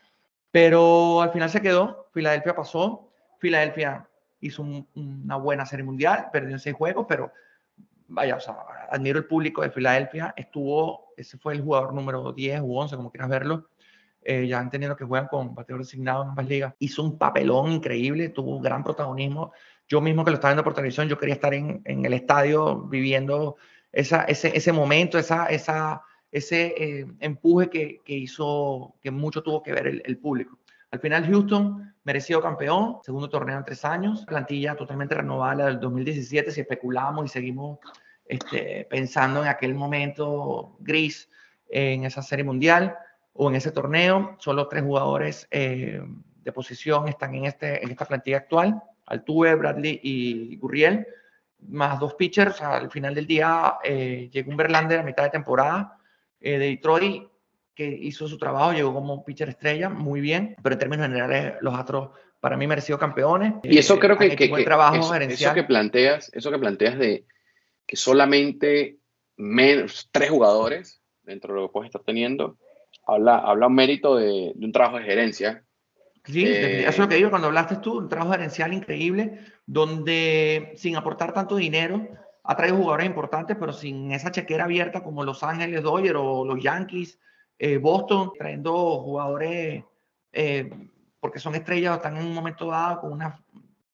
pero 0.51 1.21
al 1.21 1.31
final 1.31 1.49
se 1.49 1.61
quedó, 1.61 2.07
Filadelfia 2.13 2.55
pasó, 2.55 3.09
Filadelfia 3.39 4.07
hizo 4.39 4.65
una 4.95 5.35
buena 5.35 5.65
serie 5.65 5.83
mundial, 5.83 6.29
perdió 6.31 6.51
en 6.51 6.59
seis 6.59 6.75
juegos, 6.75 7.05
pero 7.09 7.33
vaya, 8.07 8.37
o 8.37 8.39
sea, 8.39 8.55
admiro 8.89 9.19
el 9.19 9.25
público 9.25 9.61
de 9.63 9.69
Filadelfia, 9.69 10.33
estuvo, 10.37 11.13
ese 11.17 11.37
fue 11.37 11.53
el 11.55 11.61
jugador 11.61 11.93
número 11.93 12.31
10 12.31 12.61
u 12.61 12.77
11, 12.77 12.95
como 12.95 13.11
quieras 13.11 13.29
verlo, 13.29 13.69
eh, 14.21 14.47
ya 14.47 14.59
entendiendo 14.61 14.95
que 14.95 15.05
juegan 15.05 15.27
con 15.27 15.55
bateador 15.55 15.83
designado 15.83 16.23
en 16.23 16.29
ambas 16.29 16.47
ligas, 16.47 16.73
hizo 16.79 17.03
un 17.03 17.17
papelón 17.17 17.71
increíble, 17.71 18.29
tuvo 18.29 18.55
un 18.55 18.61
gran 18.61 18.83
protagonismo, 18.83 19.51
yo 19.89 19.99
mismo 20.01 20.23
que 20.23 20.31
lo 20.31 20.35
estaba 20.35 20.53
viendo 20.53 20.63
por 20.63 20.75
televisión, 20.75 21.09
yo 21.09 21.17
quería 21.17 21.35
estar 21.35 21.53
en, 21.53 21.81
en 21.83 22.05
el 22.05 22.13
estadio 22.13 22.83
viviendo 22.83 23.57
esa, 23.91 24.23
ese, 24.23 24.55
ese 24.55 24.71
momento, 24.71 25.17
esa, 25.17 25.47
esa, 25.47 26.03
ese 26.31 26.75
eh, 26.77 27.07
empuje 27.19 27.69
que, 27.69 28.01
que, 28.05 28.13
hizo, 28.13 28.95
que 29.01 29.09
mucho 29.09 29.41
tuvo 29.41 29.63
que 29.63 29.73
ver 29.73 29.87
el, 30.05 30.17
público. 30.19 30.59
Al 30.91 30.99
final 30.99 31.25
Houston 31.25 31.93
merecido 32.03 32.41
campeón, 32.41 32.99
segundo 33.03 33.29
torneo 33.29 33.57
en 33.57 33.65
tres 33.65 33.83
años, 33.83 34.25
plantilla 34.25 34.75
totalmente 34.75 35.15
renovada 35.15 35.55
la 35.55 35.65
del 35.65 35.79
2017, 35.79 36.51
si 36.51 36.61
especulamos 36.61 37.25
y 37.25 37.29
seguimos 37.29 37.79
este, 38.25 38.87
pensando 38.89 39.41
en 39.41 39.49
aquel 39.49 39.73
momento 39.73 40.77
gris 40.79 41.29
en 41.67 42.05
esa 42.05 42.21
serie 42.21 42.45
mundial 42.45 42.95
o 43.33 43.49
en 43.49 43.55
ese 43.55 43.71
torneo, 43.71 44.35
solo 44.39 44.67
tres 44.67 44.83
jugadores 44.83 45.47
eh, 45.49 46.01
de 46.43 46.51
posición 46.51 47.07
están 47.07 47.35
en, 47.35 47.45
este, 47.45 47.83
en 47.83 47.91
esta 47.91 48.05
plantilla 48.05 48.37
actual, 48.37 48.81
Altuve, 49.09 49.55
Bradley 49.55 49.99
y 50.01 50.55
Gurriel, 50.57 51.05
más 51.67 51.99
dos 51.99 52.13
pitchers, 52.13 52.61
al 52.61 52.89
final 52.89 53.13
del 53.13 53.27
día 53.27 53.75
eh, 53.83 54.29
llegó 54.31 54.51
un 54.51 54.57
Verlander 54.57 54.99
a 54.99 55.03
mitad 55.03 55.23
de 55.23 55.29
temporada 55.29 55.97
eh, 56.39 56.57
de 56.57 56.67
Detroit 56.67 57.23
que 57.75 57.87
hizo 57.87 58.27
su 58.27 58.37
trabajo, 58.37 58.73
llegó 58.73 58.93
como 58.93 59.23
pitcher 59.23 59.49
estrella, 59.49 59.89
muy 59.89 60.21
bien, 60.21 60.55
pero 60.61 60.73
en 60.73 60.79
términos 60.79 61.07
generales 61.07 61.55
los 61.61 61.73
Astros 61.73 62.09
para 62.39 62.57
mí 62.57 62.67
merecido 62.67 62.97
campeones. 62.97 63.53
Y 63.63 63.77
eso 63.77 63.95
eh, 63.95 63.99
creo 63.99 64.17
que, 64.17 64.35
que, 64.35 64.63
trabajo 64.63 64.95
eso, 64.95 65.15
eso, 65.15 65.53
que 65.53 65.63
planteas, 65.63 66.31
eso 66.33 66.51
que 66.51 66.59
planteas 66.59 66.97
de 66.97 67.25
que 67.85 67.95
solamente 67.95 68.97
menos 69.37 70.09
tres 70.11 70.29
jugadores 70.29 71.01
dentro 71.23 71.53
de 71.53 71.61
lo 71.61 71.67
que 71.67 71.73
puedes 71.73 71.87
estar 71.87 72.03
teniendo, 72.03 72.57
habla, 73.05 73.37
habla 73.37 73.67
un 73.67 73.75
mérito 73.75 74.15
de, 74.15 74.53
un 74.55 74.71
trabajo 74.71 74.97
de 74.97 75.05
gerencia. 75.05 75.63
Sí, 76.25 76.45
eh, 76.45 76.81
eso 76.81 76.89
es 76.89 76.99
lo 76.99 77.09
que 77.09 77.15
digo 77.15 77.29
cuando 77.29 77.47
hablaste 77.47 77.77
tú, 77.77 77.97
un 77.97 78.09
trabajo 78.09 78.31
gerencial 78.31 78.73
increíble, 78.73 79.39
donde 79.65 80.73
sin 80.75 80.95
aportar 80.95 81.33
tanto 81.33 81.55
dinero, 81.55 82.07
ha 82.43 82.55
traído 82.55 82.77
jugadores 82.77 83.07
importantes, 83.07 83.57
pero 83.59 83.73
sin 83.73 84.11
esa 84.11 84.31
chequera 84.31 84.65
abierta 84.65 85.03
como 85.03 85.23
Los 85.23 85.43
Ángeles 85.43 85.83
Dodgers 85.83 86.17
o 86.19 86.45
los 86.45 86.61
Yankees 86.61 87.19
eh, 87.59 87.77
Boston 87.77 88.31
trayendo 88.37 89.01
jugadores 89.01 89.83
eh, 90.31 90.69
porque 91.19 91.39
son 91.39 91.55
estrellas 91.55 91.93
o 91.93 91.95
están 91.97 92.17
en 92.17 92.25
un 92.25 92.33
momento 92.33 92.67
dado 92.67 93.01
con 93.01 93.11
unas, 93.11 93.39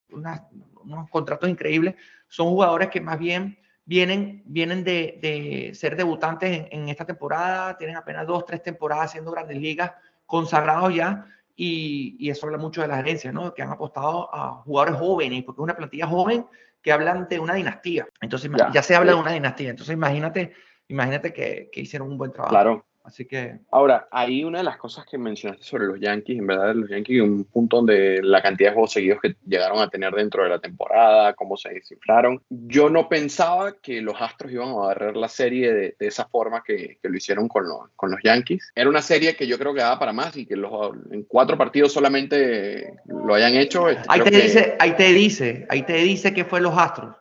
unos 0.10 1.10
contratos 1.10 1.50
increíbles. 1.50 1.96
Son 2.28 2.48
jugadores 2.48 2.90
que 2.90 3.02
más 3.02 3.18
bien 3.18 3.58
vienen, 3.86 4.44
vienen 4.46 4.84
de, 4.84 5.18
de 5.22 5.72
ser 5.74 5.96
debutantes 5.96 6.68
en, 6.70 6.90
esta 6.90 7.06
temporada, 7.06 7.78
tienen 7.78 7.96
apenas 7.96 8.28
dos, 8.28 8.46
tres 8.46 8.62
temporadas 8.62 9.06
haciendo 9.06 9.32
grandes 9.32 9.58
ligas, 9.58 9.92
consagrados 10.26 10.94
ya, 10.94 11.26
y, 11.56 12.16
y, 12.20 12.30
eso 12.30 12.46
habla 12.48 12.58
mucho 12.58 12.82
de 12.82 12.88
la 12.88 12.98
gerencia, 12.98 13.32
¿no? 13.32 13.54
Que 13.54 13.62
han 13.62 13.72
apostado 13.72 14.34
a 14.34 14.62
jugadores 14.64 15.00
jóvenes, 15.00 15.44
porque 15.44 15.62
es 15.62 15.64
una 15.64 15.76
plantilla 15.76 16.08
joven 16.08 16.46
que 16.82 16.92
hablan 16.92 17.28
de 17.30 17.40
una 17.40 17.56
dinastía. 17.56 18.08
Entonces, 18.22 18.52
ya, 18.58 18.72
ya 18.72 18.84
se 18.84 18.96
habla 18.96 19.14
de 19.14 19.20
una 19.20 19.32
dinastía. 19.32 19.70
Entonces, 19.70 19.94
imagínate 19.94 20.54
imagínate 20.88 21.34
que, 21.34 21.70
que 21.72 21.82
hicieron 21.82 22.10
un 22.10 22.18
buen 22.18 22.32
trabajo. 22.32 22.52
Claro. 22.52 22.86
Así 23.06 23.26
que. 23.26 23.60
Ahora, 23.72 24.08
hay 24.12 24.44
una 24.44 24.58
de 24.58 24.64
las 24.64 24.78
cosas 24.78 25.06
que 25.06 25.18
mencionaste 25.18 25.64
sobre 25.64 25.86
los 25.86 26.00
Yankees, 26.00 26.40
en 26.40 26.48
verdad, 26.48 26.74
los 26.74 26.90
Yankees, 26.90 27.22
un 27.22 27.44
punto 27.46 27.78
donde 27.78 28.20
la 28.24 28.42
cantidad 28.42 28.70
de 28.70 28.74
juegos 28.74 28.94
seguidos 28.94 29.20
que 29.22 29.36
llegaron 29.46 29.80
a 29.80 29.90
tener 29.90 30.14
dentro 30.14 30.44
de 30.44 30.50
la 30.50 30.60
temporada, 30.60 31.34
cómo 31.34 31.56
se 31.56 31.70
desinflaron. 31.70 32.42
Yo 32.50 32.90
no 32.90 33.08
pensaba 33.08 33.74
que 33.74 34.02
los 34.02 34.20
Astros 34.20 34.52
iban 34.52 34.70
a 34.70 34.74
barrer 34.74 35.16
la 35.16 35.30
serie 35.30 35.74
de, 35.74 35.96
esa 36.00 36.26
forma 36.26 36.64
que, 36.64 36.98
que, 37.02 37.10
lo 37.10 37.16
hicieron 37.16 37.48
con 37.48 37.68
los, 37.68 37.90
con 37.96 38.10
los 38.10 38.20
Yankees. 38.24 38.72
Era 38.74 38.90
una 38.90 39.02
serie 39.02 39.36
que 39.36 39.48
yo 39.48 39.60
creo 39.60 39.74
que 39.74 39.82
daba 39.82 40.00
para 40.00 40.14
más 40.14 40.36
y 40.36 40.46
que 40.46 40.56
los, 40.56 40.96
en 41.12 41.24
cuatro 41.24 41.58
partidos 41.58 41.94
solamente 41.94 42.96
lo 43.06 43.36
hayan 43.36 43.56
hecho. 43.56 43.88
Este, 43.88 44.04
ahí 44.08 44.22
te, 44.22 44.32
dice, 44.32 44.76
ahí 44.80 44.96
te 44.96 45.14
dice, 45.14 45.68
ahí 45.70 45.84
te 45.84 45.94
dice 45.94 46.34
que 46.34 46.46
fue 46.46 46.60
los 46.60 46.76
Astros. 46.76 47.16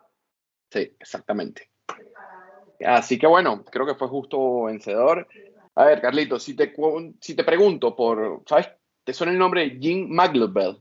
Sí, 0.70 0.96
exactamente. 0.98 1.68
Así 2.84 3.18
que 3.18 3.26
bueno, 3.26 3.64
creo 3.64 3.86
que 3.86 3.94
fue 3.94 4.08
justo 4.08 4.64
vencedor. 4.64 5.28
A 5.76 5.84
ver, 5.84 6.00
Carlito, 6.00 6.38
si 6.38 6.54
te, 6.54 6.72
si 7.20 7.34
te 7.34 7.44
pregunto 7.44 7.96
por, 7.96 8.42
¿sabes? 8.46 8.68
¿Te 9.02 9.12
suena 9.12 9.32
el 9.32 9.38
nombre 9.38 9.78
Jim 9.80 10.08
McLeod 10.08 10.78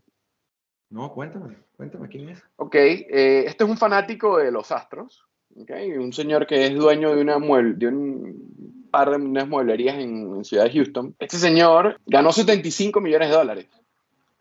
No, 0.89 1.11
cuéntame, 1.11 1.57
cuéntame 1.75 2.07
quién 2.07 2.29
es. 2.29 2.43
Ok, 2.57 2.75
eh, 2.75 3.43
este 3.45 3.63
es 3.63 3.69
un 3.69 3.77
fanático 3.77 4.37
de 4.37 4.51
los 4.51 4.71
Astros, 4.71 5.25
okay, 5.59 5.91
un 5.93 6.13
señor 6.13 6.45
que 6.45 6.67
es 6.67 6.75
dueño 6.75 7.15
de, 7.15 7.21
una 7.21 7.39
mueble, 7.39 7.73
de 7.75 7.87
un 7.87 8.87
par 8.91 9.09
de 9.09 9.15
unas 9.15 9.47
mueblerías 9.47 9.97
en, 9.97 10.45
Ciudad 10.45 10.65
de 10.65 10.71
Houston. 10.71 11.15
Este 11.19 11.37
señor 11.37 11.99
ganó 12.05 12.31
75 12.31 13.01
millones 13.01 13.29
de 13.29 13.35
dólares. 13.35 13.67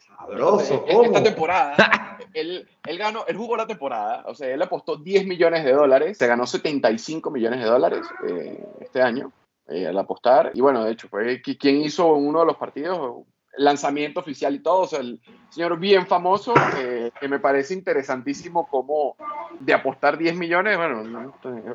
Sabroso. 0.06 0.84
esta 0.86 1.22
temporada, 1.22 2.18
él, 2.34 2.68
él, 2.86 2.98
ganó, 2.98 3.24
él 3.26 3.36
jugó 3.36 3.56
la 3.56 3.66
temporada, 3.66 4.24
o 4.26 4.34
sea, 4.34 4.52
él 4.52 4.60
apostó 4.60 4.96
10 4.96 5.26
millones 5.26 5.64
de 5.64 5.72
dólares, 5.72 6.18
se 6.18 6.26
ganó 6.26 6.46
75 6.46 7.30
millones 7.30 7.60
de 7.60 7.66
dólares 7.66 8.06
eh, 8.28 8.62
este 8.80 9.00
año. 9.00 9.32
Eh, 9.72 9.86
al 9.86 9.98
apostar. 9.98 10.50
Y 10.54 10.60
bueno, 10.60 10.84
de 10.84 10.92
hecho, 10.92 11.08
fue 11.08 11.40
quien 11.40 11.76
hizo 11.80 12.12
uno 12.12 12.40
de 12.40 12.46
los 12.46 12.56
partidos, 12.56 13.24
lanzamiento 13.56 14.20
oficial 14.20 14.54
y 14.54 14.58
todo. 14.58 14.86
El 14.98 15.18
señor 15.48 15.78
bien 15.78 16.06
famoso, 16.06 16.52
eh, 16.78 17.10
que 17.18 17.26
me 17.26 17.38
parece 17.38 17.72
interesantísimo 17.72 18.68
como 18.68 19.16
de 19.60 19.72
apostar 19.72 20.18
10 20.18 20.36
millones, 20.36 20.76
bueno, 20.76 21.32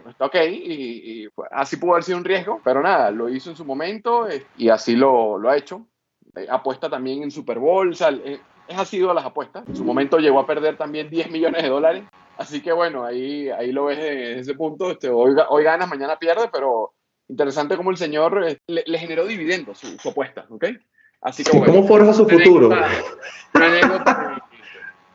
está 0.07 0.25
ok, 0.25 0.35
y, 0.51 1.27
así 1.51 1.77
pudo 1.77 1.93
haber 1.93 2.03
sido 2.03 2.17
un 2.19 2.25
riesgo, 2.25 2.61
pero 2.63 2.81
nada, 2.81 3.09
lo 3.09 3.29
hizo 3.29 3.49
en 3.49 3.55
su 3.55 3.65
momento 3.65 4.27
eh, 4.27 4.45
y 4.57 4.69
así 4.69 4.95
lo, 4.95 5.39
lo 5.39 5.49
ha 5.49 5.57
hecho. 5.57 5.87
apuesta 6.49 6.89
también 6.89 7.23
en 7.23 7.31
Super 7.31 7.57
Bowl, 7.57 7.89
o 7.89 7.95
sea, 7.95 8.09
es 8.09 8.77
así 8.77 8.99
las 8.99 9.25
apuestas. 9.25 9.67
En 9.67 9.75
su 9.75 9.83
momento 9.83 10.19
llegó 10.19 10.39
a 10.39 10.45
perder 10.47 10.77
también 10.77 11.09
10 11.09 11.31
millones 11.31 11.63
de 11.63 11.69
dólares. 11.69 12.03
Así 12.37 12.61
que 12.61 12.71
bueno, 12.71 13.03
ahí, 13.03 13.49
ahí 13.49 13.71
lo 13.71 13.85
ves 13.85 13.97
en 13.97 14.39
ese 14.39 14.53
punto. 14.53 14.91
Este, 14.91 15.09
hoy, 15.09 15.35
hoy 15.49 15.63
ganas, 15.63 15.89
mañana 15.89 16.19
pierdes, 16.19 16.49
pero 16.51 16.93
interesante 17.30 17.78
cómo 17.78 17.91
el 17.91 17.97
señor 17.97 18.45
eh, 18.47 18.57
le, 18.67 18.99
generó 18.99 19.25
dividendos 19.25 19.80
su, 19.80 20.09
apuesta, 20.09 20.45
¿ok? 20.49 20.65
Así 21.21 21.43
que, 21.43 21.51
¿Cómo 21.51 21.88
forja 21.88 22.13
su 22.13 22.28
futuro? 22.28 22.67
Una, 22.67 22.88
anécdota 23.53 24.47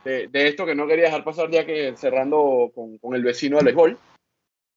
de, 0.05 0.29
esto 0.33 0.67
que 0.67 0.75
no 0.75 0.87
quería 0.87 1.05
dejar 1.05 1.25
pasar 1.25 1.51
ya 1.51 1.65
que 1.65 1.95
cerrando 1.97 2.73
con, 2.75 2.99
con 2.99 3.15
el 3.15 3.23
vecino 3.23 3.57
del 3.57 3.67
béisbol. 3.67 3.99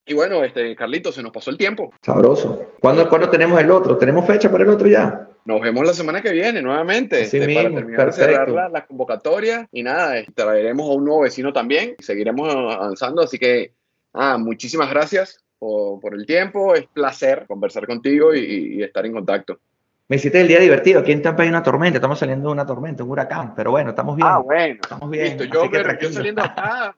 Y 0.08 0.14
bueno, 0.14 0.44
este, 0.44 0.76
Carlito, 0.76 1.10
se 1.10 1.20
nos 1.20 1.32
pasó 1.32 1.50
el 1.50 1.58
tiempo. 1.58 1.92
Sabroso. 2.00 2.74
¿Cuándo, 2.80 3.08
¿Cuándo 3.08 3.28
tenemos 3.28 3.60
el 3.60 3.72
otro? 3.72 3.98
¿Tenemos 3.98 4.24
fecha 4.24 4.52
para 4.52 4.62
el 4.62 4.70
otro 4.70 4.86
ya? 4.86 5.28
Nos 5.44 5.60
vemos 5.60 5.84
la 5.84 5.94
semana 5.94 6.22
que 6.22 6.30
viene 6.30 6.62
nuevamente 6.62 7.22
este, 7.22 7.40
para 7.40 7.70
terminar 7.70 8.06
de 8.06 8.12
cerrar 8.12 8.48
la, 8.48 8.68
la, 8.68 8.86
convocatoria. 8.86 9.68
Y 9.72 9.82
nada, 9.82 10.16
este, 10.16 10.32
traeremos 10.32 10.88
a 10.88 10.92
un 10.92 11.04
nuevo 11.04 11.22
vecino 11.22 11.52
también. 11.52 11.96
Seguiremos 11.98 12.54
avanzando. 12.54 13.22
Así 13.22 13.36
que, 13.36 13.74
ah, 14.12 14.38
muchísimas 14.38 14.90
gracias 14.90 15.44
por, 16.00 16.14
el 16.14 16.26
tiempo. 16.26 16.74
Es 16.74 16.86
placer 16.86 17.44
conversar 17.46 17.86
contigo 17.86 18.34
y, 18.34 18.82
estar 18.82 19.04
en 19.06 19.12
contacto. 19.12 19.58
Me 20.08 20.16
hiciste 20.16 20.40
el 20.40 20.48
día 20.48 20.60
divertido. 20.60 21.00
Aquí 21.00 21.12
en 21.12 21.22
Tampa 21.22 21.42
hay 21.42 21.48
una 21.48 21.62
tormenta. 21.62 21.98
Estamos 21.98 22.18
saliendo 22.18 22.48
de 22.48 22.52
una 22.52 22.66
tormenta, 22.66 23.02
un 23.02 23.10
huracán. 23.10 23.54
Pero 23.54 23.72
bueno, 23.72 23.90
estamos 23.90 24.16
bien. 24.16 24.28
Ah, 24.30 24.38
bueno. 24.38 24.78
Estamos 24.80 25.10
bien. 25.10 25.38
Listo. 25.38 25.44
Yo, 25.44 25.70
yo 26.00 26.12
saliendo 26.12 26.42
acá 26.44 26.94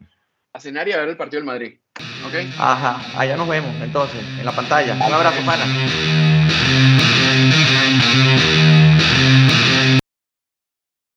a 0.52 0.60
cenar 0.60 0.88
y 0.88 0.92
a 0.92 0.98
ver 0.98 1.08
el 1.08 1.16
partido 1.16 1.40
del 1.40 1.46
Madrid. 1.46 1.78
¿Ok? 2.26 2.34
Ajá. 2.58 3.18
Allá 3.18 3.36
nos 3.36 3.48
vemos 3.48 3.74
entonces, 3.82 4.20
en 4.38 4.44
la 4.44 4.52
pantalla. 4.52 4.94
Un 4.94 5.14
abrazo, 5.14 5.40
pana. 5.46 5.64